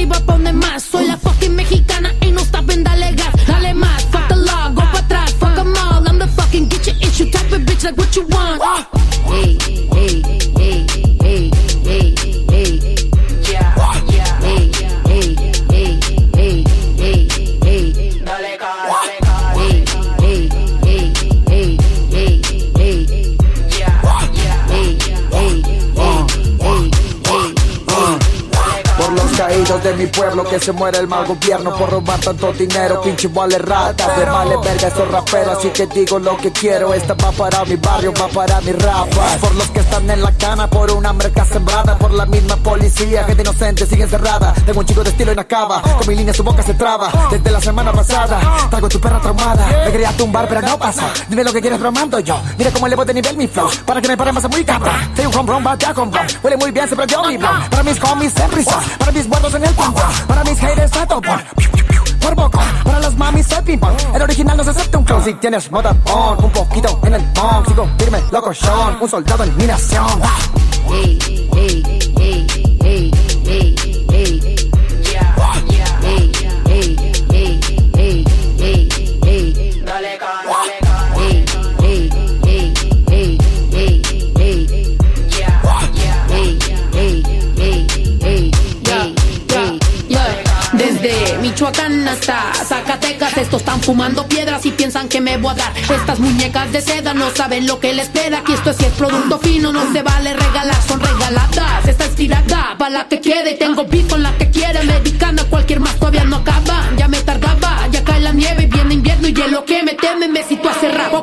[0.00, 0.39] voy, voy pa'
[29.78, 33.56] de mi pueblo que se muere el mal gobierno por robar tanto dinero, pinche vale
[33.56, 37.64] rata, de vale verga esos raperos, así que digo lo que quiero, esta va para
[37.64, 41.12] mi barrio, va para mi rapa, por los que están en la cana, por una
[41.12, 45.32] merca sembrada, por la misma policía, gente inocente sigue encerrada, tengo un chico de estilo
[45.32, 48.40] inacaba, con mi línea su boca se traba, desde la semana pasada,
[48.70, 52.18] traigo tu perra traumada, me quería tumbar pero no pasa, dime lo que quieres bromando
[52.18, 54.94] yo, mira cómo elevo de nivel mi flow, para que me pare más muy cabrón,
[55.14, 56.10] soy un home run, con
[56.42, 59.59] huele muy bien, se prendió mi blon, para mis homies prisa, para mis guardos en
[60.26, 61.30] para mis haters a topo,
[62.20, 65.22] por boca, para las mamis de ping pong, el original no se acepta un clon,
[65.22, 69.44] si tienes moda on, un poquito en el pong, sigo firme, loco Sean, un soldado
[69.44, 70.20] en mi nación,
[93.60, 95.72] están fumando piedras y piensan que me voy a dar.
[95.76, 98.38] Estas muñecas de seda no saben lo que les espera.
[98.38, 101.86] Aquí esto sí es producto fino, no se vale regalar, son regaladas.
[101.86, 103.54] Esta es tirada, pa' la que quede.
[103.54, 106.88] Tengo beat con la que quiere, medicando cualquier más todavía no acaba.
[106.96, 110.42] Ya me tardaba, ya cae la nieve, viene invierno y hielo que me teme, me
[110.42, 110.74] cito a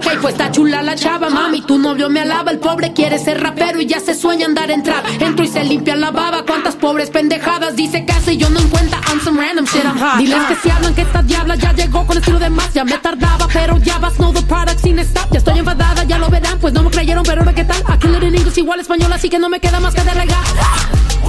[0.08, 2.52] Ok, pues está chula la chava, mami, tu novio me alaba.
[2.52, 5.06] El pobre quiere ser rapero y ya se sueña andar en trap.
[5.20, 8.62] Entro y se limpia la baba, cuántas pobres pendejadas dice que hace y yo no
[8.62, 9.02] encuentra.
[9.10, 10.18] I'm some random shit, I'm hot.
[10.18, 12.74] Diles que si hablan que esta diabla ya llegó con estilo de más.
[12.74, 15.30] Ya me tardaba, pero ya vas, no the product sin stop.
[15.30, 17.84] Ya estoy enfadada, ya lo verán, pues no me creyeron, pero ahora qué tal.
[17.88, 20.40] Aquí en inglés igual español, así que no me queda más que delegar.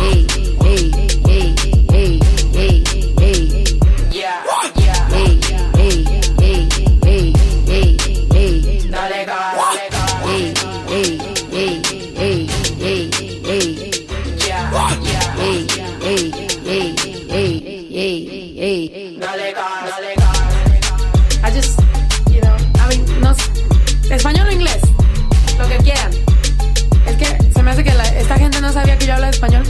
[0.01, 1.18] Hey, hey, hey, hey,
[24.19, 24.81] Español o inglés,
[25.59, 26.11] lo que quieran.
[27.07, 29.63] Es que se me hace que la- esta gente no sabía que yo hablaba español.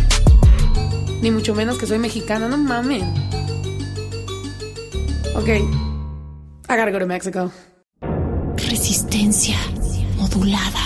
[1.20, 3.02] Ni mucho menos que soy mexicana, no mames.
[5.34, 5.48] Ok.
[5.48, 7.52] I gotta go to Mexico.
[8.56, 9.56] Resistencia
[10.16, 10.80] modulada.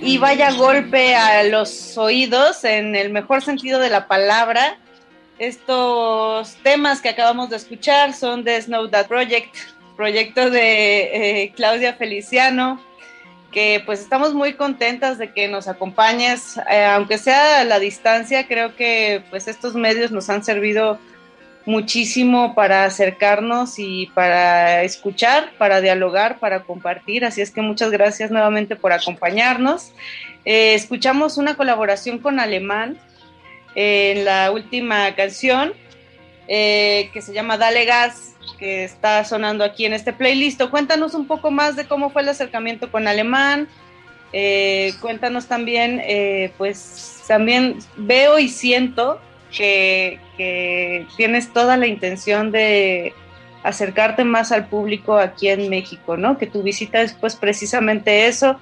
[0.00, 4.78] Y vaya golpe a los oídos en el mejor sentido de la palabra.
[5.38, 9.54] Estos temas que acabamos de escuchar son de Snow That Project,
[9.96, 12.80] proyecto de eh, Claudia Feliciano,
[13.50, 18.46] que pues estamos muy contentas de que nos acompañes, eh, aunque sea a la distancia,
[18.46, 20.98] creo que pues estos medios nos han servido
[21.64, 27.24] muchísimo para acercarnos y para escuchar, para dialogar, para compartir.
[27.24, 29.92] Así es que muchas gracias nuevamente por acompañarnos.
[30.44, 32.98] Eh, escuchamos una colaboración con Alemán
[33.74, 35.72] en la última canción
[36.48, 40.62] eh, que se llama Dale Gas, que está sonando aquí en este playlist.
[40.64, 43.68] Cuéntanos un poco más de cómo fue el acercamiento con Alemán.
[44.32, 49.20] Eh, cuéntanos también, eh, pues también veo y siento
[49.56, 53.12] que, que tienes toda la intención de
[53.62, 56.38] acercarte más al público aquí en México, ¿no?
[56.38, 58.58] Que tu visita es pues precisamente eso.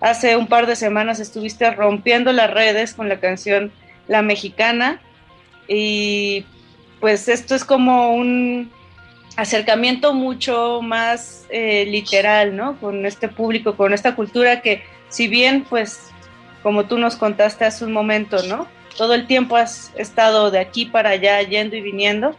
[0.00, 3.70] Hace un par de semanas estuviste rompiendo las redes con la canción
[4.10, 5.00] La Mexicana
[5.68, 6.44] y
[6.98, 8.70] pues esto es como un
[9.36, 12.78] acercamiento mucho más eh, literal, ¿no?
[12.80, 16.10] Con este público, con esta cultura que si bien pues
[16.64, 18.66] como tú nos contaste hace un momento, ¿no?
[18.98, 22.34] Todo el tiempo has estado de aquí para allá, yendo y viniendo,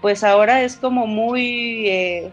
[0.00, 2.32] pues ahora es como muy, eh,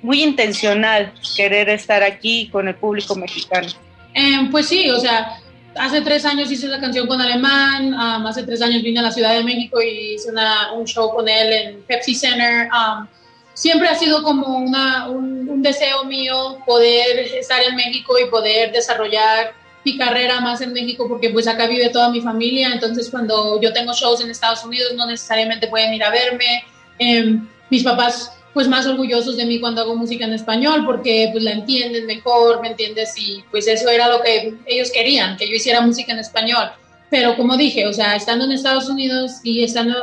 [0.00, 3.68] muy intencional querer estar aquí con el público mexicano.
[4.14, 5.38] Eh, pues sí, o sea,
[5.76, 9.12] hace tres años hice la canción con Alemán, um, hace tres años vine a la
[9.12, 12.68] Ciudad de México y hice una, un show con él en Pepsi Center.
[12.68, 13.06] Um,
[13.54, 19.52] siempre ha sido como un, deseo mío poder estar en México y poder desarrollar
[19.84, 23.70] mi carrera más en México porque pues acá vive toda mi familia, entonces cuando yo
[23.74, 26.64] tengo shows en Estados Unidos no necesariamente pueden ir a verme.
[26.98, 27.38] Eh,
[27.68, 31.52] mis papás pues más orgullosos de mí cuando hago música en español porque pues la
[31.52, 33.14] entienden mejor, ¿me entiendes?
[33.16, 36.70] Y pues eso era lo que ellos querían, que yo hiciera música en español.
[37.10, 39.94] Pero como dije, o sea, estando en Estados Unidos y estando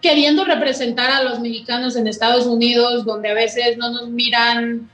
[0.00, 4.90] queriendo representar a los mexicanos en Estados Unidos, donde a veces no nos miran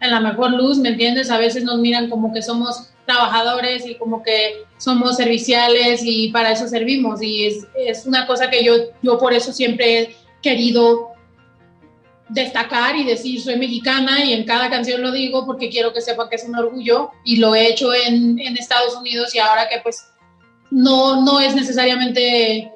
[0.00, 1.30] en la mejor luz, ¿me entiendes?
[1.30, 6.52] A veces nos miran como que somos trabajadores y como que somos serviciales y para
[6.52, 7.22] eso servimos.
[7.22, 11.11] Y es, es una cosa que yo, yo por eso siempre he querido
[12.32, 16.28] destacar y decir soy mexicana y en cada canción lo digo porque quiero que sepan
[16.28, 19.80] que es un orgullo y lo he hecho en, en Estados Unidos y ahora que
[19.82, 20.06] pues
[20.70, 22.72] no, no es necesariamente,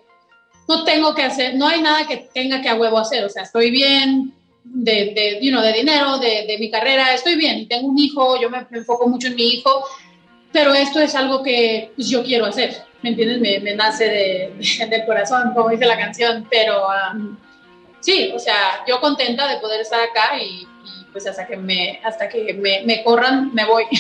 [0.68, 3.44] no tengo que hacer, no hay nada que tenga que a huevo hacer, o sea,
[3.44, 7.88] estoy bien de, de, you know, de dinero, de, de, mi carrera, estoy bien tengo
[7.88, 9.84] un hijo, yo me, me, enfoco mucho en mi hijo,
[10.52, 13.40] pero esto es algo que pues, yo quiero hacer, ¿me entiendes?
[13.40, 16.88] Me, me nace de, del corazón, como dice la canción, pero...
[17.14, 17.38] Um,
[18.00, 22.00] sí, o sea, yo contenta de poder estar acá y, y pues hasta que me,
[22.04, 23.84] hasta que me, me corran, me voy.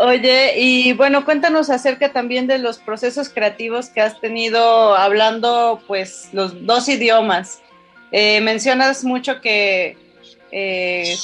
[0.00, 6.28] Oye, y bueno, cuéntanos acerca también de los procesos creativos que has tenido hablando pues
[6.32, 7.62] los dos idiomas.
[8.10, 9.96] Eh, mencionas mucho que
[10.50, 11.16] eh,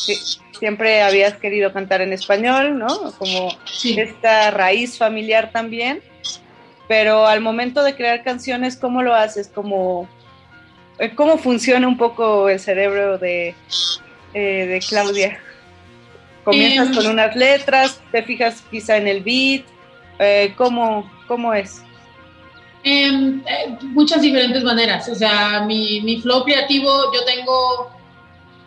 [0.58, 3.12] siempre habías querido cantar en español, ¿no?
[3.18, 3.98] Como sí.
[3.98, 6.02] esta raíz familiar también.
[6.86, 9.48] Pero al momento de crear canciones, ¿cómo lo haces?
[9.48, 10.08] Como
[11.14, 13.54] cómo funciona un poco el cerebro de,
[14.32, 15.40] eh, de Claudia.
[16.44, 19.64] Comienzas eh, con unas letras, te fijas quizá en el beat,
[20.18, 21.82] eh, ¿cómo, ¿cómo, es?
[22.84, 23.10] Eh,
[23.82, 27.90] muchas diferentes maneras, o sea, mi, mi, flow creativo, yo tengo,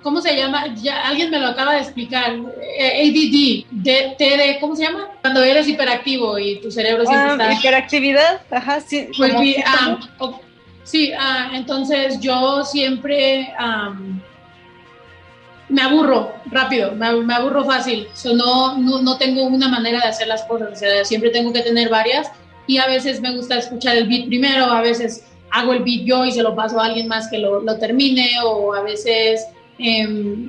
[0.01, 0.73] ¿cómo se llama?
[0.75, 5.09] Ya alguien me lo acaba de explicar, ADD, de, de, ¿cómo se llama?
[5.21, 7.53] Cuando eres hiperactivo y tu cerebro siempre ah, está...
[7.53, 9.09] Hiperactividad, ajá, sí.
[9.15, 9.33] Pues,
[9.67, 9.99] ah.
[10.87, 14.21] Sí, uh, entonces yo siempre um,
[15.67, 18.07] me aburro rápido, me, me aburro fácil.
[18.13, 21.51] So, no, no, no, tengo una manera de hacer las cosas, o sea, siempre tengo
[21.51, 22.31] que tener varias
[22.67, 26.23] y a veces me gusta escuchar el beat primero, a veces hago el beat yo
[26.23, 29.45] y se lo paso a alguien más que lo, lo termine o a veces
[29.79, 30.47] eh,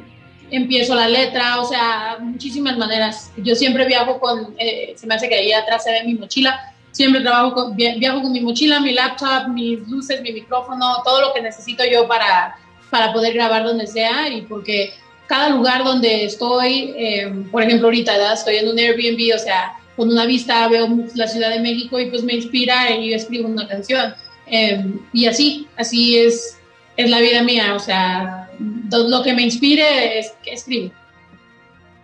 [0.53, 3.33] empiezo la letra, o sea, muchísimas maneras.
[3.39, 6.77] Yo siempre viajo con, eh, se me hace que ahí atrás se ve mi mochila
[6.99, 11.33] siempre trabajo con, viajo con mi mochila, mi laptop, mis luces, mi micrófono, todo lo
[11.33, 12.57] que necesito yo para,
[12.91, 14.93] para poder grabar donde sea y porque
[15.29, 20.09] cada lugar donde estoy, eh, por ejemplo ahorita estoy en un Airbnb, o sea, con
[20.09, 23.69] una vista veo la Ciudad de México y pues me inspira y yo escribo una
[23.69, 24.13] canción.
[24.49, 26.59] Eh, y así, así es,
[26.97, 28.51] es la vida mía, o sea,
[28.91, 30.93] lo que me inspire es que escribo.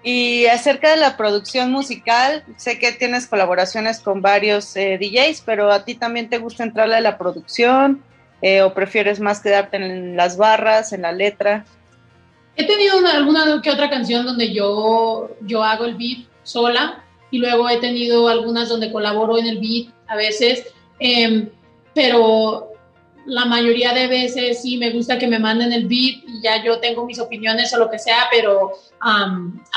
[0.06, 5.72] Y acerca de la producción musical, sé que tienes colaboraciones con varios eh, DJs, pero
[5.72, 8.05] a ti también te gusta entrarle a la producción
[8.43, 11.64] eh, o prefieres más quedarte en las barras, en la letra.
[12.55, 17.39] He tenido una, alguna que otra canción donde yo, yo hago el beat sola y
[17.39, 20.66] luego he tenido algunas donde colaboro en el beat a veces,
[21.01, 21.48] eh,
[21.94, 22.74] pero
[23.27, 26.79] la mayoría de veces sí me gusta que me manden el beat y ya yo
[26.79, 28.73] tengo mis opiniones o lo que sea, pero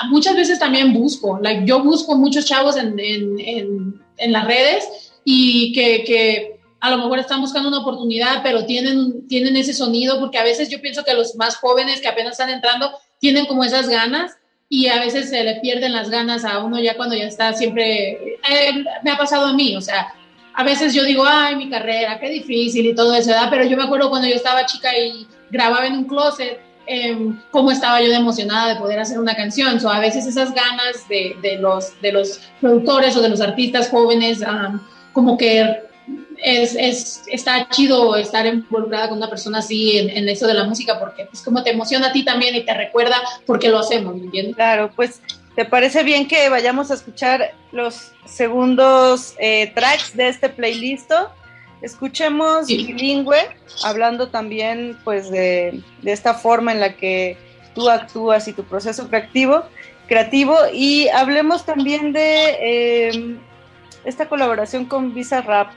[0.09, 6.59] muchas veces también busco, yo busco muchos chavos en, en, las redes y que, que,
[6.79, 10.69] a lo mejor están buscando una oportunidad, pero tienen, tienen ese sonido, porque a veces
[10.69, 14.37] yo pienso que los más jóvenes que apenas están entrando tienen como esas ganas
[14.69, 18.37] y a veces se le pierden las ganas a uno ya cuando ya está siempre,
[18.49, 20.13] eh, me ha pasado a mí, o sea,
[20.57, 23.47] a veces yo digo, ay, mi carrera, qué difícil y todo eso, ¿verdad?
[23.51, 27.15] Pero yo me acuerdo cuando yo estaba chica y grababa en un closet, eh,
[27.51, 29.79] cómo estaba yo de emocionada de poder hacer una canción.
[29.79, 33.89] So, a veces esas ganas de, de, los, de los productores o de los artistas
[33.89, 34.79] jóvenes, um,
[35.13, 35.83] como que
[36.43, 40.63] es, es, está chido estar involucrada con una persona así en, en, eso de la
[40.63, 43.77] música, porque pues como te emociona a ti también y te recuerda por qué lo
[43.77, 44.55] hacemos, ¿me entiendes?
[44.55, 45.21] Claro, pues
[45.57, 51.11] ¿Te parece bien que vayamos a escuchar los segundos eh, tracks de este playlist?
[51.81, 52.85] Escuchemos sí.
[52.85, 53.39] bilingüe,
[53.83, 57.37] hablando también pues de, de, esta forma en la que
[57.73, 59.63] tú actúas y tu proceso creativo,
[60.07, 63.37] creativo y hablemos también de eh,
[64.05, 65.71] esta colaboración con Visa Rap.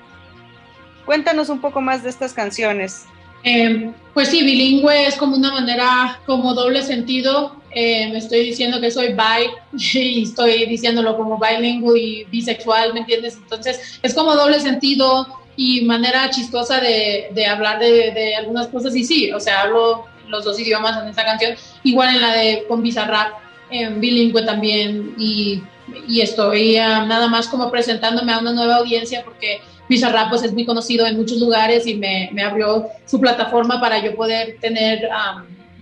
[1.06, 3.06] Cuéntanos un poco más de estas canciones.
[3.44, 7.56] Eh, pues sí, bilingüe es como una manera, como doble sentido.
[7.72, 9.50] Eh, me estoy diciendo que soy bi
[9.94, 13.36] y estoy diciéndolo como bilingüe y bisexual, ¿me entiendes?
[13.36, 15.26] Entonces es como doble sentido
[15.56, 18.94] y manera chistosa de, de hablar de, de, algunas cosas.
[18.96, 22.64] Y sí, o sea, hablo los dos idiomas en esta canción, igual en la de
[22.68, 23.34] con Bizarrap,
[23.70, 25.14] en bilingüe también.
[25.18, 25.62] Y,
[26.08, 29.60] y estoy uh, nada más como presentándome a una nueva audiencia porque
[29.90, 34.14] Bizarrap pues es muy conocido en muchos lugares y me, abrió su plataforma para yo
[34.14, 35.08] poder tener,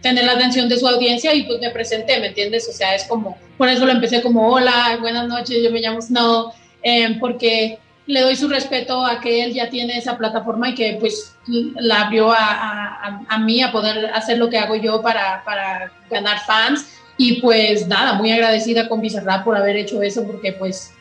[0.00, 2.66] tener la atención de su audiencia y pues me presenté, ¿me entiendes?
[2.70, 6.00] O sea, es como, por eso lo empecé como, hola, buenas noches, yo me llamo
[6.00, 6.52] Snow,
[6.82, 10.96] eh, porque le doy su respeto a que él ya tiene esa plataforma y que
[10.98, 16.38] pues la abrió a mí a poder hacer lo que hago yo para, para ganar
[16.46, 16.94] fans.
[17.18, 20.94] Y pues nada, muy agradecida con Bizarrap por haber hecho eso porque pues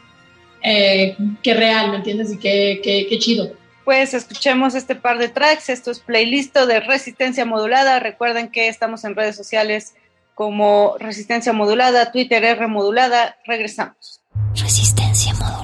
[0.62, 2.34] eh, qué real, ¿me entiendes?
[2.34, 3.52] Y qué, qué, qué, chido.
[3.86, 5.70] Pues escuchemos este par de tracks.
[5.70, 8.00] Esto es playlist de Resistencia Modulada.
[8.00, 9.96] Recuerden que estamos en redes sociales
[10.36, 13.38] como Resistencia Modulada, Twitter R Modulada.
[13.46, 14.22] Regresamos.
[14.56, 15.57] Resistencia Modulada.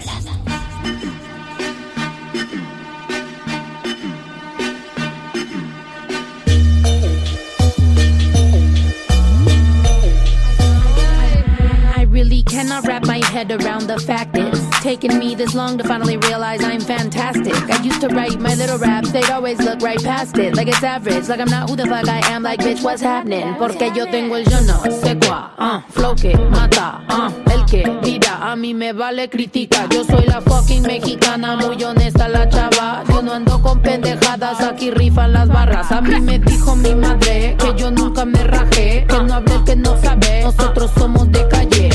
[12.53, 16.63] Cannot wrap my head around the fact it's taken me this long to finally realize
[16.63, 17.55] I'm fantastic.
[17.71, 20.83] I used to write my little raps, they'd always look right past it, like it's
[20.83, 23.55] average, like I'm not who the fuck I am, like bitch, what's happening?
[23.55, 27.83] Porque yo tengo el yo no sé cuá, uh, flow que mata, uh, el que
[28.03, 29.87] mira, a mí me vale critica.
[29.89, 33.03] Yo soy la fucking mexicana, muy honesta la chava.
[33.09, 35.91] Yo no ando con pendejadas, aquí rifan las barras.
[35.91, 39.75] A mí me dijo mi madre que yo nunca me rajé, que no hablé, que
[39.75, 40.43] no sabe.
[40.43, 41.89] Nosotros somos de calle.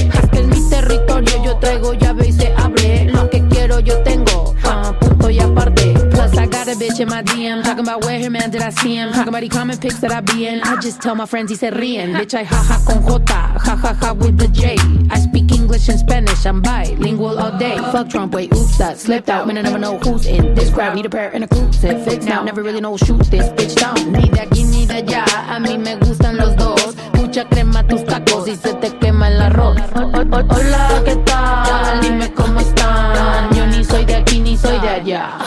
[0.80, 3.04] Territorio, yo traigo llave y se abre.
[3.06, 5.94] Lo que quiero yo tengo, uh, punto y aparte.
[6.10, 8.70] Plus I got a bitch in my DM, talking about where her man did I
[8.70, 9.10] see him.
[9.12, 10.60] Talking about he comment pics that I be in.
[10.62, 12.14] I just tell my friends y se ríen.
[12.14, 14.76] Bitch I jaja con J, jajaja with the J.
[15.10, 17.76] I speak English and Spanish, I'm bilingual all day.
[17.92, 19.46] Fuck Trump, wait, oops, that slipped out.
[19.46, 20.94] Man, I never know who's in this crowd.
[20.94, 22.42] Need a pair and a crucifix now.
[22.44, 24.12] Never really know shoot this bitch down.
[24.12, 27.17] Ni de aquí ni de allá, a mí me gustan los dos.
[27.38, 29.76] Mucha crema tus tacos y se te quema el arroz.
[29.94, 32.00] Hola, ¿qué tal?
[32.00, 33.54] Dime cómo están.
[33.54, 35.38] Yo ni soy de aquí ni soy de allá.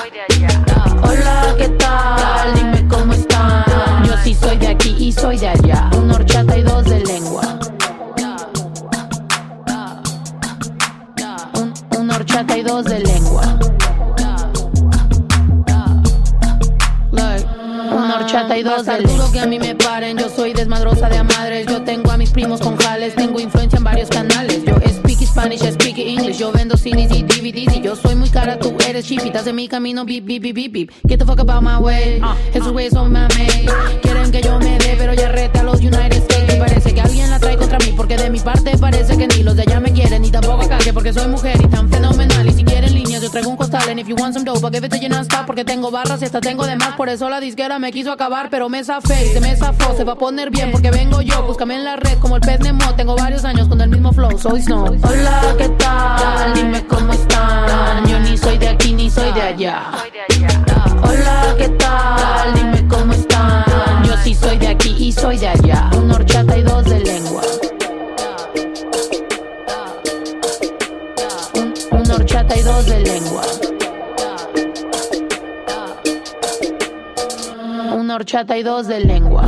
[1.03, 2.53] Hola, ¿qué tal?
[2.55, 4.05] Dime cómo están.
[4.05, 5.89] Yo sí soy de aquí y soy de allá.
[5.97, 7.59] Un horchata y dos de lengua.
[11.55, 13.60] Un, un horchata y dos de lengua.
[18.31, 20.17] 82 del duro que a mí me paren.
[20.17, 21.67] Yo soy desmadrosa de amadres.
[21.67, 23.13] Yo tengo a mis primos con jales.
[23.13, 24.63] Tengo influencia en varios canales.
[24.63, 26.20] Yo speak Spanish, speak English.
[26.41, 29.23] Yo vendo CDs y DVDs y yo soy muy cara, tú eres cheap.
[29.23, 30.91] Estás en mi camino, beep, beep, beep, beep, beep.
[31.07, 32.19] Get the fuck about my way.
[32.51, 33.27] Esos güeyes son mame.
[34.01, 36.55] Quieren que yo me dé, pero ya rete a los United States.
[36.55, 39.43] Y parece que alguien la trae contra mí, porque de mi parte parece que ni
[39.43, 42.47] los de allá me quieren, ni tampoco calle, porque soy mujer y tan fenomenal.
[42.47, 43.87] Y si quieren líneas, yo traigo un costal.
[43.87, 46.23] And if you want some dope, I'll give it to you non-stop, porque tengo barras
[46.23, 46.95] y hasta tengo de más.
[46.95, 49.95] Por eso la disquera me quiso acabar, pero me zafé y se me zafó.
[49.95, 51.43] Se va a poner bien, porque vengo yo.
[51.43, 52.95] Búscame en la red como el pez Nemo.
[52.95, 54.85] Tengo varios años con el mismo flow, soy Snow.
[55.03, 56.30] Hola, ¿qué tal?
[56.55, 58.05] Dime cómo están.
[58.07, 59.91] Yo ni soy de aquí ni soy de allá.
[61.03, 62.53] Hola, ¿qué tal?
[62.53, 64.03] Dime cómo están.
[64.03, 65.89] Yo sí soy de aquí y soy de allá.
[65.97, 67.41] Un horchata y dos de lengua.
[71.53, 73.43] Un, un horchata y dos de lengua.
[77.93, 79.45] Una horchata y dos de lengua.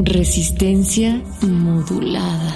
[0.00, 2.52] Resistencia modulada.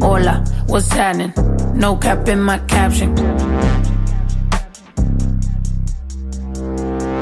[0.00, 1.32] Hola, what's happening?
[1.74, 3.16] No cap in my caption.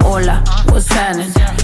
[0.02, 1.63] Hola, what's happening?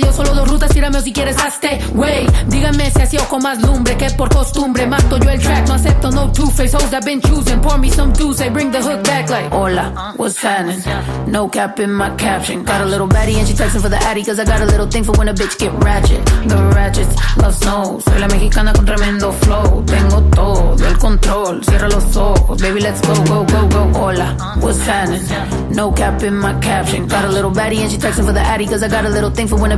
[0.00, 0.70] dio solo dos rutas.
[0.70, 1.78] Tírame si quieres hazte.
[1.94, 4.86] Wey, díganme si así o con más lumbre que por costumbre.
[4.86, 6.74] Mato yo el track, no acepto no two-face.
[6.74, 7.60] Hoes I've been choosing.
[7.60, 9.50] Pour me some juice, I bring the hook back like.
[9.52, 10.82] Hola, what's happening?
[11.26, 12.64] No cap in my caption.
[12.64, 14.24] Got a little baddie and she texting for the addy.
[14.24, 16.24] Cause I got a little thing for when a bitch get ratchet.
[16.46, 18.00] The ratchets love snow.
[18.00, 19.82] Soy la mexicana con tremendo flow.
[19.86, 21.62] Tengo todo el control.
[21.64, 22.60] Cierra los ojos.
[22.60, 23.98] Baby, let's go, go, go, go.
[23.98, 25.22] Hola, what's happening?
[25.74, 27.06] No cap in my caption.
[27.06, 28.66] Got a little baddie and she texting for the addy.
[28.66, 29.77] Cause I got a little thing for when a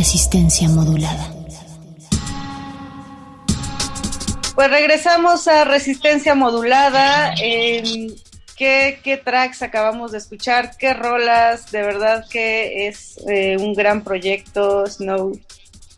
[0.00, 1.30] Resistencia modulada.
[4.54, 7.34] Pues regresamos a Resistencia Modulada.
[7.38, 8.06] Eh,
[8.56, 10.74] ¿qué, ¿Qué tracks acabamos de escuchar?
[10.78, 11.70] ¿Qué rolas?
[11.70, 15.38] De verdad que es eh, un gran proyecto, Snow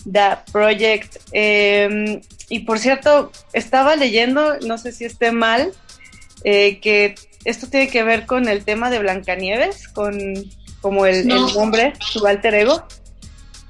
[0.05, 1.19] Da Project.
[1.31, 5.71] Eh, y por cierto, estaba leyendo, no sé si esté mal,
[6.43, 7.15] eh, que
[7.45, 10.19] esto tiene que ver con el tema de Blancanieves, con
[10.81, 11.47] como el, No.
[11.47, 12.85] el nombre, su alter ego.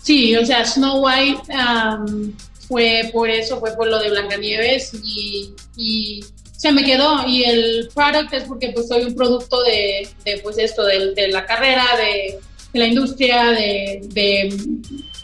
[0.03, 2.37] Sí, o sea, Snow White am,
[2.69, 6.25] fue por eso, fue por lo de Blancanieves y,
[6.57, 7.27] se me quedó.
[7.27, 10.09] Y el product es porque pues soy un producto de,
[10.43, 12.39] pues esto, de, la carrera, de,
[12.73, 14.57] de la industria, de, de,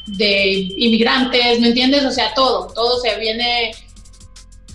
[0.07, 2.05] de inmigrantes, ¿me entiendes?
[2.05, 3.73] O sea, todo, todo se viene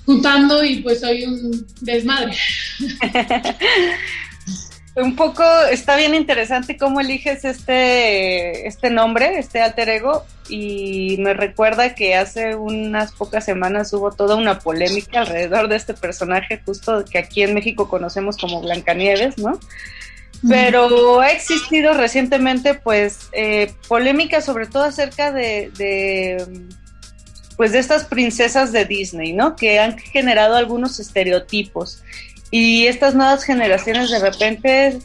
[0.05, 2.35] juntando y pues soy un desmadre.
[4.95, 11.33] Un poco está bien interesante cómo eliges este, este nombre, este alter ego, y me
[11.33, 17.03] recuerda que hace unas pocas semanas hubo toda una polémica alrededor de este personaje, justo
[17.05, 19.59] que aquí en México conocemos como Blancanieves, ¿no?
[20.47, 26.45] Pero ha existido recientemente, pues, eh, polémica sobre todo acerca de, de,
[27.55, 29.55] pues, de estas princesas de Disney, ¿no?
[29.55, 32.03] Que han generado algunos estereotipos.
[32.55, 34.99] Y estas nuevas generaciones de repente,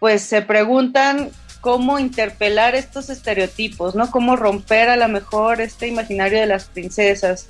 [0.00, 4.10] pues, se preguntan cómo interpelar estos estereotipos, ¿no?
[4.10, 7.46] Cómo romper a lo mejor este imaginario de las princesas.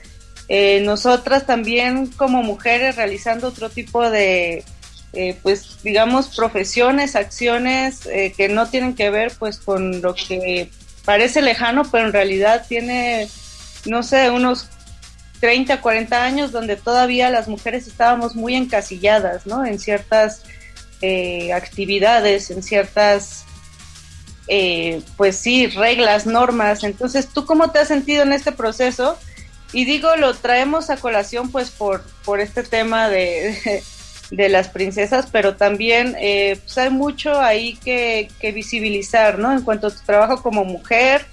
[0.48, 4.62] Eh, nosotras también como mujeres realizando otro tipo de,
[5.14, 10.68] eh, pues digamos, profesiones, acciones eh, que no tienen que ver pues con lo que
[11.06, 13.26] parece lejano, pero en realidad tiene,
[13.86, 14.68] no sé, unos
[15.40, 19.64] 30, 40 años donde todavía las mujeres estábamos muy encasilladas, ¿no?
[19.64, 20.42] En ciertas
[21.00, 23.44] eh, actividades, en ciertas,
[24.48, 26.84] eh, pues sí, reglas, normas.
[26.84, 29.18] Entonces, ¿tú cómo te has sentido en este proceso?
[29.72, 33.82] Y digo, lo traemos a colación pues por, por este tema de,
[34.30, 39.52] de las princesas, pero también eh, pues hay mucho ahí que, que, visibilizar, ¿no?
[39.52, 41.24] En cuanto a tu trabajo como mujer,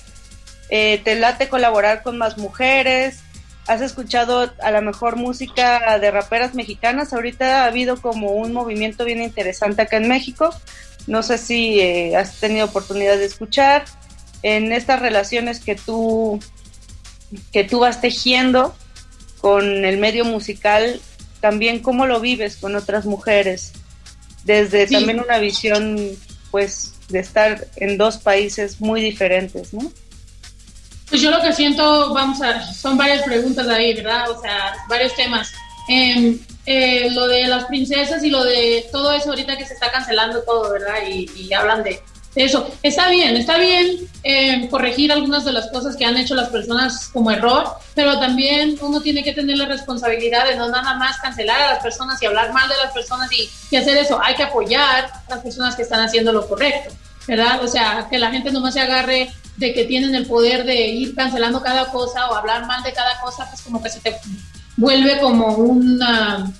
[0.69, 3.19] eh, te late colaborar con más mujeres,
[3.67, 9.05] has escuchado a lo mejor música de raperas mexicanas, ahorita ha habido como un movimiento
[9.05, 10.53] bien interesante acá en México,
[11.05, 13.85] no sé si eh, has tenido oportunidad de escuchar
[14.43, 16.39] en estas relaciones que tú
[17.51, 18.75] que tú vas tejiendo
[19.39, 20.99] con el medio musical,
[21.41, 23.73] también cómo lo vives con otras mujeres,
[24.43, 24.93] desde sí.
[24.93, 25.97] también una visión,
[26.51, 29.91] pues, de estar en dos países muy diferentes, ¿no?
[31.09, 34.29] Pues yo lo que siento, vamos a, son varias preguntas ahí, ¿verdad?
[34.29, 35.53] O sea, varios temas.
[35.87, 39.89] Em, eh, lo de las princesas y lo de todo eso ahorita que se está
[39.89, 40.95] cancelando todo, ¿verdad?
[41.09, 42.01] Y, y hablan de,
[42.37, 42.69] eso.
[42.83, 47.09] Está bien, está bien em, corregir algunas de las cosas que han hecho las personas
[47.11, 51.61] como error, pero también uno tiene que tener la responsabilidad de no nada más cancelar
[51.61, 54.19] a las personas y hablar mal de las personas y, y hacer eso.
[54.21, 56.93] Hay que apoyar a las personas que están haciendo lo correcto,
[57.27, 57.63] ¿verdad?
[57.63, 61.15] O sea, que la gente no se agarre de que tienen el poder de ir
[61.15, 64.15] cancelando cada cosa o hablar mal de cada cosa, pues como que se te
[64.77, 66.51] vuelve como una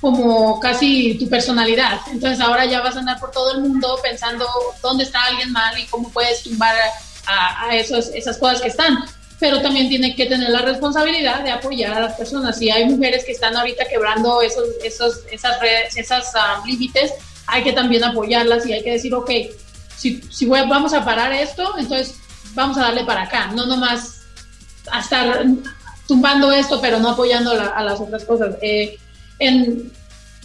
[0.00, 2.00] como casi tu personalidad.
[2.10, 4.46] Entonces ahora ya vas a andar por todo el mundo pensando
[4.80, 6.74] dónde está alguien mal y cómo puedes tumbar
[7.26, 9.04] a, a esos, esas cosas que están.
[9.38, 12.58] Pero también tiene que tener la responsabilidad de apoyar a las personas.
[12.58, 17.12] Si hay mujeres que están ahorita quebrando esos, esos, esas redes, esas um, límites,
[17.46, 19.30] hay que también apoyarlas y hay que decir, ok,
[20.00, 22.16] si, si voy- vamos a parar esto, entonces
[22.54, 24.22] vamos a darle para acá, no nomás
[24.90, 25.44] a estar
[26.08, 28.56] tumbando esto, pero no apoyando la- a las otras cosas.
[28.62, 28.98] Eh,
[29.38, 29.92] en,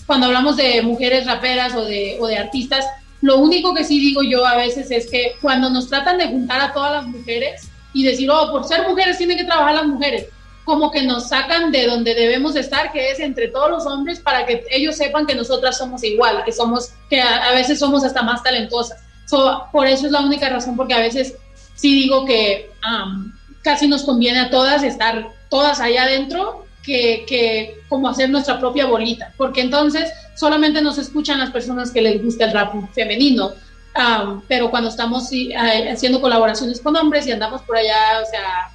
[0.06, 2.86] cuando hablamos de mujeres raperas o de, o de artistas,
[3.22, 6.62] lo único que sí digo yo a veces es que cuando nos tratan de juntar
[6.62, 10.28] a todas las mujeres y decir, oh, por ser mujeres tienen que trabajar las mujeres,
[10.66, 14.46] como que nos sacan de donde debemos estar, que es entre todos los hombres, para
[14.46, 18.22] que ellos sepan que nosotras somos igual, que somos, que a, a veces somos hasta
[18.22, 19.00] más talentosas.
[19.26, 21.36] So, por eso es la única razón, porque a veces
[21.76, 27.78] sí digo que am, casi nos conviene a todas estar todas allá adentro que, que
[27.90, 32.46] como hacer nuestra propia bolita, porque entonces solamente nos escuchan las personas que les gusta
[32.46, 33.52] el rap femenino,
[33.96, 38.30] am, pero cuando estamos sí, eh, haciendo colaboraciones con hombres y andamos por allá, o
[38.30, 38.70] sea,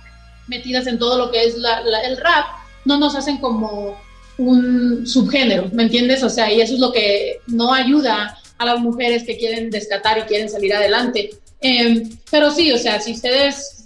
[0.48, 2.46] metidas en todo lo que es la- la- el rap,
[2.84, 4.00] no nos hacen como
[4.38, 6.22] un subgénero, ¿me entiendes?
[6.24, 10.18] O sea, y eso es lo que no ayuda a las mujeres que quieren descatar
[10.18, 11.30] y quieren salir adelante.
[11.62, 13.84] Eh, pero sí, o sea, si ustedes,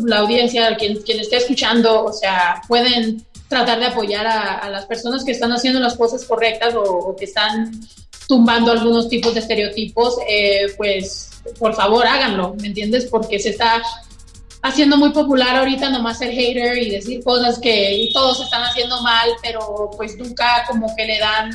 [0.00, 4.84] la audiencia, quien, quien esté escuchando, o sea, pueden tratar de apoyar a, a las
[4.86, 7.70] personas que están haciendo las cosas correctas o, o que están
[8.26, 11.30] tumbando algunos tipos de estereotipos, eh, pues
[11.60, 13.06] por favor háganlo, ¿me entiendes?
[13.06, 13.80] Porque se está
[14.60, 19.30] haciendo muy popular ahorita nomás ser hater y decir cosas que todos están haciendo mal,
[19.40, 21.50] pero pues nunca como que le dan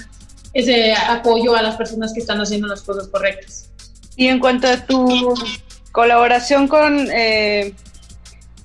[0.53, 3.69] ese apoyo a las personas que están haciendo las cosas correctas.
[4.15, 5.33] Y en cuanto a tu
[5.91, 7.73] colaboración con, eh,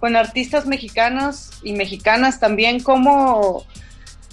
[0.01, 3.65] con artistas mexicanos y mexicanas también, ¿cómo,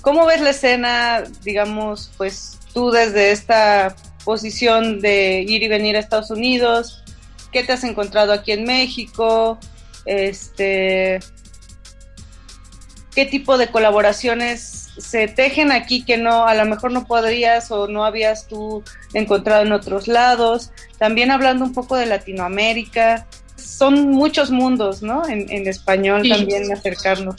[0.01, 5.99] ¿cómo ves la escena, digamos, pues tú desde esta posición de ir y venir a
[5.99, 7.03] Estados Unidos?
[7.51, 9.59] ¿Qué te has encontrado aquí en México?
[10.06, 11.19] Este,
[13.14, 17.88] ¿Qué tipo de colaboraciones se tejen aquí que no, a lo mejor no podrías o
[17.88, 20.72] no habías tú encontrado en otros lados?
[20.97, 25.27] También hablando un poco de Latinoamérica, son muchos mundos, ¿no?
[25.27, 26.30] En, en español Sí.
[26.30, 27.35] también acercarnos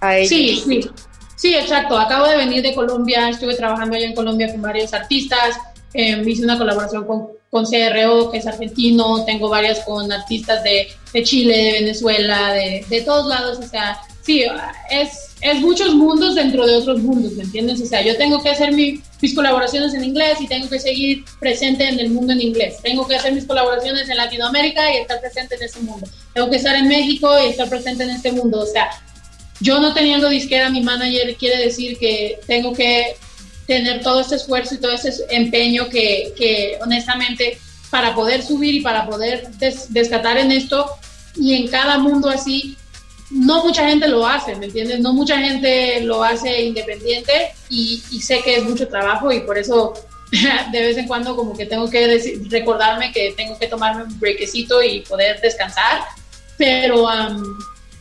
[0.00, 0.28] a ellos.
[0.28, 0.90] Sí, sí.
[1.36, 1.98] Sí, exacto.
[1.98, 5.56] Acabo de venir de Colombia, estuve trabajando allá en Colombia con varios artistas,
[5.92, 10.88] eh, hice una colaboración con, con CRO, que es argentino, tengo varias con artistas de,
[11.12, 14.44] de Chile, de Venezuela, de, de todos lados, o sea, sí,
[14.90, 17.80] es, es muchos mundos dentro de otros mundos, ¿me entiendes?
[17.82, 21.22] O sea, yo tengo que hacer mi- mis colaboraciones en inglés y tengo que seguir
[21.38, 22.76] presente en el mundo en inglés.
[22.82, 26.06] Tengo que hacer mis colaboraciones en Latinoamérica y estar presente en ese mundo.
[26.32, 28.60] Tengo que estar en México y estar presente en este mundo.
[28.60, 28.88] O sea,
[29.60, 33.14] yo no teniendo disquera, mi manager quiere decir que tengo que
[33.66, 37.58] tener todo este esfuerzo y todo ese empeño que, que honestamente
[37.90, 40.86] para poder subir y para poder des- descatar en esto
[41.36, 42.76] y en cada mundo así,
[43.30, 45.00] no mucha gente lo hace, ¿me entiendes?
[45.00, 49.94] No mucha gente lo hace independiente y, sé que es mucho trabajo y por eso
[50.72, 54.82] de vez en cuando como que tengo que recordarme que tengo que tomarme un brequecito
[54.82, 56.02] y poder descansar,
[56.56, 57.06] pero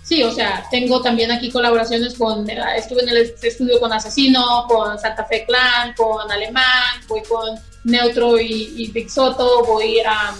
[0.04, 4.66] sí, o sea, tengo también aquí colaboraciones con, eh, estuve en el estudio con Asesino,
[4.68, 10.34] con Santa Fe Clan, con Alemán, voy con Neutro y Big Soto, voy a...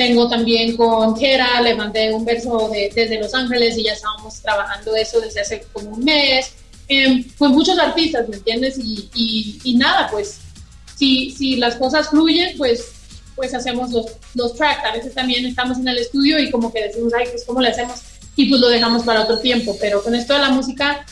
[0.00, 4.40] tengo también con Kera, le mandé un verso de- desde Los Ángeles y ya estábamos
[4.40, 6.52] trabajando eso desde hace como un mes.
[6.88, 8.78] Em, pues muchos artistas, ¿me entiendes?
[8.78, 10.38] Y, y, y nada, pues
[10.96, 12.92] si, si las cosas fluyen, pues,
[13.36, 14.82] pues hacemos los, los tracks.
[14.86, 17.68] A veces también estamos en el estudio y como que decimos, ay, pues cómo le
[17.68, 18.00] hacemos
[18.36, 19.76] y pues lo dejamos para otro tiempo.
[19.78, 21.04] Pero con esto de la música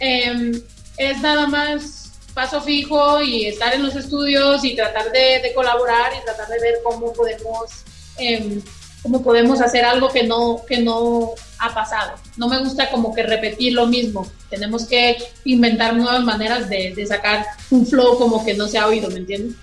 [0.00, 0.60] em,
[0.96, 6.10] es nada más paso fijo y estar en los estudios y tratar de, de colaborar
[6.20, 7.70] y tratar de ver cómo podemos
[8.18, 8.60] em,
[9.02, 12.12] cómo podemos hacer algo que no que no ha pasado.
[12.36, 14.30] No me gusta como que repetir lo mismo.
[14.50, 18.86] Tenemos que inventar nuevas maneras de, de sacar un flow como que no se ha
[18.86, 19.56] oído, ¿me entiendes?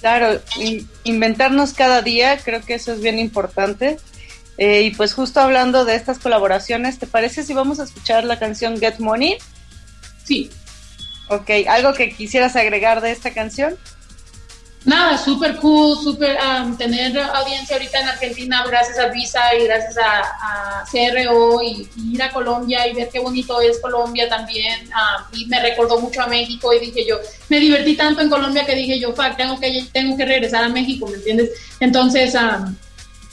[0.00, 3.98] Claro, in- inventarnos cada día, creo que eso es bien importante.
[4.56, 8.38] Eh, y pues justo hablando de estas colaboraciones, ¿te parece si vamos a escuchar la
[8.38, 9.36] canción Get Money?
[10.24, 10.50] Sí.
[11.28, 13.76] Ok, ¿algo que quisieras agregar de esta canción?
[14.84, 19.96] Nada, súper cool, súper um, tener audiencia ahorita en Argentina gracias a Visa y gracias
[19.98, 24.88] a, CRO y, ir a Colombia y ver qué bonito es Colombia también.
[24.88, 28.64] um, y me recordó mucho a México y dije yo, me divertí tanto en Colombia
[28.64, 31.50] que dije yo, fuck, tengo que, tengo que regresar a México, ¿me entiendes?
[31.80, 32.74] Entonces, um,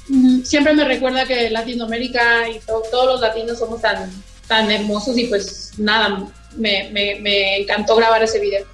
[0.09, 4.11] mm, siempre me recuerda que Latinoamérica y to- todos los latinos somos tan,
[4.47, 6.25] tan hermosos y pues nada,
[6.57, 8.65] me, me, me encantó grabar ese video.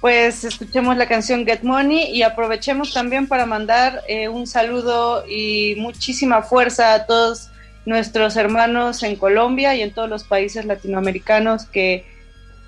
[0.00, 5.74] Pues escuchemos la canción Get Money y aprovechemos también para mandar eh, un saludo y
[5.76, 7.50] muchísima fuerza a todos
[7.84, 12.04] nuestros hermanos en Colombia y en todos los países latinoamericanos que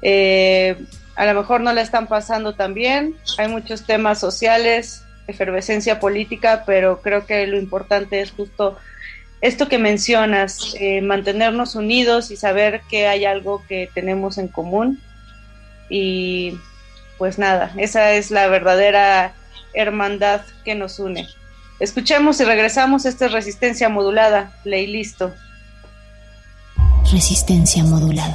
[0.03, 0.77] eh,
[1.15, 3.15] a lo mejor no la están pasando tan bien.
[3.39, 8.77] Hay muchos temas sociales, efervescencia política, pero creo que lo importante es justo
[9.41, 15.01] esto que mencionas, eh, mantenernos unidos y saber que hay algo que tenemos en común.
[15.89, 16.59] Y
[17.21, 19.35] pues nada, esa es la verdadera
[19.75, 21.29] hermandad que nos une.
[21.79, 23.05] Escuchemos y regresamos.
[23.05, 24.59] Esta es Resistencia Modulada.
[24.65, 25.31] Ley listo.
[27.13, 28.35] Resistencia modulada.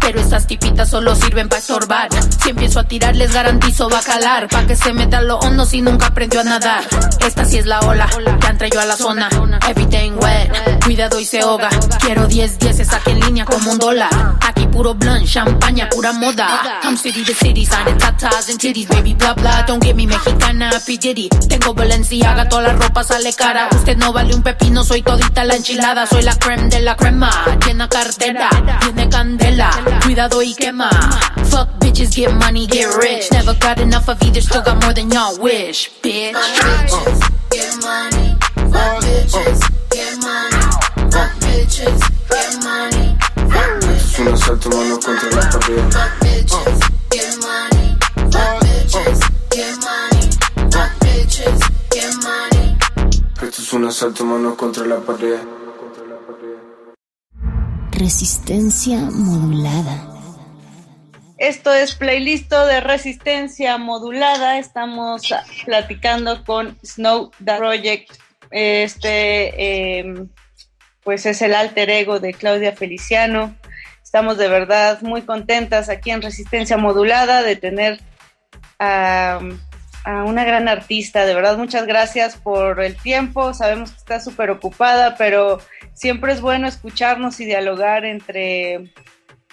[0.00, 2.08] Pero estas tipitas solo sirven para estorbar.
[2.42, 4.48] Si empiezo a tirar, les garantizo va a calar.
[4.48, 6.82] Pa' que se meta lo hondo si nunca aprendió a nadar.
[7.24, 8.08] Esta sí es la ola,
[8.40, 9.28] ya entré yo a la zona.
[9.68, 11.68] Everything wet, cuidado y se ahoga.
[12.00, 14.10] Quiero 10 10 saque en línea como un dólar.
[14.72, 16.80] Puro blunt, champaña, pura moda.
[16.82, 19.64] I'm city to city, signing tatas and titties, baby, bla bla.
[19.66, 20.98] Don't get me mexicana, P.
[20.98, 23.68] Tengo Balenciaga, toda la ropa sale cara.
[23.72, 26.06] Usted no vale un pepino, soy todita la enchilada.
[26.06, 27.30] Soy la creme de la crema,
[27.66, 28.48] llena cartera,
[28.80, 29.70] tiene candela.
[30.02, 30.90] Cuidado y quema.
[31.50, 33.30] Fuck bitches, get money, get rich.
[33.30, 36.34] Never got enough of either, still got more than y'all wish, bitch.
[37.50, 38.36] Get money,
[38.72, 39.60] fuck bitches,
[44.22, 45.82] un asalto, mano contra la pared.
[45.90, 46.78] fuck bitches,
[47.10, 47.96] get money,
[48.30, 49.20] fuck bitches,
[49.50, 50.30] get money,
[50.70, 51.60] fuck bitches,
[51.90, 52.78] get money.
[53.42, 55.40] Esto es un asalto, mano contra la pared.
[57.90, 60.08] Resistencia modulada.
[61.38, 64.58] Esto es playlisto de resistencia modulada.
[64.58, 65.22] Estamos
[65.64, 68.12] platicando con Snow the Project.
[68.50, 70.26] Este, eh,
[71.02, 73.56] pues es el alter ego de Claudia Feliciano.
[74.12, 77.98] Estamos de verdad muy contentas aquí en Resistencia Modulada de tener
[78.78, 79.40] a,
[80.04, 81.24] una gran artista.
[81.24, 83.54] De verdad, muchas gracias por el tiempo.
[83.54, 85.62] Sabemos que está súper ocupada, pero
[85.94, 88.92] siempre es bueno escucharnos y dialogar entre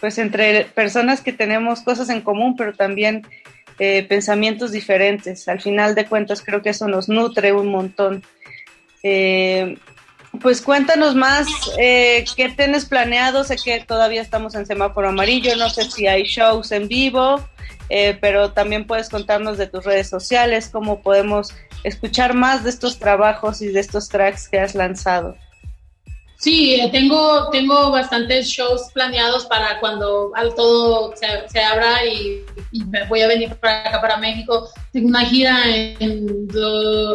[0.01, 3.25] pues entre personas que tenemos cosas en común, pero también
[3.79, 5.47] eh, pensamientos diferentes.
[5.47, 8.23] Al final de cuentas, creo que eso nos nutre un montón.
[9.03, 9.77] Eh,
[10.41, 13.43] pues cuéntanos más, eh, ¿qué tienes planeado?
[13.43, 17.41] Sé que todavía estamos en semáforo amarillo, no sé si hay shows en vivo,
[17.89, 21.53] eh, pero también puedes contarnos de tus redes sociales, cómo podemos
[21.83, 25.35] escuchar más de estos trabajos y de estos tracks que has lanzado.
[26.37, 32.83] Sí, eh, tengo, tengo bastantes shows planeados para cuando todo se, se abra y, y
[33.09, 34.69] voy a venir para acá, para México.
[34.93, 36.47] Tengo una gira en,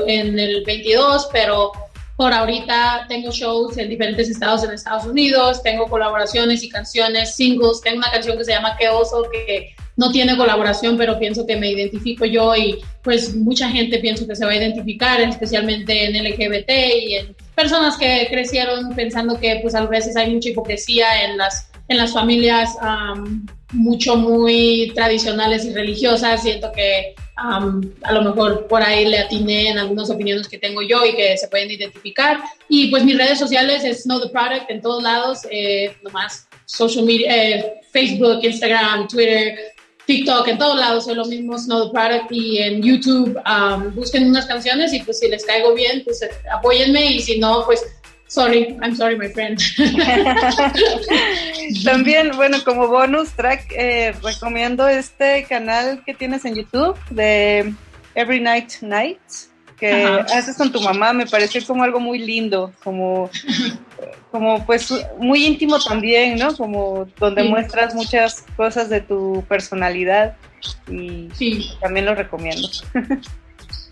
[0.06, 1.72] en el 22, pero
[2.16, 7.80] por ahorita tengo shows en diferentes estados en Estados Unidos, tengo colaboraciones y canciones, singles.
[7.82, 11.56] Tengo una canción que se llama Qué Oso, que no tiene colaboración, pero pienso que
[11.56, 16.24] me identifico yo y pues mucha gente pienso que se va a identificar, especialmente en
[16.24, 16.70] LGBT
[17.00, 21.68] y en personas que crecieron pensando que pues a veces hay mucha hipocresía en las,
[21.88, 26.42] en las familias am, mucho muy tradicionales y religiosas.
[26.42, 30.82] Siento que am, a lo mejor por ahí le atiné en algunas opiniones que tengo
[30.82, 32.40] yo y que se pueden identificar.
[32.68, 37.04] Y pues mis redes sociales es Know the Product en todos lados, eh, nomás social
[37.04, 39.58] media, eh, Facebook, Instagram, Twitter,
[40.06, 44.28] TikTok, en todos lados soy lo mismo, Snow the Product y en YouTube um, busquen
[44.28, 46.20] unas canciones y pues si les caigo bien, pues
[46.52, 47.82] apóyenme y si no, pues
[48.34, 49.60] sorry, I'm sorry my friend.
[51.84, 57.72] También, bueno, como bonus track, eh, recomiendo este canal que tienes en YouTube de
[58.14, 60.38] Every Night Nights, que Ajá.
[60.38, 63.30] haces con tu mamá, me pareció como algo muy lindo, como,
[64.30, 66.56] como pues muy íntimo también, ¿no?
[66.56, 67.48] Como donde Sí.
[67.48, 70.36] muestras muchas cosas de tu personalidad
[70.90, 71.70] y Sí.
[71.80, 72.68] también lo recomiendo.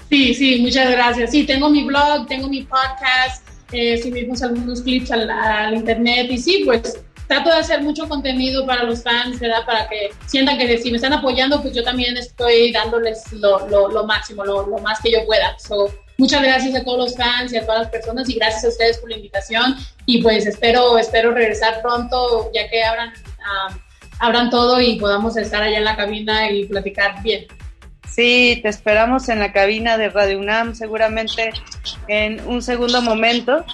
[0.08, 1.30] Sí, sí, muchas gracias.
[1.30, 3.41] Sí, tengo mi blog, tengo mi podcast,
[3.72, 8.66] eh, subimos algunos clips al, al internet y sí, pues trato de hacer mucho contenido
[8.66, 9.64] para los fans, ¿verdad?
[9.64, 13.88] Para que sientan que si me están apoyando, pues yo también estoy dándoles lo, lo,
[13.88, 15.56] lo máximo, lo, lo más que yo pueda.
[15.58, 18.68] So, muchas gracias a todos los fans y a todas las personas y gracias a
[18.68, 23.12] ustedes por la invitación y pues espero, espero regresar pronto ya que abran,
[23.44, 23.78] ah,
[24.18, 27.46] abran todo y podamos estar allá en la cabina y platicar bien.
[28.14, 31.50] Sí, te esperamos en la cabina de Radio UNAM, seguramente
[32.08, 33.64] en un segundo momento.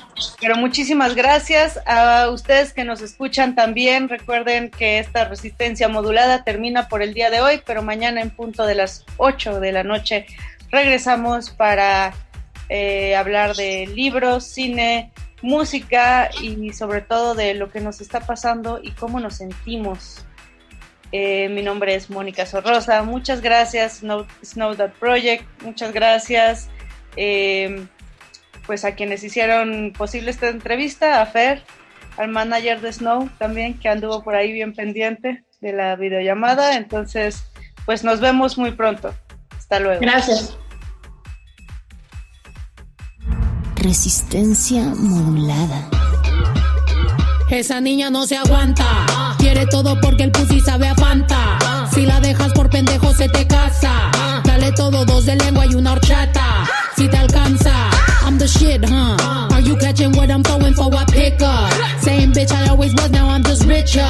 [0.41, 4.09] Pero muchísimas gracias a ustedes que nos escuchan también.
[4.09, 8.65] Recuerden que esta resistencia modulada termina por el día de hoy, pero mañana en punto
[8.65, 10.27] de las 8 de la noche
[10.71, 12.15] regresamos para
[12.69, 15.11] eh, hablar de libros, cine,
[15.43, 20.25] música y sobre todo de lo que nos está pasando y cómo nos sentimos.
[21.13, 23.03] Eh, mi nombre es Mónica Sorrosa.
[23.03, 25.45] Muchas gracias, Snow, Snow That Project.
[25.63, 26.69] Muchas gracias.
[27.17, 27.87] eh,
[28.69, 31.65] pues a quienes hicieron posible esta entrevista, a Fer,
[32.19, 36.77] al manager de Snow también, que anduvo por ahí bien pendiente de la videollamada.
[36.77, 37.45] Entonces,
[37.87, 39.15] pues nos vemos muy pronto.
[39.57, 40.01] Hasta luego.
[40.03, 40.59] Gracias.
[43.77, 45.89] Resistencia modulada.
[47.51, 48.85] Esa niña no se aguanta.
[49.51, 51.59] Quiere todo porque el pussy sabe a Fanta.
[51.95, 54.11] Si la dejas por pendejo se te casa.
[54.45, 56.67] Dale todo, dos de lengua y una horchata.
[56.95, 57.89] Si te alcanza.
[58.27, 59.17] I'm the shit, huh?
[59.51, 61.73] Are you catching what I'm throwing for a pickup?
[62.03, 64.07] Same bitch I always was, now I'm just richer.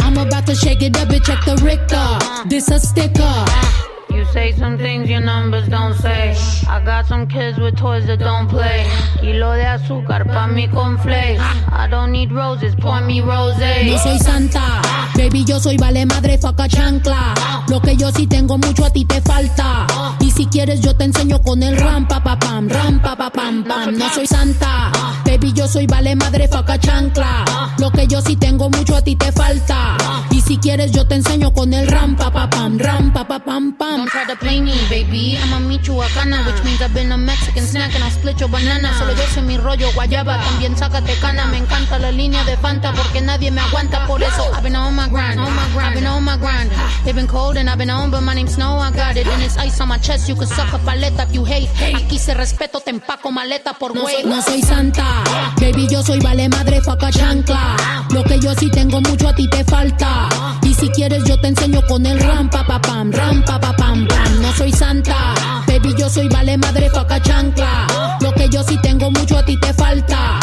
[0.00, 2.50] I'm about to shake it up and check the Richter.
[2.50, 3.91] This a sticker.
[4.14, 6.34] You say some things your numbers don't say.
[6.68, 8.86] I got some kids with toys that don't play.
[9.20, 11.40] Kilo de azúcar pa' mi conflakes.
[11.72, 13.90] I don't need roses, pour me rosé.
[13.90, 14.82] No soy santa,
[15.16, 17.34] baby, yo soy vale madre, faca chancla.
[17.68, 19.86] Lo que yo sí tengo mucho a ti te falta.
[20.20, 23.30] Y si quieres yo te enseño con el ram pa pa pam, ram pa pa
[23.30, 23.96] pam pam.
[23.96, 24.92] No soy santa,
[25.24, 27.44] baby, yo soy vale madre, faca chancla.
[27.78, 29.96] Lo que yo sí tengo mucho a ti te falta.
[30.30, 33.38] Y si quieres yo te enseño con el ram pa pa pam, ram pa pa
[33.38, 34.01] pam pam.
[34.02, 35.38] Don't try to play me, baby.
[35.38, 38.48] I'ma meet you acana, which means I've been a Mexican snack and I'll split your
[38.48, 38.92] banana.
[38.98, 41.46] Solo yo sé mi rollo guayaba, también sácate cana.
[41.46, 44.04] Me encanta la línea de Fanta porque nadie me aguanta.
[44.08, 46.72] Por eso I've been on my grind, on my grind, I've been on my grind.
[47.04, 48.76] They've been cold and I've been on, but my name's Snow.
[48.76, 50.28] I got it and it's ice on my chest.
[50.28, 51.68] You can suck a paleta if you hate.
[51.94, 54.22] Aquí se respeto, te empaco maleta por No güey.
[54.22, 55.22] soy, no soy santa,
[55.60, 57.76] baby, yo soy vale madre, faca chancla.
[58.10, 60.28] Lo que yo sí tengo mucho a ti te falta.
[60.64, 63.72] Y si quieres yo te enseño con el ram pa pa pam, ram pa pa
[63.76, 64.42] pam pam.
[64.42, 65.34] No soy santa,
[65.68, 67.86] baby, yo soy vale madre, faca chancla.
[68.20, 70.40] Lo que yo sí tengo mucho a ti te falta.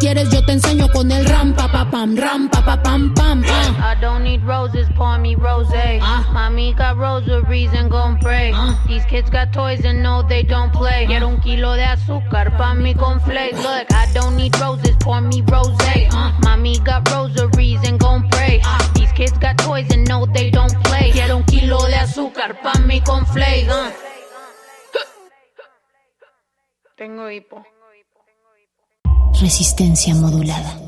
[0.00, 3.42] Quieres yo te enseño con el ram pa pa pam, ram pa pa pam pam.
[3.42, 3.76] pam.
[3.82, 6.00] I don't need roses, pour me rosé.
[6.32, 8.54] Mommy got rosaries and gon' pray.
[8.86, 11.06] These kids got toys and no, they don't play.
[11.06, 13.58] Quiero un kilo de azúcar pa' mi conflakes.
[13.60, 16.08] Look, I don't need roses, pour me rosé.
[16.44, 18.62] Mommy got rosaries and gon' pray.
[18.94, 21.10] These kids got toys and no, they don't play.
[21.12, 23.68] Quiero un kilo de azúcar pa' mi conflakes.
[23.68, 23.90] uh.
[26.96, 27.64] Tengo hipo.
[29.40, 30.80] Resistencia modulada.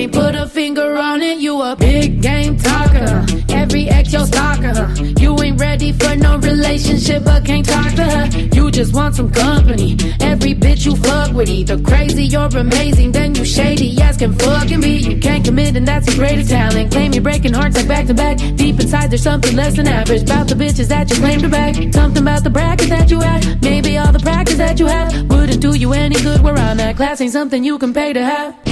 [0.00, 1.38] Can't put a finger on it.
[1.38, 4.90] You a big game talker, every ex your stalker.
[5.20, 8.26] You ain't ready for no relationship, but can't talk to her.
[8.54, 9.98] You just want some company.
[10.20, 14.00] Every bitch you fuck with, either crazy or amazing, then you shady.
[14.00, 14.96] Asking fucking be.
[14.98, 16.92] you can't commit, and that's a greater talent.
[16.92, 18.38] Claim you're breaking hearts like back to back.
[18.56, 21.74] Deep inside, there's something less than average about the bitches that you claim to back.
[21.92, 25.60] Something about the bracket that you have, maybe all the practice that you have wouldn't
[25.60, 26.40] do you any good.
[26.40, 28.69] Where I'm at, class ain't something you can pay to have.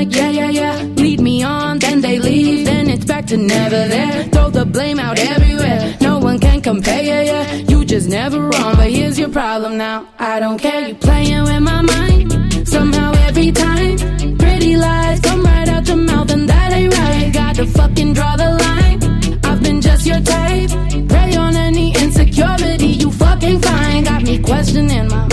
[0.00, 0.76] Like, yeah, yeah, yeah.
[1.02, 4.24] Lead me on, then they leave, then it's back to never there.
[4.32, 5.96] Throw the blame out everywhere.
[6.00, 7.54] No one can compare, yeah, yeah.
[7.70, 10.08] You just never wrong, but here's your problem now.
[10.18, 12.68] I don't care, you playing with my mind.
[12.68, 13.96] Somehow every time,
[14.38, 17.30] pretty lies come right out your mouth, and that ain't right.
[17.32, 18.98] Gotta fucking draw the line.
[19.44, 20.70] I've been just your type.
[21.10, 24.06] Prey on any insecurity you fucking find.
[24.06, 25.29] Got me questioning my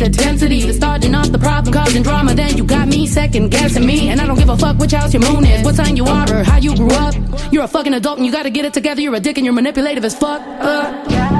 [0.00, 0.66] narcissist intensity.
[0.66, 2.34] The starting off the problem, causing drama.
[2.34, 4.08] Then you got me second guessing me.
[4.08, 6.32] And I don't give a fuck which house your moon is, what sign you are,
[6.32, 7.14] or how you grew up.
[7.52, 9.00] You're a fucking adult and you gotta get it together.
[9.00, 10.40] You're a dick and you're manipulative as fuck.
[10.40, 11.39] Uh.